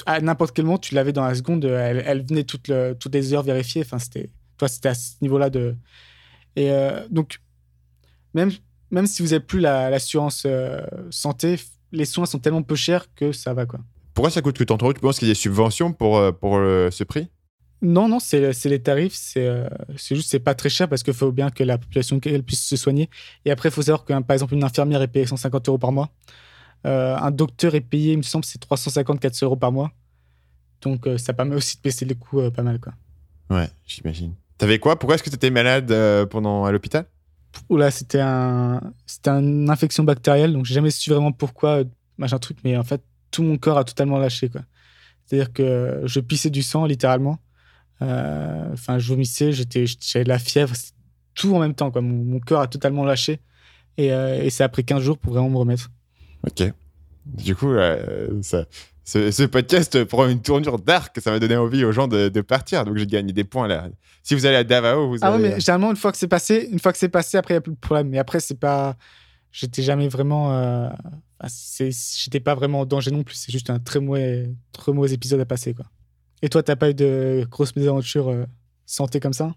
à 0.04 0.20
n'importe 0.20 0.54
quel 0.54 0.64
moment, 0.64 0.78
tu 0.78 0.94
l'avais 0.94 1.12
dans 1.12 1.24
la 1.24 1.34
seconde. 1.34 1.64
Elle, 1.64 2.26
venait 2.26 2.44
toutes, 2.44 2.68
les 2.68 3.34
heures 3.34 3.44
vérifier. 3.44 3.82
Enfin, 3.82 3.98
c'était, 3.98 4.30
toi, 4.58 4.66
c'était 4.66 4.88
à 4.88 4.94
ce 4.94 5.12
niveau-là 5.22 5.48
de. 5.48 5.76
Et 6.56 6.72
euh, 6.72 7.06
donc, 7.08 7.40
même, 8.34 8.50
même 8.90 9.06
si 9.06 9.22
vous 9.22 9.28
n'avez 9.28 9.40
plus 9.40 9.60
l'assurance 9.60 10.42
euh, 10.46 10.80
santé, 11.10 11.60
les 11.92 12.04
soins 12.04 12.26
sont 12.26 12.40
tellement 12.40 12.62
peu 12.62 12.74
chers 12.74 13.12
que 13.14 13.30
ça 13.30 13.54
va, 13.54 13.66
quoi. 13.66 13.80
Pourquoi 14.12 14.30
ça 14.30 14.42
coûte 14.42 14.58
que 14.58 14.64
tant 14.64 14.76
trop 14.76 14.92
Tu 14.92 15.00
penses 15.00 15.20
qu'il 15.20 15.28
y 15.28 15.30
a 15.30 15.34
des 15.34 15.38
subventions 15.38 15.92
pour, 15.92 16.18
euh, 16.18 16.32
pour 16.32 16.54
ce 16.54 17.04
prix 17.04 17.28
non, 17.82 18.08
non, 18.08 18.18
c'est 18.20 18.52
les 18.66 18.82
tarifs. 18.82 19.14
C'est 19.14 19.66
juste, 20.14 20.30
c'est 20.30 20.40
pas 20.40 20.54
très 20.54 20.68
cher 20.68 20.88
parce 20.88 21.02
qu'il 21.02 21.14
faut 21.14 21.32
bien 21.32 21.50
que 21.50 21.64
la 21.64 21.78
population 21.78 22.20
puisse 22.20 22.66
se 22.66 22.76
soigner. 22.76 23.08
Et 23.44 23.50
après, 23.50 23.70
il 23.70 23.72
faut 23.72 23.82
savoir 23.82 24.04
que, 24.04 24.18
par 24.20 24.34
exemple, 24.34 24.54
une 24.54 24.64
infirmière 24.64 25.00
est 25.02 25.08
payée 25.08 25.26
150 25.26 25.68
euros 25.68 25.78
par 25.78 25.92
mois. 25.92 26.10
Euh, 26.86 27.16
un 27.16 27.30
docteur 27.30 27.74
est 27.74 27.80
payé, 27.80 28.12
il 28.12 28.18
me 28.18 28.22
semble, 28.22 28.44
c'est 28.44 28.58
354 28.58 29.42
euros 29.44 29.56
par 29.56 29.72
mois. 29.72 29.90
Donc, 30.82 31.06
euh, 31.06 31.18
ça 31.18 31.32
permet 31.32 31.56
aussi 31.56 31.76
de 31.76 31.82
baisser 31.82 32.04
les 32.04 32.14
coûts 32.14 32.40
euh, 32.40 32.50
pas 32.50 32.62
mal. 32.62 32.80
Quoi. 32.80 32.92
Ouais, 33.50 33.68
j'imagine. 33.86 34.34
T'avais 34.58 34.78
quoi? 34.78 34.98
Pourquoi 34.98 35.14
est-ce 35.14 35.22
que 35.22 35.30
tu 35.30 35.36
étais 35.36 35.50
malade 35.50 35.94
pendant 36.28 36.64
à 36.64 36.72
l'hôpital? 36.72 37.06
Oula, 37.68 37.90
c'était 37.90 38.20
un, 38.20 38.80
c'était 39.06 39.30
une 39.30 39.68
infection 39.70 40.04
bactérielle, 40.04 40.52
donc 40.52 40.66
j'ai 40.66 40.74
jamais 40.74 40.90
su 40.90 41.10
vraiment 41.10 41.32
pourquoi, 41.32 41.82
machin 42.18 42.38
truc, 42.38 42.58
mais 42.62 42.76
en 42.76 42.84
fait, 42.84 43.02
tout 43.30 43.42
mon 43.42 43.56
corps 43.56 43.78
a 43.78 43.84
totalement 43.84 44.18
lâché, 44.18 44.50
quoi. 44.50 44.60
C'est-à-dire 45.24 45.52
que 45.52 46.02
je 46.04 46.20
pissais 46.20 46.50
du 46.50 46.62
sang, 46.62 46.84
littéralement. 46.84 47.38
Enfin, 48.00 48.98
je 48.98 49.08
vomissais, 49.08 49.52
j'étais, 49.52 49.84
j'avais 49.86 50.24
de 50.24 50.28
la 50.28 50.38
fièvre, 50.38 50.74
tout 51.34 51.54
en 51.54 51.58
même 51.58 51.74
temps, 51.74 51.90
quoi. 51.90 52.00
Mon, 52.00 52.24
mon 52.24 52.40
cœur 52.40 52.60
a 52.60 52.66
totalement 52.66 53.04
lâché. 53.04 53.40
Et, 53.96 54.06
et 54.06 54.50
ça 54.50 54.64
a 54.64 54.68
pris 54.68 54.84
15 54.84 55.02
jours 55.02 55.18
pour 55.18 55.32
vraiment 55.32 55.50
me 55.50 55.58
remettre. 55.58 55.90
Ok. 56.46 56.72
Du 57.26 57.54
coup, 57.54 57.70
euh, 57.70 58.28
ça, 58.42 58.64
ce, 59.04 59.44
podcast 59.44 60.04
prend 60.04 60.28
une 60.28 60.40
tournure 60.40 60.78
dark. 60.78 61.20
Ça 61.20 61.30
m'a 61.30 61.38
donné 61.38 61.56
envie 61.56 61.84
aux 61.84 61.92
gens 61.92 62.08
de, 62.08 62.40
partir. 62.40 62.84
Donc, 62.84 62.96
j'ai 62.96 63.06
gagné 63.06 63.32
des 63.32 63.44
points 63.44 63.68
là. 63.68 63.88
Si 64.22 64.34
vous 64.34 64.46
allez 64.46 64.56
à 64.56 64.64
Davao, 64.64 65.08
vous 65.08 65.16
Ah 65.22 65.34
oui, 65.34 65.42
mais 65.42 65.60
généralement, 65.60 65.90
une 65.90 65.96
fois 65.96 66.12
que 66.12 66.18
c'est 66.18 66.28
passé, 66.28 66.68
une 66.70 66.78
fois 66.78 66.92
que 66.92 66.98
c'est 66.98 67.08
passé, 67.08 67.38
après, 67.38 67.54
il 67.54 67.56
n'y 67.56 67.58
a 67.58 67.62
plus 67.62 67.72
de 67.72 67.78
problème. 67.78 68.08
Mais 68.08 68.18
après, 68.18 68.40
c'est 68.40 68.58
pas. 68.58 68.96
J'étais 69.52 69.82
jamais 69.82 70.08
vraiment. 70.08 70.52
Euh... 70.54 70.88
J'étais 71.48 72.40
pas 72.40 72.54
vraiment 72.54 72.80
en 72.80 72.86
danger 72.86 73.10
non 73.10 73.22
plus. 73.22 73.34
C'est 73.34 73.52
juste 73.52 73.70
un 73.70 73.78
très 73.78 74.00
mauvais, 74.00 74.50
très 74.72 74.92
mauvais 74.92 75.12
épisode 75.12 75.40
à 75.40 75.46
passer. 75.46 75.74
Quoi. 75.74 75.86
Et 76.42 76.48
toi, 76.48 76.62
t'as 76.62 76.76
pas 76.76 76.90
eu 76.90 76.94
de 76.94 77.46
grosses 77.50 77.76
mésaventures 77.76 78.28
euh, 78.28 78.44
santé 78.86 79.20
comme 79.20 79.32
ça? 79.32 79.54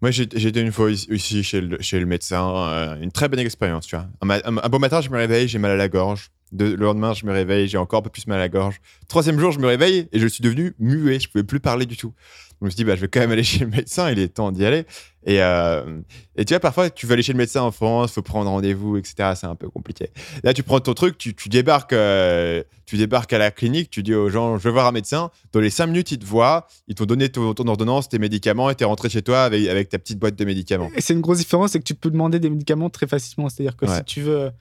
Moi, 0.00 0.10
j'ai 0.10 0.24
été 0.24 0.60
une 0.60 0.72
fois 0.72 0.90
ici 0.90 1.44
chez 1.44 1.60
le, 1.60 2.06
médecin, 2.06 2.56
euh, 2.56 3.00
une 3.00 3.12
très 3.12 3.28
bonne 3.28 3.38
expérience, 3.38 3.86
tu 3.86 3.94
vois. 3.94 4.08
Un, 4.20 4.68
bon 4.68 4.80
matin, 4.80 5.00
je 5.00 5.08
me 5.10 5.16
réveille, 5.16 5.46
j'ai 5.46 5.58
mal 5.58 5.70
à 5.70 5.76
la 5.76 5.88
gorge. 5.88 6.30
le 6.58 6.74
lendemain, 6.74 7.12
je 7.12 7.24
me 7.24 7.32
réveille, 7.32 7.68
j'ai 7.68 7.78
encore 7.78 8.00
un 8.00 8.02
peu 8.02 8.10
plus 8.10 8.26
mal 8.26 8.38
à 8.38 8.40
la 8.40 8.48
gorge. 8.48 8.80
Troisième 9.06 9.38
jour, 9.38 9.52
je 9.52 9.60
me 9.60 9.66
réveille 9.68 10.08
et 10.10 10.18
je 10.18 10.26
suis 10.26 10.42
devenu 10.42 10.74
muet, 10.80 11.20
je 11.20 11.28
pouvais 11.28 11.44
plus 11.44 11.60
parler 11.60 11.86
du 11.86 11.96
tout 11.96 12.14
je 12.62 12.66
me 12.66 12.70
suis 12.70 12.76
dit, 12.76 12.84
bah, 12.84 12.94
je 12.94 13.00
vais 13.00 13.08
quand 13.08 13.18
même 13.18 13.32
aller 13.32 13.42
chez 13.42 13.58
le 13.58 13.66
médecin, 13.66 14.08
il 14.10 14.20
est 14.20 14.28
temps 14.28 14.52
d'y 14.52 14.64
aller. 14.64 14.84
Et, 15.24 15.42
euh, 15.42 16.00
et 16.36 16.44
tu 16.44 16.54
vois, 16.54 16.60
parfois, 16.60 16.90
tu 16.90 17.06
vas 17.06 17.14
aller 17.14 17.22
chez 17.22 17.32
le 17.32 17.38
médecin 17.38 17.62
en 17.62 17.72
France, 17.72 18.10
il 18.10 18.14
faut 18.14 18.22
prendre 18.22 18.50
rendez-vous, 18.50 18.96
etc. 18.96 19.32
C'est 19.34 19.46
un 19.46 19.56
peu 19.56 19.68
compliqué. 19.68 20.10
Là, 20.44 20.54
tu 20.54 20.62
prends 20.62 20.78
ton 20.78 20.94
truc, 20.94 21.18
tu, 21.18 21.34
tu 21.34 21.48
débarques, 21.48 21.92
euh, 21.92 22.62
tu 22.86 22.96
débarques 22.96 23.32
à 23.32 23.38
la 23.38 23.50
clinique, 23.50 23.90
tu 23.90 24.04
dis 24.04 24.14
aux 24.14 24.28
gens, 24.28 24.58
je 24.58 24.62
veux 24.62 24.70
voir 24.70 24.86
un 24.86 24.92
médecin. 24.92 25.30
Dans 25.52 25.58
les 25.58 25.70
cinq 25.70 25.88
minutes, 25.88 26.12
ils 26.12 26.18
te 26.18 26.24
voient, 26.24 26.68
ils 26.86 26.94
t'ont 26.94 27.04
donné 27.04 27.28
ton, 27.30 27.54
ordonnance, 27.66 28.08
tes 28.08 28.20
médicaments, 28.20 28.70
et 28.70 28.76
tu 28.76 28.84
es 28.84 28.86
rentré 28.86 29.08
chez 29.08 29.22
toi 29.22 29.42
avec, 29.42 29.66
avec 29.66 29.88
ta 29.88 29.98
petite 29.98 30.20
boîte 30.20 30.36
de 30.36 30.44
médicaments. 30.44 30.90
Et 30.94 31.00
c'est 31.00 31.14
une 31.14 31.20
grosse 31.20 31.38
différence, 31.38 31.72
c'est 31.72 31.80
que 31.80 31.84
tu 31.84 31.96
peux 31.96 32.10
demander 32.10 32.38
des 32.38 32.50
médicaments 32.50 32.90
très 32.90 33.08
facilement. 33.08 33.48
C'est-à-dire 33.48 33.76
que 33.76 33.86
si 33.88 34.04
tu 34.04 34.20
veux 34.20 34.52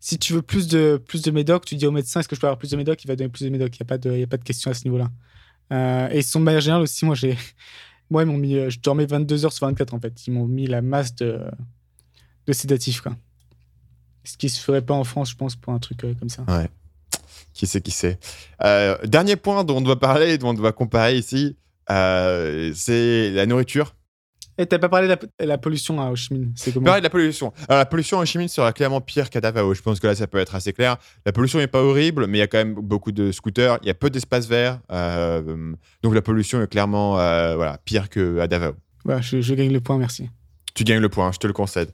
si 0.00 0.18
tu 0.18 0.32
veux 0.32 0.42
plus 0.42 0.68
de, 0.68 1.00
plus 1.04 1.22
de 1.22 1.30
médoc, 1.30 1.64
tu 1.64 1.74
dis 1.74 1.86
au 1.86 1.90
médecin 1.90 2.20
est-ce 2.20 2.28
que 2.28 2.36
je 2.36 2.40
peux 2.40 2.46
avoir 2.46 2.58
plus 2.58 2.70
de 2.70 2.76
médoc 2.76 3.02
Il 3.02 3.08
va 3.08 3.16
donner 3.16 3.30
plus 3.30 3.44
de 3.44 3.50
médoc. 3.50 3.74
Il 3.74 3.82
n'y 3.82 3.84
a, 3.84 3.88
pas 3.88 3.98
de, 3.98 4.22
a 4.22 4.26
pas 4.26 4.36
de 4.36 4.44
question 4.44 4.70
à 4.70 4.74
ce 4.74 4.84
niveau-là. 4.84 5.08
Euh, 5.72 6.08
et 6.10 6.22
son 6.22 6.40
manière 6.40 6.60
générale 6.60 6.82
aussi, 6.82 7.04
moi, 7.04 7.14
j'ai. 7.14 7.36
Moi, 8.10 8.22
ils 8.22 8.26
m'ont 8.26 8.38
mis. 8.38 8.56
Euh, 8.56 8.70
je 8.70 8.80
dormais 8.80 9.04
22 9.04 9.44
heures 9.44 9.52
sur 9.52 9.66
24, 9.66 9.92
en 9.92 10.00
fait. 10.00 10.26
Ils 10.26 10.32
m'ont 10.32 10.46
mis 10.46 10.66
la 10.66 10.80
masse 10.80 11.14
de, 11.14 11.42
de 12.46 12.52
sédatifs. 12.54 13.02
Ce 14.24 14.38
qui 14.38 14.48
se 14.48 14.62
ferait 14.62 14.80
pas 14.80 14.94
en 14.94 15.04
France, 15.04 15.30
je 15.30 15.36
pense, 15.36 15.56
pour 15.56 15.74
un 15.74 15.78
truc 15.78 16.04
euh, 16.04 16.14
comme 16.18 16.30
ça. 16.30 16.42
Ouais. 16.48 16.70
Qui 17.52 17.66
sait, 17.66 17.82
qui 17.82 17.90
sait. 17.90 18.18
dernier 19.04 19.36
point 19.36 19.62
dont 19.64 19.76
on 19.76 19.80
doit 19.82 20.00
parler, 20.00 20.38
dont 20.38 20.50
on 20.50 20.54
doit 20.54 20.72
comparer 20.72 21.18
ici, 21.18 21.56
c'est 21.88 23.30
la 23.30 23.44
nourriture. 23.44 23.94
Et 24.60 24.66
t'as 24.66 24.80
pas 24.80 24.88
parlé 24.88 25.06
de 25.06 25.16
la, 25.44 25.56
pollution 25.56 26.00
à 26.00 26.10
Ho 26.10 26.16
Chi 26.16 26.34
Minh 26.34 26.52
C'est 26.56 26.74
comment 26.74 26.96
de 26.96 27.02
la 27.02 27.10
pollution. 27.10 27.52
Alors, 27.68 27.78
la 27.78 27.86
pollution 27.86 28.18
à 28.18 28.22
Ho 28.22 28.24
Chi 28.24 28.38
Minh 28.38 28.48
sera 28.48 28.72
clairement 28.72 29.00
pire 29.00 29.30
qu'à 29.30 29.40
Davao. 29.40 29.72
Je 29.72 29.82
pense 29.82 30.00
que 30.00 30.08
là, 30.08 30.16
ça 30.16 30.26
peut 30.26 30.38
être 30.38 30.56
assez 30.56 30.72
clair. 30.72 30.96
La 31.24 31.32
pollution 31.32 31.60
n'est 31.60 31.68
pas 31.68 31.80
horrible, 31.80 32.26
mais 32.26 32.38
il 32.38 32.40
y 32.40 32.44
a 32.44 32.48
quand 32.48 32.58
même 32.58 32.74
beaucoup 32.74 33.12
de 33.12 33.30
scooters. 33.30 33.78
Il 33.82 33.86
y 33.86 33.90
a 33.90 33.94
peu 33.94 34.10
d'espace 34.10 34.48
vert. 34.48 34.80
Euh, 34.90 35.72
donc, 36.02 36.12
la 36.12 36.22
pollution 36.22 36.60
est 36.60 36.66
clairement 36.66 37.20
euh, 37.20 37.54
voilà, 37.54 37.78
pire 37.84 38.08
qu'à 38.08 38.48
Davao. 38.48 38.74
Je, 39.20 39.54
gagne 39.54 39.72
le 39.72 39.80
point, 39.80 39.96
merci. 39.96 40.28
Tu 40.74 40.82
gagnes 40.82 41.00
le 41.00 41.08
point, 41.08 41.30
je 41.30 41.38
te 41.38 41.46
le 41.46 41.52
concède. 41.52 41.92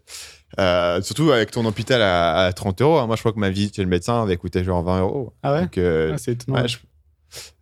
Euh, 0.59 1.03
surtout 1.03 1.33
avec 1.33 1.51
ton 1.51 1.67
hôpital 1.67 2.01
à, 2.01 2.51
30 2.55 2.81
euros. 2.81 2.99
Hein. 2.99 3.07
Moi, 3.07 3.17
je 3.17 3.21
crois 3.21 3.33
que 3.33 3.39
ma 3.39 3.51
visite 3.51 3.77
chez 3.77 3.83
le 3.83 3.89
médecin 3.89 4.23
avait 4.23 4.39
coûté 4.39 4.65
genre 4.65 4.83
20 4.83 5.01
euros. 5.01 5.35
Ah 5.43 5.53
ouais? 5.53 6.13
Ah, 6.13 6.17
C'est 6.17 6.33
étonnant. 6.33 6.65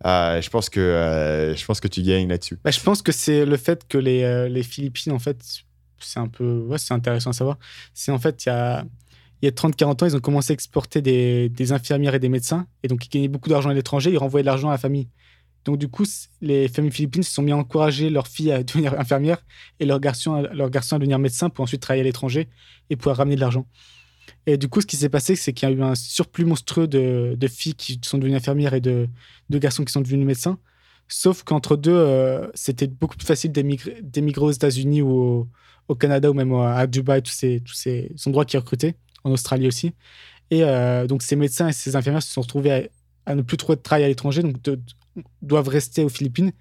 Euh, 0.05 0.41
je, 0.41 0.49
pense 0.49 0.69
que, 0.69 0.79
euh, 0.79 1.55
je 1.55 1.65
pense 1.65 1.79
que 1.79 1.87
tu 1.87 2.01
gagnes 2.01 2.27
là-dessus. 2.27 2.59
Bah, 2.63 2.71
je 2.71 2.79
pense 2.79 3.01
que 3.01 3.11
c'est 3.11 3.45
le 3.45 3.57
fait 3.57 3.87
que 3.87 3.97
les, 3.97 4.23
euh, 4.23 4.47
les 4.49 4.63
Philippines, 4.63 5.11
en 5.11 5.19
fait, 5.19 5.37
c'est 5.99 6.19
un 6.19 6.27
peu. 6.27 6.67
C'est 6.77 6.93
intéressant 6.93 7.31
à 7.31 7.33
savoir. 7.33 7.57
C'est 7.93 8.11
en 8.11 8.19
fait, 8.19 8.45
il 8.45 8.49
y 8.49 8.51
a, 8.51 8.85
y 9.41 9.47
a 9.47 9.51
30-40 9.51 10.03
ans, 10.03 10.05
ils 10.07 10.15
ont 10.15 10.19
commencé 10.19 10.51
à 10.51 10.55
exporter 10.55 11.01
des, 11.01 11.49
des, 11.49 11.71
infirmières 11.71 12.15
et 12.15 12.19
des 12.19 12.29
médecins. 12.29 12.67
Et 12.83 12.87
donc, 12.87 13.05
ils 13.05 13.09
gagnaient 13.09 13.27
beaucoup 13.27 13.49
d'argent 13.49 13.69
à 13.69 13.73
l'étranger, 13.73 14.11
ils 14.11 14.17
renvoyaient 14.17 14.43
de 14.43 14.47
l'argent 14.47 14.69
à 14.69 14.73
la 14.73 14.77
famille. 14.77 15.09
Donc, 15.65 15.77
du 15.77 15.87
coup, 15.87 16.05
les 16.41 16.67
familles 16.67 16.91
philippines 16.91 17.23
se 17.23 17.31
sont 17.31 17.41
mis 17.41 17.51
à 17.51 17.57
encourager 17.57 18.09
leurs 18.09 18.27
filles 18.27 18.51
à 18.53 18.63
devenir 18.63 18.99
infirmières 18.99 19.43
et 19.79 19.85
leurs 19.85 19.99
garçons, 19.99 20.43
leurs 20.53 20.69
garçons 20.69 20.97
à 20.97 20.99
devenir 20.99 21.19
médecins 21.19 21.49
pour 21.49 21.63
ensuite 21.63 21.81
travailler 21.81 22.01
à 22.01 22.05
l'étranger 22.05 22.49
et 22.89 22.95
pouvoir 22.95 23.17
ramener 23.17 23.35
de 23.35 23.41
l'argent. 23.41 23.65
Et 24.45 24.57
du 24.57 24.67
coup, 24.67 24.81
ce 24.81 24.85
qui 24.85 24.97
s'est 24.97 25.09
passé, 25.09 25.35
c'est 25.35 25.53
qu'il 25.53 25.69
y 25.69 25.71
a 25.71 25.75
eu 25.75 25.81
un 25.81 25.95
surplus 25.95 26.45
monstrueux 26.45 26.87
de, 26.87 27.35
de, 27.37 27.47
filles 27.47 27.75
qui 27.75 27.99
sont 28.03 28.17
devenues 28.17 28.35
infirmières 28.35 28.73
et 28.73 28.81
de, 28.81 29.07
de 29.49 29.57
garçons 29.57 29.85
qui 29.85 29.93
sont 29.93 30.01
devenus 30.01 30.25
médecins. 30.25 30.59
Sauf 31.07 31.43
qu'entre 31.43 31.77
deux, 31.77 31.93
euh, 31.93 32.47
c'était 32.53 32.87
beaucoup 32.87 33.15
plus 33.15 33.25
facile 33.25 33.51
d'émigrer 33.51 34.45
aux 34.45 34.51
États-Unis 34.51 35.01
ou 35.01 35.11
au, 35.11 35.47
au, 35.87 35.95
Canada 35.95 36.29
ou 36.29 36.33
même 36.33 36.53
à 36.53 36.87
Dubaï, 36.87 37.21
tous 37.21 37.31
ces, 37.31 37.61
tous 37.61 37.73
ces 37.73 38.11
endroits 38.25 38.45
qui 38.45 38.57
recrutaient, 38.57 38.95
en 39.23 39.31
Australie 39.31 39.67
aussi. 39.67 39.93
Et 40.51 40.63
euh, 40.63 41.07
donc, 41.07 41.23
ces 41.23 41.35
médecins 41.35 41.69
et 41.69 41.73
ces 41.73 41.95
infirmières 41.95 42.23
se 42.23 42.31
sont 42.31 42.41
retrouvés 42.41 42.89
à, 43.25 43.35
ne 43.35 43.41
plus 43.41 43.57
trouver 43.57 43.77
de 43.77 43.81
travail 43.81 44.03
à 44.03 44.07
l'étranger, 44.07 44.43
donc 44.43 44.57
doivent 45.41 45.67
rester 45.67 46.03
aux 46.03 46.09
Philippines. 46.09 46.51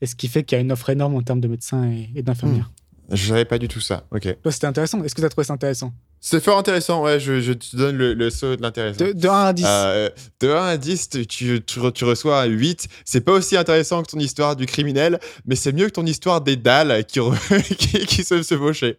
Et 0.00 0.06
ce 0.06 0.14
qui 0.14 0.28
fait 0.28 0.44
qu'il 0.44 0.56
y 0.56 0.58
a 0.58 0.62
une 0.62 0.72
offre 0.72 0.90
énorme 0.90 1.14
en 1.14 1.22
termes 1.22 1.40
de 1.40 1.48
médecins 1.48 1.90
et, 2.14 2.22
d'infirmières. 2.22 2.70
Je 3.10 3.24
ne 3.24 3.28
savais 3.28 3.44
pas 3.44 3.58
du 3.58 3.68
tout 3.68 3.80
ça. 3.80 4.06
Ok. 4.10 4.36
C'était 4.50 4.66
intéressant. 4.66 5.02
Est-ce 5.02 5.14
que 5.14 5.20
tu 5.20 5.26
as 5.26 5.30
trouvé 5.30 5.44
ça 5.44 5.54
intéressant? 5.54 5.92
C'est 6.22 6.42
fort 6.44 6.58
intéressant, 6.58 7.02
ouais, 7.02 7.18
je, 7.18 7.40
je, 7.40 7.54
te 7.54 7.76
donne 7.76 7.96
le, 7.96 8.12
le 8.12 8.28
saut 8.28 8.54
de 8.54 8.60
l'intéressant. 8.60 9.04
De, 9.04 9.26
1 9.26 9.32
à 9.32 9.52
10. 9.54 9.64
Euh, 9.66 10.10
de 10.40 10.50
1 10.50 10.66
à 10.66 10.76
10, 10.76 11.08
tu, 11.08 11.26
tu, 11.26 11.62
tu 11.62 12.04
reçois 12.04 12.42
un 12.42 12.44
8. 12.44 12.88
C'est 13.06 13.22
pas 13.22 13.32
aussi 13.32 13.56
intéressant 13.56 14.02
que 14.02 14.10
ton 14.10 14.18
histoire 14.18 14.54
du 14.54 14.66
criminel, 14.66 15.18
mais 15.46 15.56
c'est 15.56 15.72
mieux 15.72 15.86
que 15.86 15.92
ton 15.92 16.04
histoire 16.04 16.42
des 16.42 16.56
dalles 16.56 17.04
qui, 17.06 17.20
qui, 17.78 18.06
qui 18.06 18.22
se 18.24 18.42
faucher. 18.42 18.98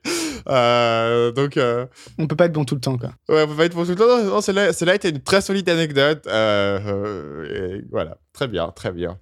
Euh, 0.50 1.32
donc. 1.32 1.58
Euh... 1.58 1.86
On 2.18 2.26
peut 2.26 2.36
pas 2.36 2.46
être 2.46 2.54
bon 2.54 2.66
tout 2.66 2.76
le 2.76 2.82
temps, 2.82 2.98
quoi. 2.98 3.12
Ouais, 3.30 3.44
on 3.44 3.48
peut 3.48 3.56
pas 3.56 3.66
être 3.66 3.76
bon 3.76 3.84
tout 3.84 3.92
le 3.92 3.96
temps. 3.98 4.24
Non, 4.24 4.42
celle-là, 4.42 4.74
celle 4.74 4.90
était 4.90 5.10
une 5.10 5.22
très 5.22 5.42
solide 5.42 5.70
anecdote. 5.70 6.26
Euh, 6.26 6.80
euh 6.86 7.82
voilà, 7.92 8.18
très 8.34 8.48
bien, 8.48 8.70
très 8.70 8.92
bien. 8.92 9.20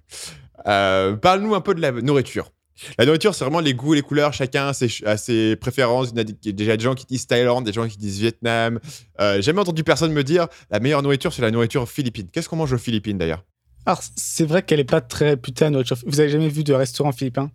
Parle-nous 0.64 1.54
un 1.54 1.60
peu 1.60 1.74
de 1.74 1.82
la 1.82 1.92
nourriture. 1.92 2.50
La 2.98 3.06
nourriture, 3.06 3.34
c'est 3.34 3.44
vraiment 3.44 3.60
les 3.60 3.74
goûts, 3.74 3.94
les 3.94 4.02
couleurs. 4.02 4.32
Chacun 4.32 4.68
a 4.68 5.16
ses, 5.16 5.56
préférences. 5.56 6.12
Il 6.14 6.36
y 6.44 6.48
a 6.48 6.52
déjà 6.52 6.76
des 6.76 6.84
gens 6.84 6.94
qui 6.94 7.06
disent 7.06 7.26
Thaïlande, 7.26 7.64
des 7.64 7.72
gens 7.72 7.86
qui 7.88 7.96
disent 7.96 8.20
Vietnam. 8.20 8.80
Euh, 9.20 9.36
j'ai 9.36 9.42
jamais 9.42 9.60
entendu 9.60 9.84
personne 9.84 10.12
me 10.12 10.24
dire 10.24 10.48
la 10.70 10.80
meilleure 10.80 11.02
nourriture, 11.02 11.32
c'est 11.32 11.42
la 11.42 11.50
nourriture 11.50 11.88
philippine. 11.88 12.28
Qu'est-ce 12.32 12.48
qu'on 12.48 12.56
mange 12.56 12.72
aux 12.72 12.78
Philippines 12.78 13.18
d'ailleurs? 13.18 13.44
Alors, 13.86 14.02
c'est 14.16 14.44
vrai 14.44 14.62
qu'elle 14.62 14.78
n'est 14.78 14.84
pas 14.84 15.00
très 15.00 15.30
réputée 15.30 15.64
à 15.64 15.70
nourriture. 15.70 15.96
Vous 16.06 16.20
avez 16.20 16.28
jamais 16.28 16.48
vu 16.48 16.64
de 16.64 16.72
restaurant 16.72 17.12
philippin? 17.12 17.50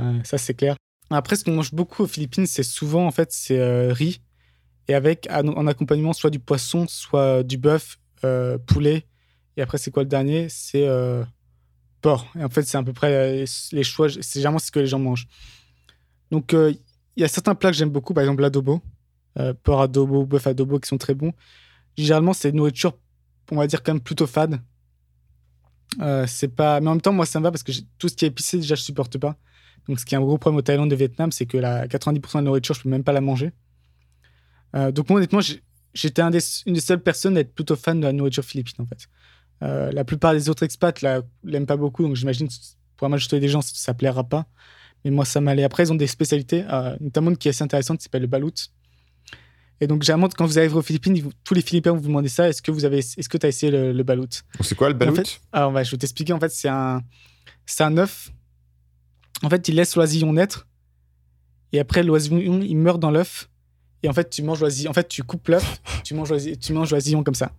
Euh, 0.00 0.18
Ça, 0.24 0.38
c'est 0.38 0.54
clair. 0.54 0.76
Après, 1.10 1.36
ce 1.36 1.44
qu'on 1.44 1.52
mange 1.52 1.72
beaucoup 1.72 2.04
aux 2.04 2.06
Philippines, 2.06 2.46
c'est 2.46 2.62
souvent, 2.62 3.06
en 3.06 3.10
fait, 3.10 3.32
c'est 3.32 3.58
euh, 3.58 3.92
riz. 3.92 4.20
Et 4.88 4.94
avec, 4.94 5.28
en 5.30 5.66
accompagnement, 5.66 6.12
soit 6.12 6.30
du 6.30 6.40
poisson, 6.40 6.86
soit 6.88 7.42
du 7.44 7.56
bœuf, 7.56 7.98
poulet. 8.66 9.06
Et 9.56 9.62
après, 9.62 9.78
c'est 9.78 9.92
quoi 9.92 10.02
le 10.02 10.08
dernier? 10.08 10.48
C'est 10.48 10.86
porc. 12.02 12.26
Et 12.38 12.44
en 12.44 12.50
fait, 12.50 12.62
c'est 12.64 12.76
à 12.76 12.82
peu 12.82 12.92
près 12.92 13.42
euh, 13.42 13.46
les 13.72 13.84
choix, 13.84 14.08
c'est 14.10 14.34
généralement 14.34 14.58
ce 14.58 14.70
que 14.70 14.80
les 14.80 14.86
gens 14.86 14.98
mangent. 14.98 15.26
Donc, 16.30 16.52
euh, 16.52 16.74
il 17.16 17.22
y 17.22 17.24
a 17.24 17.28
certains 17.28 17.54
plats 17.54 17.70
que 17.70 17.76
j'aime 17.76 17.90
beaucoup, 17.90 18.12
par 18.12 18.22
exemple 18.22 18.42
l'adobo, 18.42 18.82
euh, 19.38 19.54
porc 19.62 19.80
adobo, 19.80 20.26
bœuf 20.26 20.46
adobo, 20.46 20.78
qui 20.78 20.88
sont 20.88 20.98
très 20.98 21.14
bons. 21.14 21.32
Généralement, 21.96 22.34
c'est 22.34 22.50
une 22.50 22.56
nourriture, 22.56 22.98
on 23.50 23.56
va 23.56 23.66
dire, 23.66 23.82
quand 23.82 23.94
même 23.94 24.02
plutôt 24.02 24.26
fade. 24.26 24.60
c'est 26.26 26.54
pas... 26.54 26.80
Mais 26.80 26.88
en 26.88 26.92
même 26.92 27.00
temps, 27.00 27.12
moi, 27.12 27.26
ça 27.26 27.38
me 27.38 27.44
va 27.44 27.50
parce 27.50 27.62
que 27.62 27.72
tout 27.98 28.08
ce 28.08 28.16
qui 28.16 28.24
est 28.24 28.28
épicé, 28.28 28.58
déjà, 28.58 28.74
je 28.74 28.82
supporte 28.82 29.18
pas. 29.18 29.36
Donc, 29.88 30.00
ce 30.00 30.04
qui 30.04 30.14
est 30.14 30.18
un 30.18 30.22
gros 30.22 30.38
problème 30.38 30.58
au 30.58 30.62
Thaïlande 30.62 30.90
et 30.92 30.94
au 30.94 30.98
Vietnam, 30.98 31.32
c'est 31.32 31.46
que 31.46 31.58
la 31.58 31.86
90% 31.86 32.32
de 32.32 32.38
la 32.38 32.42
nourriture, 32.42 32.74
je 32.74 32.82
peux 32.82 32.88
même 32.88 33.04
pas 33.04 33.12
la 33.12 33.20
manger. 33.20 33.52
donc, 34.74 35.08
moi, 35.08 35.18
honnêtement, 35.18 35.40
j'étais 35.92 36.22
un 36.22 36.30
une 36.66 36.74
des 36.74 36.80
seules 36.80 37.02
personnes 37.02 37.36
à 37.36 37.40
être 37.40 37.54
plutôt 37.54 37.76
fan 37.76 38.00
de 38.00 38.06
la 38.06 38.12
nourriture 38.12 38.44
philippine, 38.44 38.84
en 38.84 38.86
fait. 38.86 39.08
Euh, 39.62 39.92
la 39.92 40.04
plupart 40.04 40.32
des 40.32 40.48
autres 40.48 40.64
expats 40.64 41.00
l'aiment 41.44 41.66
pas 41.66 41.76
beaucoup, 41.76 42.02
donc 42.02 42.16
j'imagine 42.16 42.48
que 42.48 42.54
pour 42.96 43.06
la 43.06 43.10
majorité 43.10 43.40
des 43.40 43.48
gens, 43.48 43.60
ça, 43.62 43.94
plaira 43.94 44.24
pas. 44.24 44.46
Mais 45.04 45.10
moi, 45.10 45.24
ça 45.24 45.40
m'allait. 45.40 45.64
Après, 45.64 45.84
ils 45.84 45.92
ont 45.92 45.96
des 45.96 46.06
spécialités, 46.06 46.64
euh, 46.70 46.96
notamment 47.00 47.30
une 47.30 47.36
qui 47.36 47.48
est 47.48 47.50
assez 47.50 47.64
intéressante, 47.64 47.98
qui 47.98 48.04
s'appelle 48.04 48.22
le 48.22 48.28
balut. 48.28 48.52
Et 49.80 49.86
donc, 49.86 50.02
généralement, 50.02 50.28
quand 50.28 50.46
vous 50.46 50.58
arrivez 50.58 50.74
aux 50.74 50.82
Philippines, 50.82 51.30
tous 51.42 51.54
les 51.54 51.62
Philippins 51.62 51.90
vont 51.90 51.98
vous 51.98 52.08
demander 52.08 52.28
ça. 52.28 52.48
Est-ce 52.48 52.62
que 52.62 52.70
vous 52.70 52.84
avez, 52.84 52.98
est-ce 52.98 53.28
que 53.28 53.36
tu 53.36 53.46
as 53.46 53.48
essayé 53.48 53.72
le, 53.72 53.92
le 53.92 54.02
balut 54.04 54.28
C'est 54.60 54.76
quoi 54.76 54.88
le 54.88 54.94
balut 54.94 55.12
en 55.12 55.14
fait, 55.16 55.40
alors, 55.52 55.82
Je 55.82 55.90
vais 55.90 55.96
t'expliquer. 55.96 56.32
En 56.32 56.38
fait, 56.40 56.50
c'est 56.50 56.68
un, 56.68 57.02
c'est 57.66 57.82
un 57.82 57.96
œuf. 57.96 58.30
En 59.42 59.50
fait, 59.50 59.66
il 59.68 59.74
laisse 59.74 59.96
l'oisillon 59.96 60.32
naître. 60.32 60.68
Et 61.72 61.80
après, 61.80 62.04
l'oisillon, 62.04 62.60
il 62.62 62.76
meurt 62.76 63.00
dans 63.00 63.10
l'œuf. 63.10 63.48
Et 64.04 64.08
en 64.08 64.12
fait, 64.12 64.30
tu 64.30 64.42
manges 64.42 64.60
l'oisillon. 64.60 64.90
En 64.90 64.94
fait, 64.94 65.08
tu 65.08 65.22
coupes 65.22 65.48
l'œuf, 65.48 65.80
tu 66.04 66.14
manges 66.14 66.30
l'oisillon, 66.30 66.56
tu 66.60 66.72
manges 66.72 66.90
l'oisillon 66.90 67.24
comme 67.24 67.34
ça, 67.34 67.52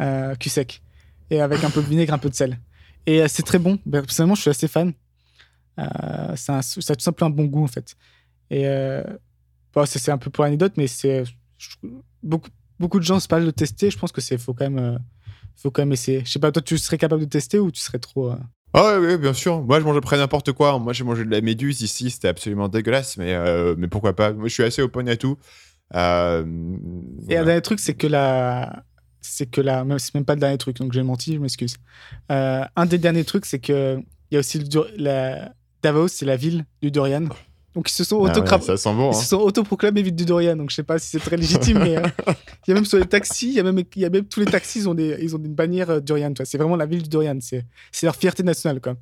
euh, 0.00 0.34
cul 0.36 0.48
sec. 0.48 0.82
Et 1.30 1.40
avec 1.40 1.62
un 1.64 1.70
peu 1.70 1.80
de 1.82 1.86
vinaigre, 1.86 2.12
un 2.12 2.18
peu 2.18 2.28
de 2.28 2.34
sel. 2.34 2.58
Et 3.06 3.22
euh, 3.22 3.26
c'est 3.28 3.42
très 3.42 3.58
bon. 3.58 3.78
Ben, 3.86 4.02
personnellement, 4.02 4.34
je 4.34 4.42
suis 4.42 4.50
assez 4.50 4.68
fan. 4.68 4.92
Euh, 5.78 6.36
ça, 6.36 6.58
a, 6.58 6.62
ça, 6.62 6.92
a, 6.92 6.96
tout 6.96 7.02
simplement 7.02 7.28
un 7.28 7.34
bon 7.34 7.44
goût, 7.44 7.64
en 7.64 7.68
fait. 7.68 7.96
Et 8.50 8.66
euh, 8.66 9.02
bon, 9.72 9.86
c'est 9.86 10.10
un 10.10 10.18
peu 10.18 10.30
pour 10.30 10.44
l'anecdote, 10.44 10.72
mais 10.76 10.86
c'est 10.86 11.24
beaucoup, 12.22 12.50
beaucoup 12.78 12.98
de 12.98 13.04
gens 13.04 13.20
se 13.20 13.28
parlent 13.28 13.46
de 13.46 13.50
tester. 13.50 13.90
Je 13.90 13.98
pense 13.98 14.12
que 14.12 14.20
c'est 14.20 14.38
faut 14.38 14.54
quand 14.54 14.68
même, 14.68 14.78
euh, 14.78 14.98
faut 15.56 15.70
quand 15.70 15.82
même 15.82 15.92
essayer. 15.92 16.22
Je 16.24 16.32
sais 16.32 16.38
pas, 16.38 16.52
toi, 16.52 16.62
tu 16.62 16.76
serais 16.78 16.98
capable 16.98 17.22
de 17.22 17.28
tester 17.28 17.58
ou 17.58 17.70
tu 17.70 17.80
serais 17.80 17.98
trop. 17.98 18.32
Ah 18.72 18.98
oui, 19.00 19.16
bien 19.16 19.32
sûr. 19.32 19.62
Moi, 19.62 19.80
je 19.80 19.84
mangeais 19.84 20.00
près 20.00 20.16
n'importe 20.16 20.52
quoi. 20.52 20.78
Moi, 20.78 20.92
j'ai 20.92 21.04
mangé 21.04 21.24
de 21.24 21.30
la 21.30 21.40
méduse 21.40 21.80
ici, 21.82 22.10
c'était 22.10 22.28
absolument 22.28 22.68
dégueulasse, 22.68 23.16
mais, 23.16 23.36
mais 23.76 23.88
pourquoi 23.88 24.14
pas? 24.14 24.32
Moi, 24.32 24.48
je 24.48 24.54
suis 24.54 24.62
assez 24.62 24.82
open 24.82 25.08
à 25.08 25.16
tout. 25.16 25.38
Et 25.92 25.96
un 25.96 26.44
dernier 27.28 27.62
truc, 27.62 27.80
c'est 27.80 27.94
que 27.94 28.06
la. 28.06 28.84
C'est 29.20 29.50
que 29.50 29.60
la. 29.60 29.84
C'est 29.98 30.14
même 30.14 30.24
pas 30.24 30.34
le 30.34 30.40
dernier 30.40 30.58
truc, 30.58 30.76
donc 30.76 30.92
j'ai 30.92 31.02
menti, 31.02 31.34
je 31.34 31.38
m'excuse. 31.38 31.76
Euh, 32.30 32.64
un 32.76 32.86
des 32.86 32.98
derniers 32.98 33.24
trucs, 33.24 33.46
c'est 33.46 33.58
que. 33.58 33.98
Il 34.30 34.34
y 34.34 34.36
a 34.36 34.40
aussi 34.40 34.60
le, 34.60 34.86
la, 34.96 35.52
Davos, 35.82 36.08
c'est 36.08 36.26
la 36.26 36.36
ville 36.36 36.64
du 36.82 36.90
Dorian. 36.90 37.24
Donc 37.74 37.88
ils 37.88 37.94
se 37.94 38.02
sont 38.02 38.24
ah 38.24 38.32
ouais, 38.36 38.76
ça 38.76 38.92
bon, 38.92 39.12
ils 39.12 39.16
hein. 39.16 39.20
se 39.20 39.28
sont 39.28 39.38
autoproclamés 39.38 40.02
ville 40.02 40.14
du 40.14 40.24
Dorian. 40.24 40.56
Donc 40.56 40.70
je 40.70 40.76
sais 40.76 40.82
pas 40.82 40.98
si 40.98 41.08
c'est 41.08 41.20
très 41.20 41.36
légitime, 41.36 41.78
mais 41.78 41.98
euh, 41.98 42.02
il 42.66 42.70
y 42.70 42.72
a 42.72 42.74
même 42.74 42.84
sur 42.84 42.98
les 42.98 43.06
taxis, 43.06 43.48
il 43.48 43.54
y 43.54 43.60
a 43.60 43.62
même, 43.62 43.82
y 43.94 44.04
a 44.04 44.10
même 44.10 44.24
tous 44.24 44.40
les 44.40 44.46
taxis, 44.46 44.80
ils 44.80 44.88
ont 44.88 44.94
des, 44.94 45.16
ils 45.20 45.36
ont 45.36 45.38
une 45.38 45.54
bannière 45.54 46.02
Dorian. 46.02 46.32
C'est 46.44 46.58
vraiment 46.58 46.76
la 46.76 46.86
ville 46.86 47.02
du 47.02 47.08
Dorian. 47.08 47.38
C'est, 47.40 47.64
leur 48.02 48.16
fierté 48.16 48.42
nationale, 48.42 48.80
quoi. 48.80 48.96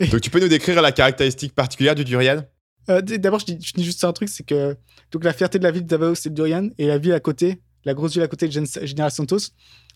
Et... 0.00 0.08
Donc 0.08 0.20
tu 0.20 0.30
peux 0.30 0.40
nous 0.40 0.48
décrire 0.48 0.82
la 0.82 0.90
caractéristique 0.90 1.54
particulière 1.54 1.94
du 1.94 2.04
Durian 2.04 2.42
euh, 2.90 3.00
D'abord, 3.02 3.38
je 3.38 3.46
dis, 3.46 3.58
je 3.60 3.72
dis, 3.72 3.84
juste 3.84 4.02
un 4.02 4.12
truc, 4.12 4.28
c'est 4.28 4.44
que 4.44 4.76
donc 5.12 5.22
la 5.22 5.32
fierté 5.32 5.58
de 5.60 5.64
la 5.64 5.70
ville 5.70 5.84
de 5.84 5.88
Davos, 5.88 6.16
c'est 6.16 6.30
le 6.30 6.34
Durian, 6.34 6.70
et 6.76 6.88
la 6.88 6.98
ville 6.98 7.12
à 7.12 7.20
côté, 7.20 7.60
la 7.88 7.94
grosse 7.94 8.12
ville 8.12 8.22
à 8.22 8.28
côté 8.28 8.46
de 8.46 8.52
General 8.52 9.10
Santos, 9.10 9.38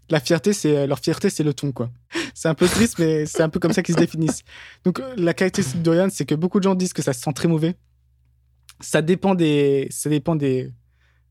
la 0.08 0.18
fierté, 0.18 0.54
c'est 0.54 0.86
leur 0.86 0.98
fierté, 0.98 1.28
c'est 1.28 1.42
le 1.42 1.52
thon, 1.52 1.72
quoi. 1.72 1.90
C'est 2.34 2.48
un 2.48 2.54
peu 2.54 2.66
triste, 2.66 2.98
mais 2.98 3.26
c'est 3.26 3.42
un 3.42 3.50
peu 3.50 3.60
comme 3.60 3.74
ça 3.74 3.82
qu'ils 3.82 3.94
se 3.94 4.00
définissent. 4.00 4.42
Donc, 4.84 5.02
la 5.16 5.34
caractéristique 5.34 5.80
de 5.80 5.82
Dorian, 5.82 6.08
c'est 6.10 6.24
que 6.24 6.34
beaucoup 6.34 6.58
de 6.60 6.64
gens 6.64 6.74
disent 6.74 6.94
que 6.94 7.02
ça 7.02 7.12
se 7.12 7.20
sent 7.20 7.32
très 7.34 7.46
mauvais. 7.46 7.76
Ça 8.80 9.02
dépend 9.02 9.34
des. 9.34 9.86
Ça 9.90 10.08
dépend 10.08 10.34
des. 10.34 10.72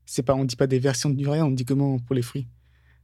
C'est 0.06 0.22
pas, 0.22 0.34
on 0.34 0.44
dit 0.44 0.54
pas 0.54 0.68
des 0.68 0.78
versions 0.78 1.10
de 1.10 1.16
Durian, 1.16 1.48
on 1.48 1.50
dit 1.50 1.64
comment 1.64 1.98
pour 1.98 2.14
les 2.14 2.22
fruits. 2.22 2.46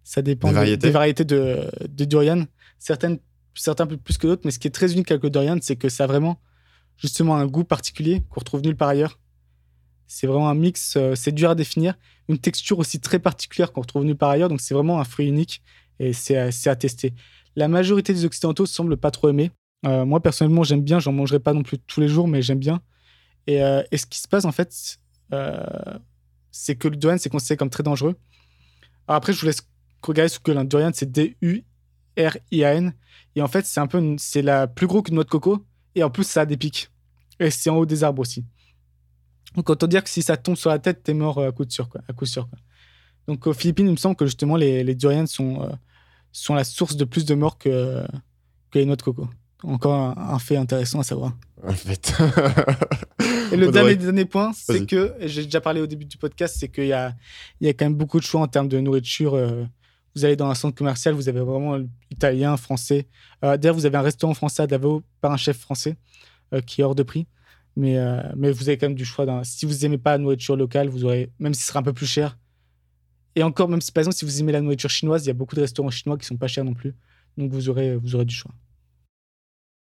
Ça 0.04 0.22
dépend 0.22 0.48
des 0.48 0.54
variétés, 0.54 0.76
des, 0.76 0.86
des 0.86 0.92
variétés 0.92 1.24
de, 1.24 1.68
de, 1.88 2.04
Durian. 2.04 2.44
Certaines, 2.78 3.18
certains 3.54 3.86
plus 3.86 4.16
que 4.16 4.28
d'autres, 4.28 4.42
mais 4.44 4.52
ce 4.52 4.60
qui 4.60 4.68
est 4.68 4.76
très 4.78 4.92
unique 4.92 5.10
avec 5.10 5.24
le 5.24 5.30
Durian, 5.30 5.58
c'est 5.60 5.76
que 5.76 5.88
ça 5.88 6.04
a 6.04 6.06
vraiment 6.06 6.40
justement 6.96 7.34
un 7.34 7.46
goût 7.46 7.64
particulier 7.64 8.22
qu'on 8.30 8.40
retrouve 8.40 8.62
nulle 8.62 8.76
part 8.76 8.90
ailleurs. 8.90 9.18
C'est 10.08 10.26
vraiment 10.26 10.48
un 10.48 10.54
mix, 10.54 10.96
euh, 10.96 11.14
c'est 11.14 11.32
dur 11.32 11.50
à 11.50 11.54
définir. 11.54 11.94
Une 12.28 12.38
texture 12.38 12.78
aussi 12.78 12.98
très 12.98 13.18
particulière 13.18 13.72
qu'on 13.72 13.82
retrouve 13.82 14.04
nulle 14.04 14.16
part 14.16 14.30
ailleurs. 14.30 14.48
Donc, 14.48 14.62
c'est 14.62 14.74
vraiment 14.74 14.98
un 14.98 15.04
fruit 15.04 15.28
unique 15.28 15.62
et 16.00 16.12
c'est 16.14 16.36
à 16.36 16.76
tester. 16.76 17.12
La 17.56 17.68
majorité 17.68 18.14
des 18.14 18.24
Occidentaux 18.24 18.66
semblent 18.66 18.96
pas 18.96 19.10
trop 19.10 19.28
aimer. 19.28 19.50
Euh, 19.86 20.04
moi, 20.06 20.20
personnellement, 20.20 20.64
j'aime 20.64 20.82
bien. 20.82 20.98
J'en 20.98 21.12
mangerai 21.12 21.40
pas 21.40 21.52
non 21.52 21.62
plus 21.62 21.78
tous 21.78 22.00
les 22.00 22.08
jours, 22.08 22.26
mais 22.26 22.40
j'aime 22.40 22.58
bien. 22.58 22.80
Et, 23.46 23.62
euh, 23.62 23.82
ce 23.94 24.06
qui 24.06 24.18
se 24.18 24.28
passe, 24.28 24.46
en 24.46 24.52
fait, 24.52 24.98
c'est 26.50 26.76
que 26.76 26.88
le 26.88 26.96
durian, 26.96 27.18
c'est 27.18 27.28
considéré 27.28 27.58
comme 27.58 27.70
très 27.70 27.82
dangereux. 27.82 28.16
Après, 29.08 29.32
je 29.32 29.40
vous 29.40 29.46
laisse 29.46 29.68
regarder 30.02 30.28
ce 30.28 30.38
que 30.38 30.52
le 30.52 30.64
durian, 30.64 30.90
c'est 30.94 31.10
D-U-R-I-A-N. 31.10 32.94
Et 33.36 33.42
en 33.42 33.48
fait, 33.48 33.66
c'est 33.66 33.80
un 33.80 33.86
peu, 33.86 34.16
c'est 34.18 34.42
la 34.42 34.66
plus 34.66 34.86
gros 34.86 35.02
qu'une 35.02 35.16
noix 35.16 35.24
de 35.24 35.28
coco. 35.28 35.66
Et 35.94 36.02
en 36.02 36.10
plus, 36.10 36.24
ça 36.24 36.42
a 36.42 36.46
des 36.46 36.56
pics. 36.56 36.88
Et 37.40 37.50
c'est 37.50 37.68
en 37.68 37.76
haut 37.76 37.86
des 37.86 38.04
arbres 38.04 38.22
aussi. 38.22 38.44
Donc, 39.58 39.68
autant 39.70 39.88
dire 39.88 40.04
que 40.04 40.08
si 40.08 40.22
ça 40.22 40.36
tombe 40.36 40.54
sur 40.54 40.70
la 40.70 40.78
tête, 40.78 41.02
t'es 41.02 41.14
mort 41.14 41.42
à 41.42 41.50
coup 41.50 41.64
sûr. 41.68 41.88
Quoi, 41.88 42.00
à 42.08 42.12
coup 42.12 42.26
sûr 42.26 42.48
quoi. 42.48 42.60
Donc, 43.26 43.44
aux 43.48 43.52
Philippines, 43.52 43.88
il 43.88 43.90
me 43.90 43.96
semble 43.96 44.14
que 44.14 44.24
justement, 44.24 44.54
les, 44.54 44.84
les 44.84 44.94
durians 44.94 45.26
sont, 45.26 45.64
euh, 45.64 45.72
sont 46.30 46.54
la 46.54 46.62
source 46.62 46.94
de 46.94 47.04
plus 47.04 47.24
de 47.24 47.34
morts 47.34 47.58
que, 47.58 48.06
que 48.70 48.78
les 48.78 48.86
noix 48.86 48.94
de 48.94 49.02
coco. 49.02 49.28
Encore 49.64 49.94
un, 49.94 50.14
un 50.16 50.38
fait 50.38 50.56
intéressant 50.56 51.00
à 51.00 51.02
savoir. 51.02 51.32
En 51.66 51.72
fait. 51.72 52.14
et 53.52 53.56
le 53.56 53.72
dernier, 53.72 53.96
dernier 53.96 54.26
point, 54.26 54.52
c'est 54.54 54.86
que, 54.86 55.16
j'ai 55.22 55.42
déjà 55.42 55.60
parlé 55.60 55.80
au 55.80 55.88
début 55.88 56.04
du 56.04 56.18
podcast, 56.18 56.56
c'est 56.56 56.68
qu'il 56.68 56.86
y 56.86 56.92
a, 56.92 57.16
il 57.60 57.66
y 57.66 57.68
a 57.68 57.72
quand 57.72 57.86
même 57.86 57.96
beaucoup 57.96 58.20
de 58.20 58.24
choix 58.24 58.40
en 58.40 58.46
termes 58.46 58.68
de 58.68 58.78
nourriture. 58.78 59.34
Euh, 59.34 59.64
vous 60.14 60.24
allez 60.24 60.36
dans 60.36 60.48
un 60.48 60.54
centre 60.54 60.76
commercial, 60.76 61.14
vous 61.14 61.28
avez 61.28 61.40
vraiment 61.40 61.80
italien, 62.12 62.56
français. 62.56 63.08
Euh, 63.44 63.56
D'ailleurs, 63.56 63.74
vous 63.74 63.86
avez 63.86 63.98
un 63.98 64.02
restaurant 64.02 64.34
français 64.34 64.62
à 64.62 64.68
Davao 64.68 65.02
par 65.20 65.32
un 65.32 65.36
chef 65.36 65.58
français 65.58 65.96
euh, 66.54 66.60
qui 66.60 66.80
est 66.80 66.84
hors 66.84 66.94
de 66.94 67.02
prix. 67.02 67.26
Mais, 67.78 67.96
euh, 67.96 68.20
mais 68.36 68.50
vous 68.50 68.68
avez 68.68 68.76
quand 68.76 68.88
même 68.88 68.96
du 68.96 69.04
choix. 69.04 69.24
Si 69.44 69.64
vous 69.64 69.72
n'aimez 69.72 69.98
pas 69.98 70.10
la 70.10 70.18
nourriture 70.18 70.56
locale, 70.56 70.88
vous 70.88 71.04
aurez, 71.04 71.30
même 71.38 71.54
si 71.54 71.62
ce 71.62 71.68
sera 71.68 71.78
un 71.78 71.84
peu 71.84 71.92
plus 71.92 72.06
cher. 72.06 72.36
Et 73.36 73.44
encore, 73.44 73.68
même 73.68 73.80
si 73.80 73.92
par 73.92 74.00
exemple, 74.00 74.16
si 74.16 74.24
vous 74.24 74.40
aimez 74.40 74.50
la 74.50 74.60
nourriture 74.60 74.90
chinoise, 74.90 75.24
il 75.24 75.28
y 75.28 75.30
a 75.30 75.34
beaucoup 75.34 75.54
de 75.54 75.60
restaurants 75.60 75.88
chinois 75.88 76.18
qui 76.18 76.26
sont 76.26 76.36
pas 76.36 76.48
chers 76.48 76.64
non 76.64 76.74
plus. 76.74 76.92
Donc 77.36 77.52
vous 77.52 77.68
aurez, 77.68 77.94
vous 77.94 78.16
aurez 78.16 78.24
du 78.24 78.34
choix. 78.34 78.50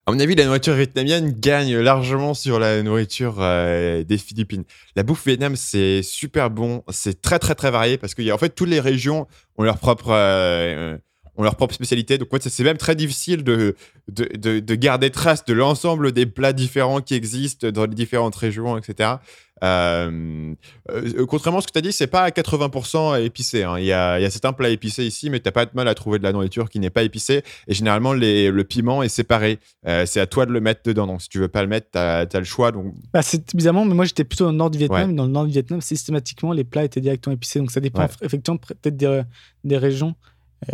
À 0.05 0.11
mon 0.11 0.19
avis, 0.19 0.35
la 0.35 0.43
nourriture 0.43 0.73
vietnamienne 0.73 1.31
gagne 1.31 1.77
largement 1.77 2.33
sur 2.33 2.59
la 2.59 2.83
nourriture 2.83 3.37
euh, 3.39 4.03
des 4.03 4.17
Philippines. 4.17 4.65
La 4.97 5.03
bouffe 5.03 5.25
vietnam, 5.25 5.55
c'est 5.55 6.01
super 6.01 6.49
bon, 6.49 6.83
c'est 6.89 7.21
très 7.21 7.39
très 7.39 7.55
très 7.55 7.71
varié 7.71 7.97
parce 7.97 8.13
en 8.13 8.37
fait 8.37 8.49
toutes 8.49 8.67
les 8.67 8.81
régions 8.81 9.25
ont 9.55 9.63
leur 9.63 9.77
propre 9.77 10.09
euh, 10.09 10.97
ont 11.39 11.43
leur 11.43 11.55
propre 11.55 11.73
spécialité. 11.73 12.17
Donc 12.17 12.31
ouais, 12.31 12.39
c'est 12.41 12.63
même 12.63 12.77
très 12.77 12.95
difficile 12.95 13.43
de, 13.43 13.75
de, 14.11 14.29
de, 14.37 14.59
de 14.59 14.75
garder 14.75 15.09
trace 15.09 15.45
de 15.45 15.53
l'ensemble 15.53 16.11
des 16.11 16.25
plats 16.25 16.53
différents 16.53 17.01
qui 17.01 17.15
existent 17.15 17.69
dans 17.71 17.85
les 17.85 17.95
différentes 17.95 18.35
régions, 18.35 18.77
etc. 18.77 19.15
Euh, 19.63 20.53
euh, 20.89 21.25
contrairement 21.25 21.59
à 21.59 21.61
ce 21.61 21.67
que 21.67 21.73
tu 21.73 21.79
as 21.79 21.81
dit, 21.81 21.91
c'est 21.91 22.07
pas 22.07 22.21
à 22.21 22.29
80% 22.29 23.21
épicé. 23.21 23.63
Hein. 23.63 23.77
Il, 23.79 23.85
y 23.85 23.91
a, 23.91 24.19
il 24.19 24.23
y 24.23 24.25
a 24.25 24.29
certains 24.29 24.53
plats 24.53 24.69
épicés 24.69 25.05
ici, 25.05 25.29
mais 25.29 25.39
tu 25.39 25.51
pas 25.51 25.65
de 25.65 25.71
mal 25.73 25.87
à 25.87 25.95
trouver 25.95 26.19
de 26.19 26.23
la 26.23 26.31
nourriture 26.31 26.69
qui 26.69 26.79
n'est 26.79 26.89
pas 26.89 27.03
épicée. 27.03 27.43
Et 27.67 27.73
généralement, 27.73 28.13
les, 28.13 28.51
le 28.51 28.63
piment 28.63 29.03
est 29.03 29.09
séparé. 29.09 29.59
Euh, 29.87 30.05
c'est 30.05 30.19
à 30.19 30.27
toi 30.27 30.45
de 30.45 30.51
le 30.51 30.61
mettre 30.61 30.81
dedans. 30.85 31.07
Donc, 31.07 31.21
si 31.21 31.29
tu 31.29 31.39
veux 31.39 31.47
pas 31.47 31.61
le 31.61 31.67
mettre, 31.67 31.87
tu 31.91 31.97
as, 31.97 32.27
le 32.33 32.43
choix. 32.43 32.71
Donc... 32.71 32.93
Bah, 33.13 33.21
c'est 33.21 33.55
bizarrement, 33.55 33.85
mais 33.85 33.95
moi 33.95 34.05
j'étais 34.05 34.23
plutôt 34.23 34.45
dans 34.45 34.51
le 34.51 34.57
nord 34.57 34.69
du 34.69 34.77
Vietnam. 34.77 35.09
Ouais. 35.09 35.15
Dans 35.15 35.25
le 35.25 35.31
nord 35.31 35.45
du 35.45 35.51
Vietnam, 35.51 35.81
systématiquement, 35.81 36.53
les 36.53 36.63
plats 36.63 36.83
étaient 36.83 37.01
directement 37.01 37.35
épicés. 37.35 37.59
Donc, 37.59 37.71
ça 37.71 37.79
dépend 37.79 38.03
ouais. 38.03 38.09
effectivement 38.21 38.57
peut-être 38.57 38.97
des, 38.97 39.23
des 39.63 39.77
régions. 39.77 40.15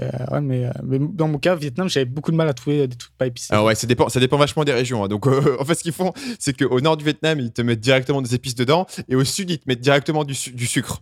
Euh, 0.01 0.09
ouais, 0.31 0.41
mais, 0.41 0.69
mais, 0.83 0.97
dans 0.99 1.27
mon 1.27 1.37
cas, 1.37 1.55
Vietnam, 1.55 1.87
j'avais 1.89 2.05
beaucoup 2.05 2.31
de 2.31 2.35
mal 2.35 2.47
à 2.47 2.53
trouver 2.53 2.87
des 2.87 2.95
trucs 2.95 3.15
pas 3.17 3.27
épicés. 3.27 3.49
Ah 3.51 3.63
ouais, 3.63 3.75
ça 3.75 3.85
dépend, 3.85 4.09
ça 4.09 4.19
dépend 4.19 4.37
vachement 4.37 4.63
des 4.63 4.73
régions. 4.73 5.03
Hein. 5.03 5.07
Donc, 5.07 5.27
euh, 5.27 5.57
en 5.59 5.65
fait, 5.65 5.75
ce 5.75 5.83
qu'ils 5.83 5.93
font, 5.93 6.11
c'est 6.39 6.57
qu'au 6.57 6.81
nord 6.81 6.97
du 6.97 7.03
Vietnam, 7.03 7.39
ils 7.39 7.51
te 7.51 7.61
mettent 7.61 7.81
directement 7.81 8.21
des 8.21 8.33
épices 8.33 8.55
dedans, 8.55 8.87
et 9.07 9.15
au 9.15 9.23
sud, 9.23 9.49
ils 9.49 9.59
te 9.59 9.65
mettent 9.67 9.81
directement 9.81 10.23
du, 10.23 10.35
du 10.53 10.65
sucre. 10.65 11.01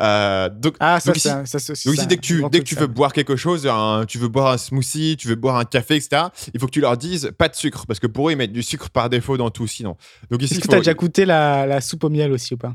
Euh, 0.00 0.48
donc, 0.48 0.76
ah, 0.80 1.00
ça, 1.00 1.10
donc 1.10 1.16
ici, 1.16 1.28
ça, 1.28 1.58
donc 1.86 1.96
ici 1.96 2.06
dès 2.06 2.16
que 2.16 2.20
tu, 2.20 2.44
dès 2.50 2.58
que 2.58 2.64
tu 2.64 2.74
veux 2.74 2.86
boire 2.86 3.12
quelque 3.12 3.36
chose, 3.36 3.66
un, 3.66 4.04
tu 4.06 4.18
veux 4.18 4.28
boire 4.28 4.52
un 4.52 4.58
smoothie, 4.58 5.16
tu 5.16 5.28
veux 5.28 5.36
boire 5.36 5.56
un 5.56 5.64
café, 5.64 5.96
etc., 5.96 6.24
il 6.52 6.60
faut 6.60 6.66
que 6.66 6.72
tu 6.72 6.80
leur 6.80 6.96
dises 6.96 7.30
pas 7.36 7.48
de 7.48 7.54
sucre, 7.54 7.86
parce 7.86 8.00
que 8.00 8.06
pour 8.06 8.28
eux, 8.28 8.32
ils 8.32 8.36
mettent 8.36 8.52
du 8.52 8.62
sucre 8.62 8.90
par 8.90 9.10
défaut 9.10 9.36
dans 9.36 9.50
tout 9.50 9.66
sinon. 9.66 9.96
Donc 10.30 10.42
ici, 10.42 10.54
Est-ce 10.54 10.62
que 10.62 10.68
tu 10.68 10.74
as 10.74 10.78
déjà 10.78 10.94
goûté 10.94 11.24
la, 11.24 11.66
la, 11.66 11.80
soupe 11.80 12.04
au 12.04 12.08
miel 12.08 12.32
aussi 12.32 12.54
ou 12.54 12.56
pas? 12.56 12.74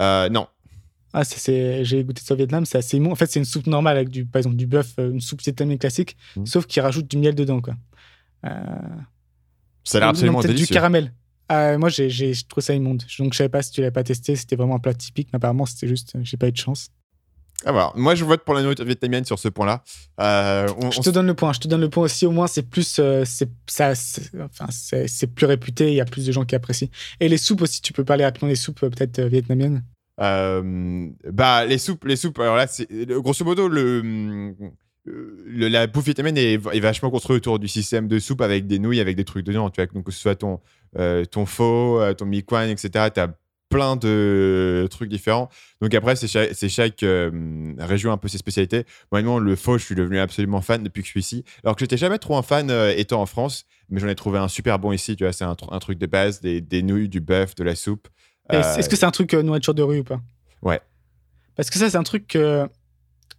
Euh, 0.00 0.28
Non. 0.28 0.46
Ah, 1.12 1.24
c'est, 1.24 1.84
j'ai 1.84 2.04
goûté 2.04 2.22
ça 2.24 2.34
au 2.34 2.36
Vietnam, 2.36 2.64
c'est 2.64 2.78
assez 2.78 2.96
immonde. 2.96 3.12
En 3.12 3.16
fait, 3.16 3.30
c'est 3.30 3.38
une 3.38 3.44
soupe 3.44 3.66
normale 3.66 3.96
avec 3.96 4.08
du, 4.08 4.24
par 4.24 4.40
exemple, 4.40 4.56
du 4.56 4.66
bœuf, 4.66 4.94
une 4.98 5.20
soupe 5.20 5.42
vietnamienne 5.42 5.78
classique, 5.78 6.16
mmh. 6.36 6.46
sauf 6.46 6.66
qu'ils 6.66 6.82
rajoutent 6.82 7.08
du 7.08 7.18
miel 7.18 7.34
dedans, 7.34 7.60
quoi. 7.60 7.74
Euh... 8.46 8.50
Ça 9.84 9.98
a 9.98 10.00
l'air 10.00 10.08
absolument 10.10 10.38
non, 10.38 10.46
délicieux. 10.46 10.66
du 10.66 10.72
caramel. 10.72 11.12
Euh, 11.50 11.76
moi, 11.76 11.88
j'ai, 11.88 12.08
j'ai 12.08 12.32
trouvé 12.48 12.64
ça 12.64 12.74
immonde. 12.74 13.02
Donc, 13.18 13.32
je 13.32 13.38
savais 13.38 13.48
pas 13.48 13.62
si 13.62 13.72
tu 13.72 13.80
l'avais 13.80 13.90
pas 13.90 14.04
testé. 14.04 14.36
C'était 14.36 14.56
vraiment 14.56 14.76
un 14.76 14.78
plat 14.78 14.94
typique, 14.94 15.28
mais 15.32 15.36
apparemment, 15.36 15.66
c'était 15.66 15.88
juste, 15.88 16.16
j'ai 16.22 16.36
pas 16.36 16.48
eu 16.48 16.52
de 16.52 16.56
chance. 16.56 16.88
Ah 17.64 17.72
voilà. 17.72 17.92
Moi, 17.94 18.14
je 18.14 18.24
vote 18.24 18.44
pour 18.44 18.54
la 18.54 18.62
nourriture 18.62 18.84
vietnamienne 18.84 19.24
sur 19.24 19.38
ce 19.38 19.48
point-là. 19.48 19.84
Euh, 20.20 20.68
on, 20.78 20.90
je 20.90 21.00
te 21.00 21.10
on... 21.10 21.12
donne 21.12 21.26
le 21.26 21.34
point. 21.34 21.52
Je 21.52 21.60
te 21.60 21.68
donne 21.68 21.80
le 21.80 21.90
point 21.90 22.04
aussi. 22.04 22.26
Au 22.26 22.30
moins, 22.30 22.46
c'est 22.46 22.62
plus, 22.62 22.96
euh, 22.98 23.24
c'est 23.24 23.50
ça, 23.66 23.94
c'est, 23.94 24.30
enfin, 24.40 24.66
c'est, 24.70 25.06
c'est 25.06 25.26
plus 25.26 25.46
réputé. 25.46 25.90
Il 25.90 25.94
y 25.94 26.00
a 26.00 26.04
plus 26.04 26.26
de 26.26 26.32
gens 26.32 26.44
qui 26.44 26.54
apprécient. 26.54 26.88
Et 27.20 27.28
les 27.28 27.38
soupes 27.38 27.62
aussi. 27.62 27.82
Tu 27.82 27.92
peux 27.92 28.04
parler 28.04 28.24
rapidement 28.24 28.48
des 28.48 28.56
soupes 28.56 28.80
peut-être 28.80 29.18
euh, 29.18 29.28
vietnamiennes. 29.28 29.84
Euh, 30.20 31.08
bah 31.32 31.64
les 31.64 31.78
soupes 31.78 32.04
les 32.04 32.16
soupes 32.16 32.38
alors 32.38 32.56
là 32.56 32.66
grosso 33.20 33.46
modo 33.46 33.66
le, 33.66 34.54
le, 35.04 35.68
la 35.68 35.86
bouffe 35.86 36.04
vietnamienne 36.04 36.36
est, 36.36 36.58
vachement 36.58 37.10
construite 37.10 37.38
autour 37.38 37.58
du 37.58 37.66
système 37.66 38.08
de 38.08 38.18
soupe 38.18 38.42
avec 38.42 38.66
des 38.66 38.78
nouilles 38.78 39.00
avec 39.00 39.16
des 39.16 39.24
trucs 39.24 39.46
dedans 39.46 39.70
tu 39.70 39.80
vois 39.80 39.86
donc 39.86 40.04
que 40.04 40.12
ce 40.12 40.20
soit 40.20 40.34
ton 40.34 40.60
euh, 40.98 41.24
ton 41.24 41.46
pho 41.46 41.98
ton 42.18 42.26
mi 42.26 42.42
quan 42.42 42.68
etc 42.68 43.08
t'as 43.12 43.28
plein 43.72 43.96
de 43.96 44.86
trucs 44.90 45.08
différents. 45.08 45.48
Donc 45.80 45.94
après, 45.94 46.14
c'est 46.14 46.28
chaque, 46.68 47.02
euh, 47.02 47.74
région 47.78 48.12
un 48.12 48.18
peu 48.18 48.28
ses 48.28 48.36
spécialités. 48.38 48.84
Moi, 49.10 49.22
le 49.40 49.56
faux, 49.56 49.78
je 49.78 49.84
suis 49.84 49.94
devenu 49.94 50.18
absolument 50.18 50.60
fan 50.60 50.82
depuis 50.82 51.00
que 51.00 51.06
je 51.06 51.12
suis 51.12 51.20
ici. 51.20 51.44
Alors 51.64 51.74
que 51.74 51.80
j'étais 51.80 51.96
jamais 51.96 52.18
trop 52.18 52.36
un 52.36 52.42
fan 52.42 52.70
euh, 52.70 52.92
étant 52.94 53.22
en 53.22 53.26
France, 53.26 53.64
mais 53.88 53.98
j'en 53.98 54.08
ai 54.08 54.14
trouvé 54.14 54.38
un 54.38 54.48
super 54.48 54.78
bon 54.78 54.92
ici. 54.92 55.16
Tu 55.16 55.24
vois, 55.24 55.32
c'est 55.32 55.44
un, 55.44 55.54
tr- 55.54 55.72
un 55.74 55.78
truc 55.78 55.98
de 55.98 56.06
base, 56.06 56.42
des 56.42 56.82
nouilles, 56.82 57.08
du 57.08 57.20
bœuf, 57.20 57.54
de 57.54 57.64
la 57.64 57.74
soupe. 57.74 58.08
Euh, 58.58 58.76
Est-ce 58.76 58.88
que 58.88 58.96
c'est 58.96 59.06
un 59.06 59.10
truc 59.10 59.32
euh, 59.34 59.42
nourriture 59.42 59.74
de 59.74 59.82
rue 59.82 60.00
ou 60.00 60.04
pas? 60.04 60.20
Ouais. 60.62 60.80
Parce 61.56 61.70
que 61.70 61.78
ça, 61.78 61.88
c'est 61.90 61.96
un 61.96 62.02
truc 62.02 62.26
que 62.28 62.66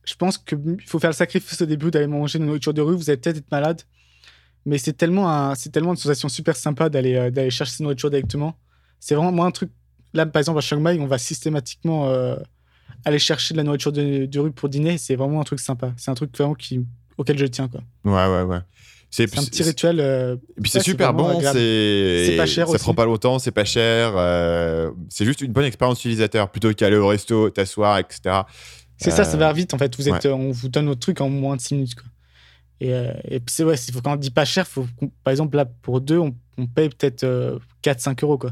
je 0.05 0.16
pense 0.16 0.38
qu'il 0.38 0.78
faut 0.86 0.99
faire 0.99 1.09
le 1.11 1.16
sacrifice 1.16 1.61
au 1.61 1.66
début 1.66 1.91
d'aller 1.91 2.07
manger 2.07 2.39
une 2.39 2.45
nourriture 2.45 2.74
de 2.74 2.82
rue. 2.82 2.95
Vous 2.95 3.09
allez 3.09 3.18
peut-être 3.18 3.38
être 3.38 3.51
malade, 3.51 3.82
mais 4.66 4.78
c'est 4.78 4.93
tellement, 4.93 5.30
un- 5.30 5.55
c'est 5.55 5.70
tellement 5.70 5.91
une 5.91 5.97
sensation 5.97 6.30
super 6.30 6.55
sympa 6.55 6.89
d'aller 6.89 7.16
euh, 7.16 7.32
d'aller 7.32 7.49
chercher 7.49 7.72
cette 7.72 7.80
nourriture 7.82 8.09
directement. 8.09 8.55
C'est 8.99 9.16
vraiment 9.16 9.32
moi 9.32 9.45
un 9.45 9.51
truc. 9.51 9.72
Là, 10.14 10.26
par 10.26 10.39
exemple, 10.39 10.59
à 10.59 10.61
Chiang 10.61 10.80
Mai, 10.80 10.97
on 10.99 11.07
va 11.07 11.18
systématiquement 11.18 12.09
euh, 12.09 12.36
aller 13.05 13.18
chercher 13.20 13.53
de 13.53 13.57
la 13.57 13.64
nourriture 13.64 13.91
de, 13.91 14.26
de 14.26 14.39
rue 14.39 14.51
pour 14.51 14.70
dîner. 14.70 14.97
C'est 14.97 15.16
vraiment 15.16 15.41
un 15.41 15.43
truc 15.43 15.59
sympa. 15.59 15.91
C'est 15.97 16.11
un 16.11 16.14
truc 16.14 16.38
vraiment 16.38 16.53
qui, 16.53 16.86
auquel 17.18 17.38
je 17.38 17.45
tiens. 17.47 17.68
quoi. 17.68 17.82
Ouais, 18.05 18.28
ouais, 18.36 18.43
ouais. 18.43 18.59
C'est, 19.16 19.38
un 19.38 19.43
petit 19.43 19.61
rituel. 19.61 19.99
euh, 19.99 20.38
Et 20.57 20.61
puis 20.61 20.72
c'est 20.72 20.80
super 20.82 21.14
bon, 21.14 21.39
c'est 21.39 22.34
pas 22.36 22.47
cher 22.47 22.66
ça 22.68 22.74
aussi. 22.74 22.84
prend 22.84 22.95
pas 22.95 23.05
longtemps, 23.05 23.38
c'est 23.38 23.51
pas 23.51 23.64
cher, 23.64 24.14
euh, 24.16 24.89
c'est 25.09 25.24
juste 25.24 25.41
une 25.41 25.51
bonne 25.51 25.66
expérience 25.66 25.99
utilisateur 25.99 26.49
plutôt 26.49 26.74
qu'aller 26.74 26.95
au 26.97 27.07
resto, 27.07 27.51
t'asseoir, 27.51 27.99
etc. 27.99 28.41
C'est 28.97 29.11
ça, 29.11 29.24
ça 29.24 29.36
Euh, 29.36 29.39
va 29.39 29.53
vite 29.53 29.72
en 29.76 29.78
fait. 29.78 29.95
Vous 29.97 30.09
êtes, 30.09 30.26
euh, 30.26 30.32
on 30.34 30.49
vous 30.51 30.68
donne 30.68 30.88
votre 30.88 30.99
truc 31.01 31.22
en 31.22 31.30
moins 31.30 31.55
de 31.57 31.61
6 31.61 31.76
minutes. 31.76 31.93
Quoi. 31.93 32.05
Et, 32.82 32.91
euh, 32.93 33.14
et 33.26 33.39
puis 33.39 33.53
c'est 33.53 33.64
ouais, 33.64 33.78
faut- 33.78 34.01
quand 34.01 34.14
on 34.14 34.16
dit 34.16 34.32
pas 34.32 34.45
cher, 34.45 34.66
faut, 34.68 34.88
par 35.24 35.30
exemple 35.32 35.57
là 35.57 35.66
pour 35.66 36.01
deux, 36.01 36.18
on, 36.18 36.34
on 36.57 36.66
paye 36.66 36.89
peut-être 36.89 37.59
4-5 37.84 38.24
euros 38.24 38.39
quoi. 38.39 38.49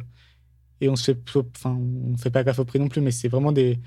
Et 0.80 0.90
on 0.90 0.96
se 0.96 1.06
fait, 1.12 1.18
enfin, 1.58 1.76
on 2.14 2.18
fait 2.18 2.30
pas 2.30 2.44
gaffe 2.44 2.60
au 2.60 2.66
prix 2.66 2.80
non 2.80 2.88
plus, 2.88 3.02
mais 3.02 3.12
c'est 3.12 3.30
vraiment 3.30 3.52
des, 3.52 3.80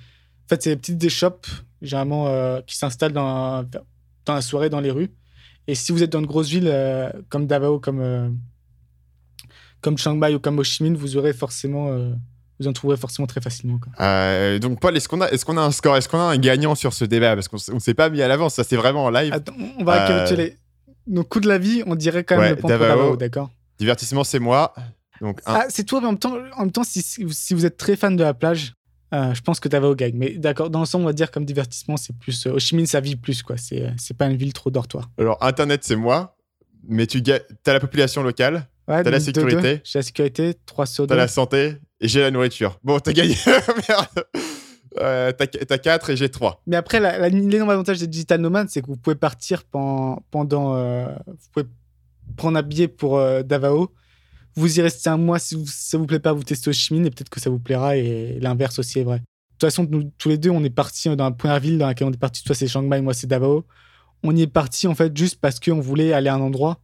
en 0.45 0.49
fait, 0.49 0.61
c'est 0.63 0.71
des 0.71 0.77
petites 0.77 0.99
des 0.99 1.09
shops 1.09 1.47
généralement 1.83 2.27
euh, 2.29 2.61
qui 2.67 2.77
s'installent 2.77 3.13
dans, 3.13 3.63
dans 4.27 4.35
la 4.35 4.41
soirée 4.43 4.71
dans 4.71 4.81
les 4.81 4.91
rues. 4.91 5.11
Et 5.67 5.75
si 5.75 5.93
vous 5.93 6.03
êtes 6.03 6.11
dans 6.11 6.21
une 6.21 6.27
grosse 6.27 6.49
ville 6.49 6.69
euh, 6.69 7.11
comme 7.31 7.47
Davao, 7.47 7.79
comme 7.81 8.01
euh, 8.01 8.29
comme 9.81 9.99
Chiang 9.99 10.15
Mai 10.15 10.35
ou 10.35 10.39
comme 10.39 10.59
Ho 10.59 10.65
Chi 10.65 10.83
Minh, 10.83 10.97
vous 10.97 11.17
aurez 11.17 11.33
forcément, 11.33 11.89
euh, 11.91 12.11
vous 12.61 12.69
en 12.69 12.73
trouverez 12.73 12.97
forcément 12.97 13.27
très 13.27 13.41
facilement. 13.41 13.79
Quoi. 13.79 14.59
Donc 14.59 14.81
Paul, 14.81 14.97
est-ce 14.97 15.09
qu'on 15.09 15.21
a, 15.21 15.29
est-ce 15.31 15.45
qu'on 15.45 15.57
a 15.57 15.63
un 15.63 15.71
score, 15.71 15.97
est-ce 15.97 16.09
qu'on 16.09 16.19
a 16.19 16.23
un 16.23 16.39
gagnant 16.39 16.75
sur 16.75 16.93
ce 16.93 17.05
débat? 17.05 17.35
Parce 17.35 17.49
qu'on 17.49 17.59
on 17.73 17.79
s'est 17.81 17.95
pas 17.95 18.09
mis 18.11 18.23
à 18.23 18.29
l'avance, 18.29 18.55
ça 18.55 18.65
c'est 18.65 18.77
vraiment 18.77 19.05
en 19.05 19.11
live. 19.11 19.33
Attends, 19.33 19.55
on 19.79 19.85
va 19.85 20.05
récapituler. 20.07 20.57
Nos 21.07 21.25
coups 21.25 21.45
de 21.45 21.49
la 21.49 21.59
vie, 21.59 21.83
on 21.87 21.97
dirait 21.97 22.25
quand 22.25 22.37
même 22.37 22.45
Ouais, 22.45 22.51
le 22.51 22.57
point 22.57 22.71
pour 22.71 22.79
Davao. 22.79 23.17
D'accord 23.17 23.51
Divertissement 23.79 24.25
c'est 24.25 24.39
moi, 24.39 24.73
donc 25.21 25.41
un. 25.47 25.55
Ah, 25.55 25.67
c'est 25.69 25.85
toi, 25.85 26.01
mais 26.01 26.07
en 26.07 26.11
même 26.13 26.19
temps, 26.19 26.37
en 26.57 26.61
même 26.61 26.73
temps 26.73 26.85
si, 26.85 27.03
si 27.03 27.55
vous- 27.55 27.67
êtes 27.67 27.77
très 27.77 27.97
fan 27.97 28.17
de 28.17 28.23
la 28.23 28.33
plage, 28.33 28.75
je 29.35 29.41
pense 29.43 29.61
que 29.61 29.69
Davao 29.69 29.95
gagne. 29.95 30.15
Mais 30.17 30.31
d'accord, 30.39 30.71
dans 30.71 30.81
l'ensemble, 30.81 31.05
on 31.05 31.09
va 31.09 31.13
dire 31.13 31.31
comme 31.31 31.45
divertissement, 31.45 31.97
c'est 31.97 32.17
plus. 32.19 32.47
euh, 32.47 32.53
Ho 32.55 32.59
Chi 32.59 32.75
Minh, 32.77 32.87
ça 32.87 33.01
vit 33.01 33.17
plus, 33.17 33.43
quoi. 33.43 33.57
C'est, 33.57 33.83
euh, 33.83 33.91
c'est 33.97 34.17
pas 34.17 34.27
une 34.27 34.37
ville 34.37 34.53
trop 34.53 34.71
dortoir. 34.71 35.11
Alors 35.19 35.39
internet 35.43 35.83
c'est 35.85 35.97
moi, 35.97 36.37
mais 36.89 37.07
tu 37.07 37.23
as 37.31 37.73
la 37.73 37.81
population 37.81 38.23
locale, 38.23 38.69
Ouais, 38.87 39.03
T'as 39.03 39.11
la 39.11 39.19
sécurité. 39.21 39.81
J'ai 39.85 39.99
la 39.99 40.03
sécurité, 40.03 40.55
3 40.67 40.85
sur 40.85 41.05
2. 41.07 41.09
t'as 41.09 41.17
la 41.17 41.27
santé 41.29 41.77
et 42.03 42.09
j'ai 42.09 42.21
la 42.21 42.31
nourriture. 42.31 42.79
Bon, 42.85 42.99
t'as 42.99 43.15
gagné, 43.15 43.35
merde. 43.89 44.07
Euh, 45.01 45.33
t'as, 45.33 45.47
t'as 45.47 45.79
4 45.79 46.11
et 46.11 46.17
j'ai 46.17 46.29
3. 46.29 46.63
Mais 46.67 46.77
après, 46.77 47.01
l'énorme 47.31 47.71
avantage 47.71 47.99
des 47.99 48.07
digital 48.07 48.41
nomades, 48.43 48.69
c'est 48.69 48.83
que 48.83 48.87
vous 48.87 48.97
pouvez 48.97 49.17
partir 49.17 49.65
pen- 49.65 50.17
pendant. 50.31 50.77
euh, 50.77 51.07
vous 51.27 51.49
pouvez 51.53 51.67
prendre 52.37 52.59
un 52.59 52.63
billet 52.63 52.89
pour 52.89 53.17
euh, 53.19 53.43
Davao. 53.43 53.91
Vous 54.57 54.79
y 54.79 54.83
restez 54.83 55.11
un 55.11 55.17
mois. 55.17 55.39
Si 55.39 55.65
ça 55.67 55.99
vous 55.99 56.07
plaît 56.07 56.21
pas, 56.21 56.33
vous 56.33 56.43
testez 56.43 56.71
Ho 56.71 56.73
Chi 56.73 56.95
Minh 56.95 57.07
et 57.07 57.11
peut-être 57.11 57.31
que 57.31 57.41
ça 57.41 57.51
vous 57.51 57.59
plaira. 57.59 57.97
Et 57.97 58.39
l'inverse 58.41 58.79
aussi 58.79 59.01
est 59.01 59.05
vrai. 59.05 59.19
De 59.19 59.25
toute 59.59 59.71
façon, 59.71 59.87
nous, 59.89 60.05
tous 60.19 60.29
les 60.29 60.39
deux, 60.39 60.51
on 60.51 60.63
est 60.65 60.71
partis 60.71 61.15
dans 61.17 61.25
la 61.25 61.31
première 61.31 61.61
ville 61.61 61.79
dans 61.79 61.87
laquelle 61.87 62.09
on 62.09 62.13
est 62.13 62.19
parti. 62.19 62.43
Toi, 62.45 62.55
c'est 62.55 62.69
Chiang 62.69 62.83
Mai, 62.83 63.01
moi, 63.01 63.15
c'est 63.15 63.27
Davao. 63.27 63.67
On 64.23 64.35
y 64.35 64.43
est 64.43 64.47
parti 64.47 64.87
en 64.87 64.95
fait 64.95 65.17
juste 65.17 65.39
parce 65.41 65.61
qu'on 65.61 65.81
voulait 65.81 66.13
aller 66.13 66.29
à 66.29 66.35
un 66.35 66.41
endroit. 66.41 66.81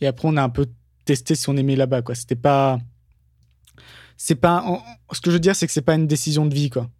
Et 0.00 0.06
après, 0.06 0.28
on 0.28 0.36
a 0.36 0.42
un 0.42 0.48
peu 0.48 0.66
testé 1.04 1.34
si 1.34 1.48
on 1.48 1.56
aimait 1.56 1.76
là-bas. 1.76 2.02
C'était 2.14 2.36
pas. 2.36 2.78
C'est 4.16 4.36
pas. 4.36 4.64
Ce 5.12 5.20
que 5.20 5.30
je 5.30 5.36
veux 5.36 5.40
dire, 5.40 5.56
c'est 5.56 5.66
que 5.66 5.72
c'est 5.72 5.82
pas 5.82 5.94
une 5.94 6.06
décision 6.06 6.46
de 6.46 6.54
vie, 6.54 6.70
quoi. 6.70 6.90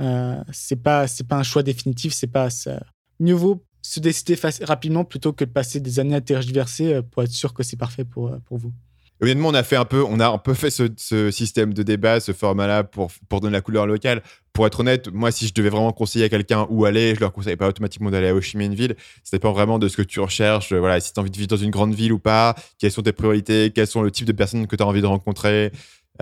Euh, 0.00 0.42
c'est 0.52 0.76
pas 0.76 1.06
c'est 1.08 1.26
pas 1.26 1.36
un 1.36 1.42
choix 1.42 1.62
définitif 1.62 2.12
c'est 2.12 2.26
pas 2.26 2.50
ça. 2.50 2.84
mieux 3.18 3.32
vaut 3.32 3.64
se 3.80 3.98
décider 3.98 4.38
rapidement 4.60 5.06
plutôt 5.06 5.32
que 5.32 5.44
de 5.44 5.50
passer 5.50 5.80
des 5.80 6.00
années 6.00 6.16
à 6.16 6.20
tergiverser 6.20 6.94
euh, 6.94 7.02
pour 7.02 7.22
être 7.22 7.30
sûr 7.30 7.54
que 7.54 7.62
c'est 7.62 7.76
parfait 7.78 8.04
pour, 8.04 8.28
euh, 8.28 8.38
pour 8.44 8.58
vous 8.58 8.74
Honnêtement, 9.20 9.48
on 9.48 9.54
a 9.54 9.62
fait 9.62 9.76
un 9.76 9.86
peu, 9.86 10.04
on 10.04 10.20
a 10.20 10.28
un 10.28 10.38
peu 10.38 10.52
fait 10.52 10.70
ce, 10.70 11.30
système 11.30 11.72
de 11.72 11.82
débat, 11.82 12.20
ce 12.20 12.32
format-là 12.32 12.84
pour, 12.84 13.10
pour 13.28 13.40
donner 13.40 13.54
la 13.54 13.62
couleur 13.62 13.86
locale. 13.86 14.22
Pour 14.52 14.66
être 14.66 14.80
honnête, 14.80 15.08
moi, 15.12 15.30
si 15.30 15.46
je 15.46 15.54
devais 15.54 15.70
vraiment 15.70 15.92
conseiller 15.92 16.26
à 16.26 16.28
quelqu'un 16.28 16.66
où 16.68 16.84
aller, 16.84 17.14
je 17.14 17.20
leur 17.20 17.32
conseille 17.32 17.56
pas 17.56 17.68
automatiquement 17.68 18.10
d'aller 18.10 18.28
à 18.28 18.34
Ho 18.34 18.40
Chi 18.40 18.58
Minh 18.58 18.74
Ville. 18.74 18.94
Ça 19.24 19.36
dépend 19.36 19.52
vraiment 19.52 19.78
de 19.78 19.88
ce 19.88 19.96
que 19.96 20.02
tu 20.02 20.20
recherches. 20.20 20.72
Euh, 20.72 20.80
Voilà, 20.80 21.00
si 21.00 21.12
tu 21.12 21.18
as 21.18 21.22
envie 21.22 21.30
de 21.30 21.36
vivre 21.36 21.48
dans 21.48 21.56
une 21.56 21.70
grande 21.70 21.94
ville 21.94 22.12
ou 22.12 22.18
pas, 22.18 22.54
quelles 22.78 22.92
sont 22.92 23.02
tes 23.02 23.12
priorités, 23.12 23.70
quels 23.74 23.86
sont 23.86 24.02
le 24.02 24.10
type 24.10 24.26
de 24.26 24.32
personnes 24.32 24.66
que 24.66 24.76
tu 24.76 24.82
as 24.82 24.86
envie 24.86 25.02
de 25.02 25.06
rencontrer. 25.06 25.72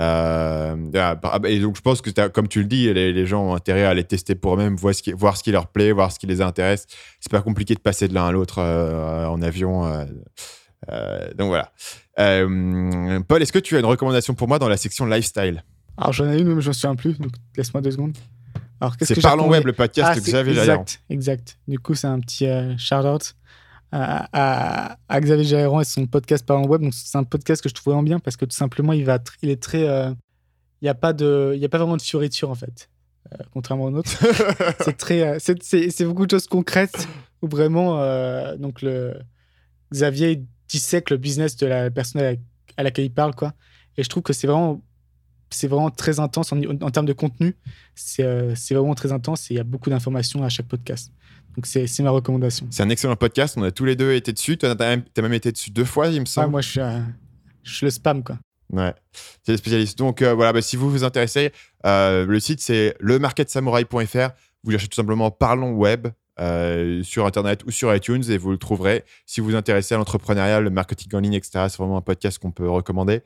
Euh, 0.01 0.77
par- 1.17 1.41
et 1.47 1.59
donc, 1.61 1.77
je 1.77 1.81
pense 1.81 2.01
que 2.01 2.11
comme 2.29 2.49
tu 2.49 2.61
le 2.61 2.67
dis, 2.67 2.93
les, 2.93 3.27
gens 3.27 3.51
ont 3.51 3.55
intérêt 3.55 3.85
à 3.85 3.91
aller 3.91 4.05
tester 4.05 4.35
pour 4.35 4.55
eux-mêmes, 4.55 4.77
voir 4.77 4.95
ce, 4.95 5.03
qui, 5.43 5.51
leur 5.53 5.69
plaît, 5.69 5.93
voir 5.93 6.13
ce 6.13 6.19
qui 6.19 6.27
les 6.27 6.41
intéresse. 6.41 6.87
C'est 7.21 7.31
pas 7.31 7.43
compliqué 7.43 7.75
de 7.75 7.81
passer 7.81 8.09
de 8.09 8.15
l'un 8.15 8.27
à 8.27 8.33
l'autre 8.33 8.59
euh, 8.59 9.27
en 9.27 9.43
avion. 9.43 9.83
donc 11.37 11.49
voilà. 11.49 11.73
Euh, 12.19 13.21
Paul, 13.27 13.43
est-ce 13.43 13.53
que 13.53 13.59
tu 13.59 13.77
as 13.77 13.81
une 13.81 13.85
recommandation 13.87 14.35
pour 14.35 14.49
moi 14.49 14.59
dans 14.59 14.69
la 14.69 14.77
section 14.77 15.07
lifestyle? 15.07 15.65
Alors 15.97 16.13
j'en 16.13 16.31
ai 16.31 16.39
une 16.41 16.55
mais 16.55 16.61
je 16.61 16.69
me 16.69 16.73
souviens 16.73 16.95
plus 16.97 17.19
donc 17.19 17.33
laisse-moi 17.57 17.81
deux 17.81 17.91
secondes. 17.93 18.17
Alors 18.81 18.97
qu'est-ce 18.97 19.15
C'est 19.15 19.21
que 19.21 19.25
Parlons 19.27 19.49
Web, 19.49 19.65
le 19.67 19.73
podcast 19.73 20.11
Ah, 20.13 20.15
de 20.17 20.21
Xavier 20.21 20.55
Jaillant. 20.55 20.81
exact 20.83 21.01
exact. 21.11 21.59
Du 21.69 21.79
coup 21.79 21.95
c'est 21.95 22.07
un 22.09 22.19
petit 22.21 22.47
euh, 22.47 22.77
shout 22.79 22.97
out 23.07 23.35
à, 23.93 24.29
à- 24.33 24.97
à 25.09 25.21
Xavier 25.21 25.45
Jaéran 25.45 25.81
et 25.81 25.85
son 25.85 26.07
podcast 26.07 26.45
Parlons 26.45 26.67
Web. 26.67 26.83
Donc 26.83 26.95
c'est 26.95 27.17
un 27.17 27.23
podcast 27.25 27.63
que 27.63 27.69
je 27.69 27.75
trouve 27.75 27.93
vraiment 27.93 28.03
bien 28.03 28.19
parce 28.19 28.37
que 28.37 28.45
tout 28.45 28.57
simplement 28.57 28.93
il 28.93 29.05
va 29.05 29.19
il 29.43 29.51
est 29.51 29.63
très 29.63 29.89
euh, 29.89 30.11
il 30.83 30.87
y 30.87 30.89
a 30.89 30.95
pas 30.95 31.13
de 31.13 31.53
il 31.55 31.61
y 31.61 31.65
a 31.65 31.69
pas 31.69 31.79
vraiment 31.79 31.97
de 31.97 32.03
fioriture 32.03 32.51
en 32.51 32.55
fait 32.57 32.91
euh, 33.33 33.37
contrairement 33.53 33.85
aux 33.85 33.91
nôtres 33.91 34.19
c'est 34.81 34.97
très 34.97 35.39
c'est- 35.39 35.63
c'est 35.63 35.91
c'est 35.91 36.05
beaucoup 36.05 36.27
de 36.27 36.31
choses 36.33 36.47
concrètes 36.49 37.09
où 37.43 37.49
vraiment 37.49 37.97
donc 38.57 38.83
le 38.83 39.15
Xavier 39.93 40.33
il 40.33 40.45
dissèque 40.69 41.11
le 41.11 41.17
business 41.17 41.57
de 41.57 41.67
la 41.67 41.91
personne 41.91 42.21
à, 42.23 42.33
la- 42.33 42.39
à 42.77 42.83
laquelle 42.83 43.05
il 43.05 43.13
parle 43.13 43.35
quoi 43.35 43.53
et 43.97 44.03
je 44.03 44.09
trouve 44.09 44.23
que 44.23 44.33
c'est 44.33 44.47
vraiment 44.47 44.83
c'est 45.51 45.69
vraiment 45.69 45.91
très 45.91 46.19
intense 46.21 46.53
en, 46.53 46.59
en 46.61 46.91
termes 46.91 47.07
de 47.07 47.13
contenu 47.13 47.55
c'est 47.95 48.25
euh, 48.25 48.55
c'est 48.57 48.75
vraiment 48.75 48.95
très 48.95 49.13
intense 49.13 49.51
et 49.51 49.55
il 49.55 49.57
y 49.59 49.61
a 49.61 49.65
beaucoup 49.65 49.91
d'informations 49.91 50.43
à 50.43 50.49
chaque 50.49 50.67
podcast 50.67 51.13
donc 51.57 51.67
c'est 51.67 51.87
c'est 51.87 52.03
ma 52.03 52.11
recommandation 52.11 52.67
C'est 52.71 52.83
un 52.83 52.89
excellent 52.89 53.15
podcast. 53.15 53.55
On 53.57 53.63
a 53.63 53.71
tous 53.71 53.85
les 53.85 53.95
deux 53.95 54.13
été 54.13 54.33
dessus. 54.33 54.59
Toi, 54.59 54.75
t'as 54.75 54.89
même, 54.97 55.05
même 55.17 55.33
été 55.35 55.53
dessus 55.53 55.71
deux 55.71 55.85
fois, 55.85 56.09
il 56.09 56.17
me 56.19 56.23
Ah, 56.23 56.27
semble. 56.27 56.51
moi 56.51 56.61
je 56.61 56.69
suis 56.69 56.81
euh, 56.81 56.99
je 57.63 57.75
suis 57.75 57.87
le 57.87 57.91
spam 57.91 58.25
quoi 58.25 58.39
Ouais, 58.73 58.93
c'est 59.45 59.53
des 59.53 59.59
spécialistes. 59.59 59.97
Donc 59.97 60.21
euh, 60.21 60.35
voilà, 60.35 60.53
bah, 60.53 60.61
si 60.63 60.75
vous 60.75 60.91
vous 60.91 61.05
intéressez, 61.05 61.53
euh, 61.87 62.27
le 62.27 62.41
site 62.41 62.61
c'est 62.61 62.97
lemarketsamurai.fr. 62.99 64.31
Vous 64.65 64.71
cherchez 64.73 64.89
tout 64.89 64.97
simplement 64.97 65.31
Parlons 65.31 65.73
Web 65.75 66.09
euh, 66.41 67.03
sur 67.03 67.27
Internet 67.27 67.65
ou 67.65 67.71
sur 67.71 67.95
iTunes 67.95 68.23
et 68.29 68.39
vous 68.39 68.51
le 68.51 68.59
trouverez. 68.59 69.05
Si 69.27 69.41
vous 69.41 69.51
vous 69.51 69.57
intéressez 69.57 69.95
à 69.95 69.99
l'entrepreneuriat, 69.99 70.61
le 70.61 70.71
marketing 70.71 71.15
en 71.15 71.21
ligne, 71.21 71.35
etc., 71.35 71.67
c'est 71.69 71.79
vraiment 71.79 71.97
un 71.97 72.03
podcast 72.03 72.39
qu'on 72.39 72.51
peut 72.51 72.69
recommander. 72.69 73.23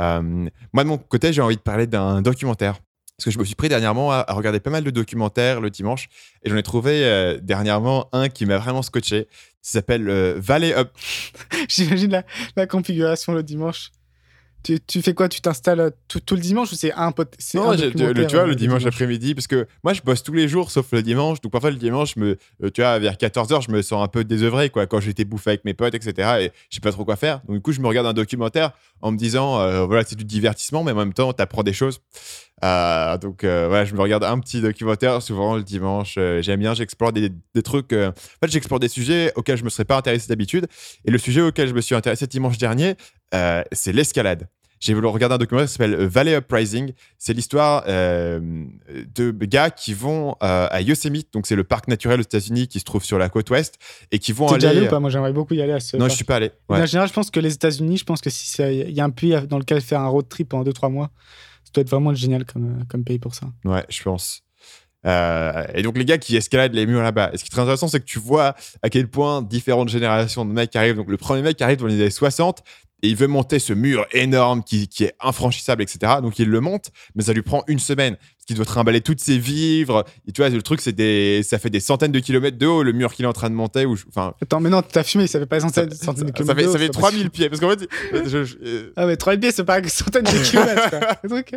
Euh, 0.00 0.48
moi, 0.72 0.84
de 0.84 0.88
mon 0.88 0.98
côté, 0.98 1.32
j'ai 1.32 1.42
envie 1.42 1.56
de 1.56 1.60
parler 1.60 1.86
d'un 1.86 2.22
documentaire. 2.22 2.78
Parce 3.16 3.24
que 3.24 3.30
je 3.32 3.38
me 3.38 3.44
suis 3.44 3.56
pris 3.56 3.68
dernièrement 3.68 4.12
à, 4.12 4.24
regarder 4.28 4.60
pas 4.60 4.70
mal 4.70 4.84
de 4.84 4.90
documentaires 4.90 5.60
le 5.60 5.70
dimanche 5.70 6.08
et 6.44 6.50
j'en 6.50 6.56
ai 6.56 6.62
trouvé 6.62 7.04
euh, 7.04 7.40
dernièrement 7.42 8.08
un 8.12 8.28
qui 8.28 8.46
m'a 8.46 8.58
vraiment 8.58 8.82
scotché. 8.82 9.26
Ça 9.60 9.80
s'appelle 9.80 10.08
Valley 10.36 10.72
Up. 10.72 10.92
j'imagine 11.68 12.22
la 12.54 12.66
configuration 12.68 13.32
le 13.32 13.42
dimanche 13.42 13.90
tu, 14.62 14.78
tu 14.86 15.02
fais 15.02 15.14
quoi? 15.14 15.28
Tu 15.28 15.40
t'installes 15.40 15.80
euh, 15.80 15.90
tout, 16.08 16.20
tout 16.20 16.34
le 16.34 16.40
dimanche 16.40 16.72
ou 16.72 16.74
c'est 16.74 16.92
un 16.92 17.12
pot 17.12 17.28
c'est 17.38 17.58
Non, 17.58 17.70
un 17.70 17.76
le, 17.76 17.90
tu 17.92 17.98
vois, 18.34 18.44
euh, 18.44 18.46
le 18.46 18.54
dimanche 18.54 18.84
après-midi, 18.84 19.34
parce 19.34 19.46
que 19.46 19.66
moi, 19.84 19.92
je 19.92 20.02
bosse 20.02 20.22
tous 20.22 20.32
les 20.32 20.48
jours, 20.48 20.70
sauf 20.70 20.92
le 20.92 21.02
dimanche. 21.02 21.40
Donc, 21.40 21.52
parfois, 21.52 21.70
le 21.70 21.76
dimanche, 21.76 22.14
je 22.16 22.20
me, 22.20 22.36
euh, 22.62 22.70
tu 22.70 22.80
vois, 22.80 22.98
vers 22.98 23.14
14h, 23.14 23.62
je 23.66 23.70
me 23.70 23.82
sens 23.82 24.02
un 24.04 24.08
peu 24.08 24.24
désœuvré, 24.24 24.70
quoi, 24.70 24.86
quand 24.86 25.00
j'étais 25.00 25.24
bouffé 25.24 25.50
avec 25.50 25.64
mes 25.64 25.74
potes, 25.74 25.94
etc. 25.94 26.12
Et 26.40 26.52
je 26.70 26.76
sais 26.76 26.80
pas 26.80 26.92
trop 26.92 27.04
quoi 27.04 27.16
faire. 27.16 27.40
Donc, 27.46 27.56
du 27.56 27.62
coup, 27.62 27.72
je 27.72 27.80
me 27.80 27.86
regarde 27.86 28.06
un 28.06 28.12
documentaire 28.12 28.72
en 29.00 29.12
me 29.12 29.16
disant, 29.16 29.60
euh, 29.60 29.84
voilà, 29.84 30.04
c'est 30.06 30.16
du 30.16 30.24
divertissement, 30.24 30.82
mais 30.82 30.92
en 30.92 30.96
même 30.96 31.14
temps, 31.14 31.32
tu 31.32 31.42
apprends 31.42 31.62
des 31.62 31.72
choses. 31.72 32.00
Euh, 32.64 33.18
donc, 33.18 33.44
euh, 33.44 33.66
voilà, 33.68 33.84
je 33.84 33.94
me 33.94 34.00
regarde 34.00 34.24
un 34.24 34.38
petit 34.40 34.60
documentaire, 34.60 35.22
souvent 35.22 35.56
le 35.56 35.62
dimanche. 35.62 36.16
euh, 36.18 36.42
J'aime 36.42 36.60
bien, 36.60 36.74
j'explore 36.74 37.12
des, 37.12 37.30
des 37.54 37.62
trucs. 37.62 37.92
en 37.92 38.12
fait, 38.42 38.50
j'explore 38.50 38.80
des 38.80 38.88
sujets 38.88 39.32
auxquels 39.36 39.56
je 39.58 39.64
me 39.64 39.70
serais 39.70 39.84
pas 39.84 39.96
intéressé 39.96 40.28
d'habitude. 40.28 40.66
Et 41.04 41.10
le 41.10 41.18
sujet 41.18 41.40
auquel 41.40 41.68
je 41.68 41.74
me 41.74 41.80
suis 41.80 41.94
intéressé 41.94 42.26
dimanche 42.26 42.58
dernier, 42.58 42.94
c'est 43.72 43.92
l'escalade. 43.92 44.48
J'ai 44.80 44.94
voulu 44.94 45.08
regarder 45.08 45.34
un 45.34 45.38
documentaire 45.38 45.66
qui 45.66 45.72
s'appelle 45.72 45.96
Valley 46.06 46.36
Uprising. 46.36 46.92
C'est 47.18 47.32
l'histoire 47.32 47.84
de 47.84 49.30
gars 49.44 49.70
qui 49.70 49.92
vont 49.94 50.36
à 50.40 50.80
Yosemite, 50.80 51.32
donc 51.32 51.46
c'est 51.46 51.56
le 51.56 51.64
parc 51.64 51.88
naturel 51.88 52.20
aux 52.20 52.22
États-Unis 52.22 52.68
qui 52.68 52.78
se 52.78 52.84
trouve 52.84 53.04
sur 53.04 53.18
la 53.18 53.28
côte 53.28 53.50
ouest, 53.50 53.76
et 54.12 54.18
qui 54.18 54.32
vont 54.32 54.46
T'es 54.46 54.54
déjà 54.54 54.68
aller. 54.70 54.78
allé 54.78 54.86
ou 54.86 54.90
pas? 54.90 55.00
Moi, 55.00 55.10
j'aimerais 55.10 55.32
beaucoup 55.32 55.54
y 55.54 55.62
aller 55.62 55.72
à 55.72 55.80
ce. 55.80 55.96
non, 55.96 56.04
je 56.04 56.08
parc. 56.08 56.16
suis 56.16 56.24
pas 56.24 56.36
allé. 56.36 56.50
Ouais. 56.68 56.80
En 56.80 56.86
général, 56.86 57.08
je 57.08 57.12
pense 57.14 57.30
que 57.30 57.40
les 57.40 57.52
États-Unis, 57.54 57.96
je 57.98 58.04
pense 58.04 58.20
que 58.20 58.30
si 58.30 58.56
il 58.62 58.90
y 58.92 59.00
a 59.00 59.04
un 59.04 59.10
pays 59.10 59.34
dans 59.48 59.58
lequel 59.58 59.80
faire 59.80 60.00
un 60.00 60.08
road 60.08 60.28
trip 60.28 60.48
pendant 60.50 60.68
2-3 60.70 60.90
mois, 60.92 61.10
Ça 61.68 61.72
doit 61.74 61.82
être 61.82 61.90
vraiment 61.90 62.14
génial 62.14 62.46
comme, 62.46 62.84
comme 62.88 63.04
pays 63.04 63.18
pour 63.18 63.34
ça. 63.34 63.48
Ouais, 63.64 63.84
je 63.90 64.02
pense. 64.02 64.42
Euh, 65.06 65.66
et 65.74 65.82
donc 65.82 65.98
les 65.98 66.04
gars 66.06 66.16
qui 66.16 66.34
escaladent 66.34 66.74
les 66.74 66.86
murs 66.86 67.02
là-bas. 67.02 67.30
Et 67.32 67.36
ce 67.36 67.44
qui 67.44 67.48
est 67.48 67.50
très 67.50 67.60
intéressant, 67.60 67.88
c'est 67.88 68.00
que 68.00 68.06
tu 68.06 68.18
vois 68.18 68.54
à 68.82 68.88
quel 68.88 69.08
point 69.08 69.42
différentes 69.42 69.90
générations 69.90 70.46
de 70.46 70.52
mecs 70.52 70.74
arrivent. 70.74 70.96
Donc 70.96 71.10
le 71.10 71.18
premier 71.18 71.42
mec 71.42 71.60
arrive 71.60 71.78
dans 71.78 71.86
les 71.86 72.00
années 72.00 72.10
60, 72.10 72.62
et 73.02 73.08
il 73.08 73.16
veut 73.16 73.26
monter 73.26 73.58
ce 73.58 73.74
mur 73.74 74.06
énorme 74.12 74.64
qui, 74.64 74.88
qui, 74.88 75.04
est 75.04 75.14
infranchissable, 75.20 75.82
etc. 75.82 76.14
Donc 76.22 76.38
il 76.38 76.48
le 76.48 76.60
monte, 76.60 76.90
mais 77.14 77.24
ça 77.24 77.32
lui 77.32 77.42
prend 77.42 77.62
une 77.68 77.78
semaine 77.78 78.16
qui 78.48 78.54
doit 78.54 78.64
trimballer 78.64 79.02
toutes 79.02 79.20
ses 79.20 79.38
vivres. 79.38 80.04
Et 80.26 80.32
tu 80.32 80.40
vois, 80.40 80.48
le 80.48 80.62
truc, 80.62 80.80
c'est 80.80 80.92
des, 80.94 81.42
ça 81.42 81.58
fait 81.58 81.68
des 81.68 81.80
centaines 81.80 82.12
de 82.12 82.18
kilomètres 82.18 82.56
de 82.56 82.66
haut, 82.66 82.82
le 82.82 82.92
mur 82.92 83.12
qu'il 83.12 83.26
est 83.26 83.28
en 83.28 83.32
train 83.34 83.50
de 83.50 83.54
monter. 83.54 83.84
Ou, 83.84 83.94
enfin, 84.08 84.32
Attends, 84.42 84.58
mais 84.60 84.70
non, 84.70 84.80
t'as 84.80 85.02
fumé, 85.02 85.26
ça 85.26 85.38
fait 85.38 85.44
pas 85.44 85.56
des 85.56 85.60
centaines, 85.60 85.90
centaines 85.92 86.24
de 86.24 86.32
kilomètres. 86.32 86.46
Ça 86.46 86.54
fait, 86.54 86.62
de 86.62 86.68
haut, 86.68 86.72
ça 86.72 86.78
fait 86.78 86.86
c'est 86.86 86.92
pas 86.92 86.98
3000 87.08 87.30
pieds. 87.30 87.50
Parce 87.50 87.60
qu'en 87.60 87.68
fait, 87.70 87.86
je- 88.26 88.44
je- 88.44 88.90
Ah, 88.96 89.04
mais 89.06 89.16
3000 89.18 89.38
pieds, 89.40 89.52
c'est 89.52 89.64
pas 89.64 89.82
des 89.82 89.90
centaines 89.90 90.24
de 90.24 90.30
kilomètres. 90.50 90.88
quoi. 90.90 91.00
Le 91.22 91.28
truc, 91.28 91.52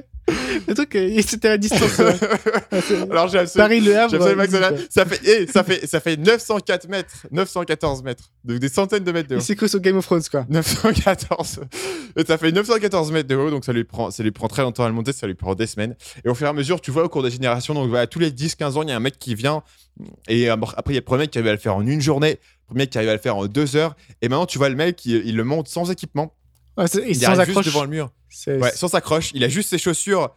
le 0.68 0.74
truc 0.76 0.96
euh, 0.98 1.22
c'était 1.26 1.48
la 1.48 1.58
distance. 1.58 1.80
c'est- 1.92 3.10
Alors 3.10 3.30
j'ai 3.30 3.38
absolument. 3.40 3.68
Paris-Le 3.70 3.98
Havre. 3.98 4.16
absolument 4.16 4.44
que 4.46 4.52
ça, 4.52 4.72
ça 4.90 5.06
fait, 5.06 5.20
eh, 5.24 5.48
ça 5.48 5.64
fait, 5.64 5.88
ça 5.88 6.00
fait 6.02 6.18
904 6.18 6.90
mètres, 6.90 7.26
914 7.32 8.04
mètres, 8.04 8.26
donc 8.44 8.60
des 8.60 8.68
centaines 8.70 9.06
de 9.06 9.12
mètres 9.14 9.30
de 9.30 9.36
haut. 9.36 9.40
Il 9.40 9.44
s'est 9.44 9.56
cru 9.56 9.70
sur 9.70 9.80
Game 9.80 9.96
of 9.96 10.06
Thrones, 10.06 10.22
quoi. 10.30 10.46
914. 10.50 11.62
Et 12.18 12.26
ça 12.26 12.38
fait 12.38 12.52
914 12.52 13.12
mètres 13.12 13.30
de 13.30 13.36
haut, 13.36 13.50
donc 13.50 13.64
ça 13.66 13.72
lui 13.74 13.84
prend, 13.86 14.12
ça 14.12 14.24
lui 14.24 14.32
prend 14.32 14.48
très 14.48 14.62
longtemps 14.64 14.84
à 14.84 14.90
le 14.90 14.94
monter, 14.94 15.14
ça 15.14 15.28
lui 15.28 15.36
prend 15.36 15.56
des 15.56 15.68
semaines. 15.68 15.96
Et 16.26 16.30
au 16.30 16.36
fur 16.36 16.48
et 16.48 16.50
à 16.50 16.54
mesure, 16.54 16.81
tu 16.82 16.92
vois, 16.92 17.04
au 17.06 17.10
cours 17.10 17.24
des 17.24 17.32
générations, 17.32 17.74
donc 17.74 17.88
voilà, 17.90 18.08
tous 18.08 18.20
les 18.20 18.32
10-15 18.32 18.78
ans, 18.78 18.82
il 18.84 18.90
y 18.90 18.92
a 18.92 18.96
un 18.96 19.00
mec 19.00 19.18
qui 19.20 19.36
vient. 19.36 19.64
Et 20.28 20.50
euh, 20.50 20.54
après, 20.54 20.94
il 20.94 20.96
y 20.96 20.98
a 20.98 21.02
le 21.02 21.06
premier 21.06 21.24
mec 21.24 21.32
qui 21.32 21.38
arrive 21.38 21.50
à 21.50 21.54
le 21.54 21.58
faire 21.60 21.76
en 21.76 21.86
une 21.86 22.02
journée, 22.02 22.32
le 22.32 22.66
premier 22.68 22.80
mec 22.84 22.90
qui 22.90 22.98
arrive 22.98 23.10
à 23.10 23.14
le 23.14 23.20
faire 23.20 23.36
en 23.38 23.46
deux 23.48 23.76
heures. 23.76 23.96
Et 24.22 24.30
maintenant, 24.30 24.46
tu 24.46 24.58
vois 24.58 24.70
le 24.70 24.76
mec, 24.76 25.06
il, 25.06 25.22
il 25.26 25.36
le 25.36 25.44
monte 25.44 25.68
sans 25.68 25.90
équipement. 25.92 26.34
Ouais, 26.78 26.86
Il 27.08 27.16
sans 27.16 27.28
arrive 27.28 27.46
juste 27.46 27.50
accroche. 27.50 27.66
devant 27.66 27.84
le 27.84 27.90
mur. 27.90 28.12
Ouais, 28.48 28.72
sans 28.76 28.94
accroche. 28.96 29.32
Il 29.34 29.44
a 29.44 29.50
juste 29.50 29.70
ses 29.70 29.78
chaussures 29.78 30.34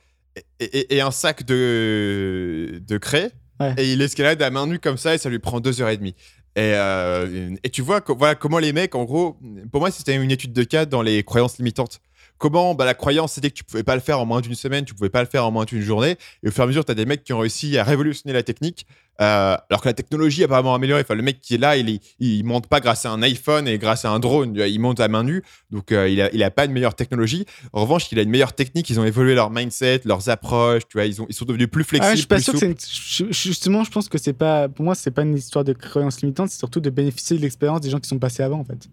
et, 0.61 0.65
et- 0.65 0.97
et 0.97 1.01
un 1.01 1.11
sac 1.13 1.45
de, 1.45 2.83
de 2.87 2.99
craie. 2.99 3.31
Ouais. 3.61 3.75
Et 3.79 3.93
il 3.93 4.03
escalade 4.03 4.43
à 4.43 4.51
main 4.51 4.67
nue 4.67 4.81
comme 4.81 4.97
ça 4.99 5.15
et 5.15 5.19
ça 5.19 5.29
lui 5.31 5.39
prend 5.39 5.61
deux 5.61 5.81
heures 5.81 5.89
et 5.91 5.97
demie. 5.97 6.15
Et, 6.57 6.73
euh, 6.75 7.55
et 7.63 7.71
tu 7.71 7.83
vois 7.83 8.01
voilà, 8.07 8.35
comment 8.35 8.59
les 8.59 8.73
mecs, 8.73 8.95
en 8.95 9.05
gros, 9.05 9.39
pour 9.73 9.81
moi, 9.81 9.91
c'était 9.91 10.15
une 10.17 10.31
étude 10.31 10.53
de 10.53 10.63
cas 10.65 10.87
dans 10.87 11.03
les 11.03 11.23
croyances 11.23 11.59
limitantes. 11.59 12.01
Comment 12.45 12.75
bah, 12.75 12.85
la 12.85 12.93
croyance, 12.93 13.33
c'était 13.33 13.49
que 13.49 13.55
tu 13.55 13.65
pouvais 13.65 13.83
pas 13.85 13.95
le 13.95 14.03
faire 14.03 14.21
en 14.21 14.27
moins 14.27 14.43
d'une 14.43 14.55
semaine, 14.55 14.85
tu 14.85 14.93
pouvais 14.93 15.09
pas 15.09 15.23
le 15.23 15.27
faire 15.29 15.47
en 15.47 15.51
moins 15.51 15.65
d'une 15.65 15.81
journée. 15.81 16.17
Et 16.43 16.49
au 16.49 16.51
fur 16.51 16.61
et 16.63 16.65
à 16.65 16.67
mesure, 16.67 16.85
tu 16.85 16.93
as 16.93 16.95
des 16.95 17.07
mecs 17.07 17.25
qui 17.25 17.33
ont 17.33 17.39
réussi 17.39 17.79
à 17.79 17.85
révolutionner 17.85 18.35
la 18.35 18.43
technique, 18.43 18.87
euh, 19.23 19.57
alors 19.71 19.81
que 19.81 19.89
la 19.89 19.95
technologie 19.95 20.45
a 20.45 20.49
pas 20.49 20.57
vraiment 20.61 20.75
amélioré. 20.75 21.01
Enfin, 21.01 21.15
le 21.15 21.23
mec 21.23 21.41
qui 21.41 21.55
est 21.55 21.59
là, 21.59 21.79
il, 21.79 21.89
est- 21.89 22.03
il 22.19 22.45
monte 22.45 22.67
pas 22.67 22.81
grâce 22.81 23.07
à 23.07 23.11
un 23.13 23.23
iPhone 23.23 23.67
et 23.67 23.79
grâce 23.79 24.05
à 24.05 24.11
un 24.11 24.19
drone, 24.19 24.55
il 24.57 24.79
monte 24.79 25.01
à 25.01 25.09
main 25.09 25.23
nue. 25.25 25.43
Donc, 25.71 25.91
euh, 25.91 26.07
il, 26.07 26.21
a, 26.21 26.31
il 26.35 26.43
a 26.43 26.51
pas 26.51 26.67
une 26.67 26.73
meilleure 26.73 26.95
technologie. 26.95 27.47
En 27.73 27.81
revanche, 27.81 28.13
il 28.13 28.19
a 28.19 28.23
une 28.23 28.29
meilleure 28.29 28.53
technique. 28.53 28.91
Ils 28.91 29.01
ont 29.01 29.05
évolué 29.07 29.35
leur 29.35 29.49
mindset, 29.51 30.03
leurs 30.05 30.29
approches. 30.29 30.83
Tu 30.87 30.99
vois, 30.99 31.07
ils, 31.07 31.23
ont, 31.23 31.27
ils 31.31 31.35
sont 31.35 31.47
devenus 31.47 31.69
plus 31.71 31.85
flexibles. 31.85 32.11
Ah, 32.11 32.15
je 32.15 32.19
suis 32.19 32.27
pas 32.27 32.35
plus 32.37 32.45
sûr 32.45 32.53
que 32.53 32.59
souples. 32.59 32.75
c'est 32.79 33.23
une- 33.25 33.29
je- 33.31 33.33
Justement, 33.33 33.85
je 33.85 33.91
pense 33.91 34.11
que 34.11 34.19
c'est 34.19 34.35
pas. 34.35 34.69
Pour 34.69 34.85
moi, 34.85 34.95
c'est 34.95 35.13
pas 35.13 35.23
une 35.23 35.35
histoire 35.39 35.65
de 35.65 35.73
croyance 35.73 36.21
limitante, 36.21 36.51
c'est 36.51 36.59
surtout 36.59 36.81
de 36.81 36.91
bénéficier 36.91 37.39
de 37.39 37.41
l'expérience 37.43 37.81
des 37.81 37.89
gens 37.89 38.01
qui 38.01 38.09
sont 38.11 38.19
passés 38.19 38.43
avant, 38.43 38.59
en 38.61 38.65
fait. 38.65 38.87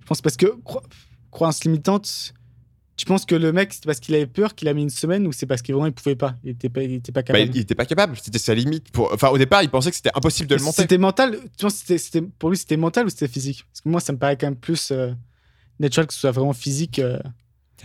Je 0.00 0.06
pense 0.06 0.22
parce 0.22 0.38
que 0.38 0.46
cro- 0.64 0.82
croyance 1.30 1.62
limitante. 1.64 2.32
Tu 2.98 3.04
penses 3.06 3.24
que 3.24 3.34
le 3.36 3.52
mec, 3.52 3.72
c'est 3.72 3.84
parce 3.86 4.00
qu'il 4.00 4.14
avait 4.16 4.26
peur 4.26 4.54
qu'il 4.56 4.66
a 4.68 4.74
mis 4.74 4.82
une 4.82 4.90
semaine 4.90 5.26
ou 5.26 5.32
c'est 5.32 5.46
parce 5.46 5.62
qu'il 5.62 5.72
vraiment 5.74 5.86
il 5.86 5.92
pouvait 5.92 6.16
pas 6.16 6.34
Il 6.44 6.50
était 6.50 6.68
pas, 6.68 6.82
il 6.82 6.94
était 6.94 7.12
pas 7.12 7.20
Bah, 7.20 7.26
capable? 7.28 7.44
il, 7.50 7.56
il 7.56 7.60
était 7.60 7.74
pas 7.76 7.86
capable. 7.86 8.16
C'était 8.20 8.38
sa 8.40 8.54
limite. 8.54 8.90
Pour... 8.90 9.12
Enfin, 9.14 9.28
au 9.28 9.38
départ, 9.38 9.62
il 9.62 9.70
pensait 9.70 9.90
que 9.90 9.96
c'était 9.96 10.10
impossible 10.14 10.48
de 10.50 10.56
le 10.56 10.62
monter. 10.62 10.82
C'était 10.82 10.98
mental. 10.98 11.38
Tu 11.56 11.62
penses 11.64 11.76
c'était- 11.76 11.96
c'était 11.98 12.22
pour 12.22 12.50
lui 12.50 12.56
c'était 12.58 12.76
mental 12.76 13.06
ou 13.06 13.08
c'était 13.08 13.28
physique? 13.28 13.64
Parce 13.72 13.80
que 13.82 13.88
moi, 13.88 14.00
ça 14.00 14.12
me 14.12 14.18
paraît 14.18 14.36
quand 14.36 14.48
même 14.48 14.56
plus 14.56 14.90
euh, 14.90 15.12
naturel 15.78 16.06
que 16.08 16.12
ce 16.12 16.20
soit 16.20 16.32
vraiment 16.32 16.52
physique. 16.52 16.98
euh. 16.98 17.18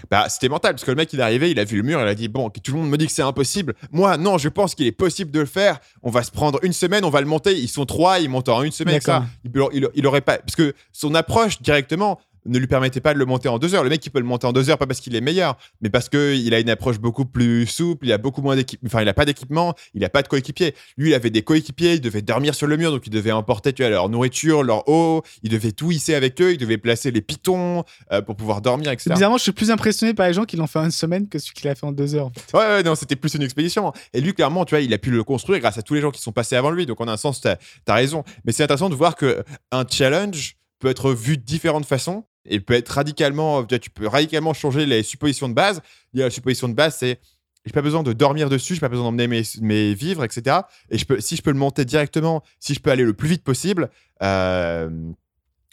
Bah, 0.10 0.28
c'était 0.28 0.50
mental 0.50 0.74
parce 0.74 0.84
que 0.84 0.90
le 0.90 0.96
mec 0.98 1.14
il 1.14 1.20
est 1.20 1.24
arrivé, 1.24 1.52
il 1.52 1.60
a 1.60 1.64
vu 1.64 1.78
le 1.78 1.84
mur, 1.84 2.02
il 2.02 2.08
a 2.08 2.16
dit 2.16 2.28
bon, 2.28 2.50
tout 2.50 2.72
le 2.74 2.80
monde 2.80 2.90
me 2.90 2.98
dit 2.98 3.06
que 3.06 3.12
c'est 3.12 3.22
impossible. 3.22 3.76
Moi, 3.92 4.18
non, 4.18 4.40
je 4.40 4.50
pense 4.50 4.74
qu'il 4.74 4.88
est 4.88 4.92
possible 4.92 5.30
de 5.30 5.40
le 5.42 5.46
faire. 5.46 5.80
On 6.02 6.10
va 6.10 6.24
se 6.24 6.32
prendre 6.32 6.58
une 6.64 6.74
semaine, 6.74 7.06
on 7.06 7.12
va 7.12 7.22
le 7.22 7.28
monter. 7.28 7.56
Ils 7.60 7.68
sont 7.68 7.86
trois, 7.86 8.20
ils 8.20 8.28
montent 8.30 8.50
en 8.50 8.64
une 8.64 8.72
semaine. 8.72 8.96
D'accord. 8.96 9.22
Ça, 9.22 9.30
il, 9.46 9.52
il, 9.84 9.88
il 9.94 10.08
aurait 10.08 10.22
pas 10.22 10.40
parce 10.40 10.56
que 10.56 10.74
son 10.92 11.14
approche 11.14 11.62
directement 11.62 12.20
ne 12.46 12.60
lui 12.60 12.68
permettait 12.68 13.02
pas 13.02 13.14
de 13.14 13.20
le 13.20 13.26
monter 13.26 13.50
en 13.50 13.60
deux 13.60 13.76
heures. 13.76 13.84
Le 13.84 13.90
mec, 13.90 14.06
il 14.06 14.10
peut 14.10 14.20
le 14.20 14.26
monter 14.26 14.48
en 14.48 14.54
deux 14.54 14.70
heures, 14.70 14.78
pas 14.78 14.88
parce 14.88 15.00
qu'il 15.00 15.16
est 15.16 15.22
meilleur, 15.22 15.58
mais 15.82 15.90
parce 15.90 16.10
que 16.10 16.36
il 16.36 16.54
a 16.54 16.60
une 16.60 16.70
approche 16.70 17.00
beaucoup 17.00 17.26
plus 17.26 17.66
souple. 17.68 18.08
Il 18.08 18.14
a 18.14 18.18
beaucoup 18.18 18.42
moins 18.42 18.56
d'équipement. 18.56 18.88
Enfin, 18.88 19.02
il 19.02 19.10
a 19.10 19.14
pas 19.14 19.26
d'équipement. 19.26 19.74
Il 19.94 20.04
a 20.04 20.10
pas 20.10 20.22
de 20.22 20.28
coéquipier. 20.28 20.76
Lui, 20.98 21.10
il 21.12 21.14
avait 21.14 21.30
des 21.30 21.44
coéquipiers. 21.44 21.94
Il 21.96 22.02
devait 22.02 22.22
dormir 22.22 22.56
sur 22.56 22.68
le 22.68 22.78
mur, 22.78 22.92
donc 22.92 23.08
il 23.08 23.10
devait 23.10 23.32
emporter, 23.32 23.74
tu 23.74 23.84
vois, 23.84 23.90
leur 23.90 24.10
nourriture, 24.10 24.64
leur 24.64 24.88
eau. 24.90 25.24
Il 25.44 25.50
devait 25.50 25.72
tout 25.72 25.92
hisser 25.92 26.16
avec 26.16 26.42
eux. 26.42 26.54
Il 26.54 26.58
devait 26.58 26.78
placer 26.78 27.12
les 27.12 27.22
pitons 27.22 27.84
euh, 28.12 28.22
pour 28.22 28.36
pouvoir 28.36 28.62
dormir, 28.62 28.92
etc. 28.92 29.12
Bizarrement, 29.12 29.38
je 29.38 29.44
suis 29.44 29.52
plus 29.52 29.72
impressionné 29.72 30.14
par 30.14 30.28
les 30.28 30.34
gens 30.34 30.46
qui 30.46 30.58
l'ont 30.58 30.68
fait 30.68 30.80
en 30.80 30.86
une 30.86 30.92
semaine 30.92 31.28
que 31.28 31.40
celui 31.40 31.54
qui 31.54 31.68
l'a 31.68 31.76
fait 31.76 31.86
en 31.86 31.92
deux 31.92 32.16
heures. 32.16 32.28
en 32.28 32.32
fait. 32.32 32.58
Ouais, 32.58 32.66
ouais, 32.66 32.84
non, 32.84 32.96
c'était 32.96 33.16
plus 33.16 33.34
une 33.36 33.44
expédition. 33.44 33.94
Et 34.14 34.22
lui, 34.22 34.34
clairement, 34.34 34.66
tu 34.66 34.72
vois, 34.76 34.82
il 34.82 34.94
a 34.94 34.98
pu 34.98 35.12
le 35.12 35.24
construire 35.24 35.60
grâce 35.60 35.78
à 35.78 35.82
tous 35.82 35.94
les 35.94 36.02
gens 36.02 36.12
qui 36.12 36.22
sont 36.22 36.32
passés 36.32 36.56
avant 36.56 36.72
lui. 36.72 36.86
Donc, 36.86 37.02
en 37.02 37.08
un 37.08 37.18
sens, 37.18 37.42
t'as 37.42 37.56
as 37.88 37.94
raison. 37.94 38.24
Mais 38.46 38.52
c'est 38.52 38.64
intéressant 38.64 38.90
de 38.90 38.96
voir 38.96 39.16
que 39.16 39.44
un 39.72 39.86
challenge 39.90 40.58
peut 40.80 40.90
être 40.90 41.14
vu 41.14 41.38
de 41.38 41.44
différentes 41.44 41.86
façons 41.86 42.26
et 42.46 42.60
peut 42.60 42.74
être 42.74 42.90
radicalement, 42.90 43.64
tu 43.66 43.90
peux 43.90 44.08
radicalement 44.08 44.54
changer 44.54 44.86
les 44.86 45.04
suppositions 45.04 45.50
de 45.50 45.54
base. 45.54 45.82
La 46.14 46.30
supposition 46.30 46.68
de 46.68 46.74
base, 46.74 46.98
c'est 46.98 47.20
j'ai 47.66 47.72
pas 47.72 47.82
besoin 47.82 48.04
de 48.04 48.12
dormir 48.12 48.50
dessus, 48.50 48.76
j'ai 48.76 48.82
pas 48.82 48.90
besoin 48.90 49.06
d'emmener 49.06 49.28
mes, 49.28 49.44
mes 49.62 49.94
vivres, 49.94 50.24
etc. 50.26 50.58
Et 50.90 50.98
je 50.98 51.06
peux, 51.06 51.22
si 51.22 51.38
je 51.38 51.42
peux 51.42 51.52
le 51.52 51.58
monter 51.58 51.86
directement, 51.86 52.44
si 52.60 52.74
je 52.74 52.82
peux 52.82 52.92
aller 52.92 53.06
le 53.06 53.14
plus 53.14 53.30
vite 53.30 53.44
possible, 53.44 53.90
euh, 54.22 54.90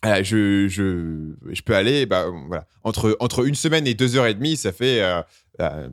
euh, 0.07 0.23
je, 0.23 0.69
je, 0.69 1.35
je 1.53 1.63
peux 1.63 1.75
aller, 1.75 2.07
bah, 2.07 2.27
voilà, 2.47 2.67
entre, 2.85 3.17
entre 3.21 3.47
une 3.47 3.55
semaine 3.55 3.87
et 3.87 3.95
deux 3.95 4.17
heures 4.17 4.27
et 4.27 4.35
demie, 4.35 4.57
ça 4.57 4.73
fait 4.73 5.03
euh, 5.03 5.21
euh, 5.61 5.89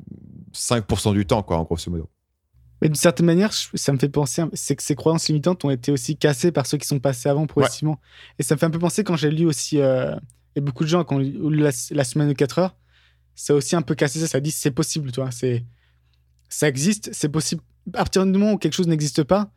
5% 0.54 1.14
du 1.14 1.26
temps, 1.26 1.44
quoi, 1.44 1.58
en 1.58 1.64
grosso 1.64 1.92
modo. 1.92 2.10
Mais 2.82 2.90
d'une 2.90 2.96
certaine 2.96 3.26
manière, 3.26 3.52
ça 3.54 3.92
me 3.92 3.98
fait 3.98 4.08
penser, 4.08 4.44
c'est 4.54 4.76
que 4.76 4.84
ces 4.84 4.96
croyances 4.96 5.28
limitantes 5.28 5.66
ont 5.66 5.72
été 5.72 5.92
aussi 5.92 6.16
cassées 6.16 6.52
par 6.52 6.68
ceux 6.68 6.78
qui 6.78 6.88
sont 6.88 7.00
passés 7.00 7.28
avant 7.28 7.48
progressivement. 7.48 8.00
Et 8.38 8.44
ça 8.44 8.54
me 8.54 8.60
fait 8.60 8.68
un 8.68 8.70
peu 8.70 8.80
penser 8.80 9.04
quand 9.04 9.16
j'ai 9.16 9.32
lu 9.32 9.46
aussi, 9.46 9.82
euh, 9.82 10.16
et 10.58 10.62
beaucoup 10.62 10.84
de 10.84 10.89
gens 10.89 11.03
qui 11.03 11.14
ont 11.14 11.20
la, 11.20 11.70
la 11.91 12.03
semaine 12.03 12.28
de 12.28 12.34
4 12.34 12.60
heures, 12.60 12.76
ça 13.36 13.53
a 13.53 13.55
aussi 13.55 13.76
un 13.76 13.84
peu 13.84 13.93
cassé 13.93 14.20
ça, 14.20 14.26
ça 14.26 14.39
dit 14.39 14.49
c'est 14.49 14.72
possible, 14.72 15.12
tu 15.12 15.22
vois, 15.22 15.30
c'est, 15.30 15.64
ça 16.49 16.68
existe, 16.68 17.12
c'est 17.14 17.30
possible. 17.30 17.62
À 17.89 17.99
partir 17.99 18.26
du 18.26 18.32
moment 18.32 18.53
où 18.53 18.58
quelque 18.58 18.74
chose 18.74 18.88
n'existe 18.88 19.22
pas, 19.24 19.51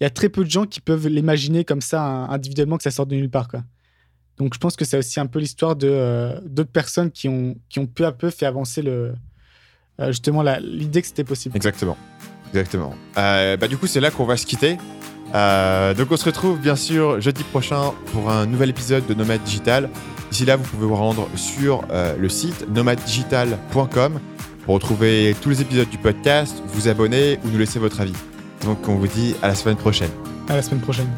il 0.00 0.04
y 0.04 0.06
a 0.06 0.10
très 0.10 0.30
peu 0.30 0.42
de 0.42 0.50
gens 0.50 0.64
qui 0.64 0.80
peuvent 0.80 1.06
l'imaginer 1.06 1.64
comme 1.64 1.82
ça 1.82 2.02
hein, 2.02 2.30
individuellement 2.30 2.78
que 2.78 2.82
ça 2.82 2.90
sort 2.90 3.04
de 3.04 3.14
nulle 3.14 3.28
part, 3.28 3.46
quoi. 3.46 3.62
Donc 4.38 4.54
je 4.54 4.58
pense 4.58 4.74
que 4.74 4.86
c'est 4.86 4.98
aussi 4.98 5.20
un 5.20 5.26
peu 5.26 5.38
l'histoire 5.38 5.76
de 5.76 5.88
euh, 5.88 6.40
d'autres 6.44 6.72
personnes 6.72 7.10
qui 7.10 7.28
ont, 7.28 7.56
qui 7.68 7.78
ont 7.78 7.86
peu 7.86 8.06
à 8.06 8.12
peu 8.12 8.30
fait 8.30 8.46
avancer 8.46 8.80
le, 8.80 9.14
euh, 10.00 10.08
justement 10.08 10.42
l'idée 10.60 11.02
que 11.02 11.08
c'était 11.08 11.24
possible. 11.24 11.54
Exactement. 11.56 11.96
Exactement. 12.48 12.94
Euh, 13.18 13.56
bah, 13.56 13.68
du 13.68 13.76
coup, 13.76 13.86
c'est 13.86 14.00
là 14.00 14.10
qu'on 14.10 14.24
va 14.24 14.36
se 14.36 14.46
quitter. 14.46 14.78
Euh, 15.34 15.94
donc, 15.94 16.08
on 16.10 16.16
se 16.16 16.24
retrouve 16.24 16.58
bien 16.58 16.76
sûr 16.76 17.20
jeudi 17.20 17.42
prochain 17.44 17.92
pour 18.12 18.30
un 18.30 18.46
nouvel 18.46 18.70
épisode 18.70 19.06
de 19.06 19.14
Nomade 19.14 19.42
Digital. 19.42 19.90
D'ici 20.30 20.44
là, 20.44 20.56
vous 20.56 20.64
pouvez 20.64 20.86
vous 20.86 20.94
rendre 20.94 21.28
sur 21.34 21.84
euh, 21.90 22.14
le 22.18 22.28
site 22.28 22.66
nomaddigital.com 22.68 24.20
pour 24.64 24.74
retrouver 24.74 25.36
tous 25.40 25.50
les 25.50 25.60
épisodes 25.62 25.88
du 25.88 25.98
podcast, 25.98 26.62
vous 26.66 26.88
abonner 26.88 27.38
ou 27.44 27.50
nous 27.50 27.58
laisser 27.58 27.78
votre 27.78 28.00
avis. 28.00 28.14
Donc, 28.64 28.88
on 28.88 28.94
vous 28.94 29.06
dit 29.06 29.34
à 29.42 29.48
la 29.48 29.54
semaine 29.54 29.76
prochaine. 29.76 30.10
À 30.48 30.56
la 30.56 30.62
semaine 30.62 30.80
prochaine. 30.80 31.08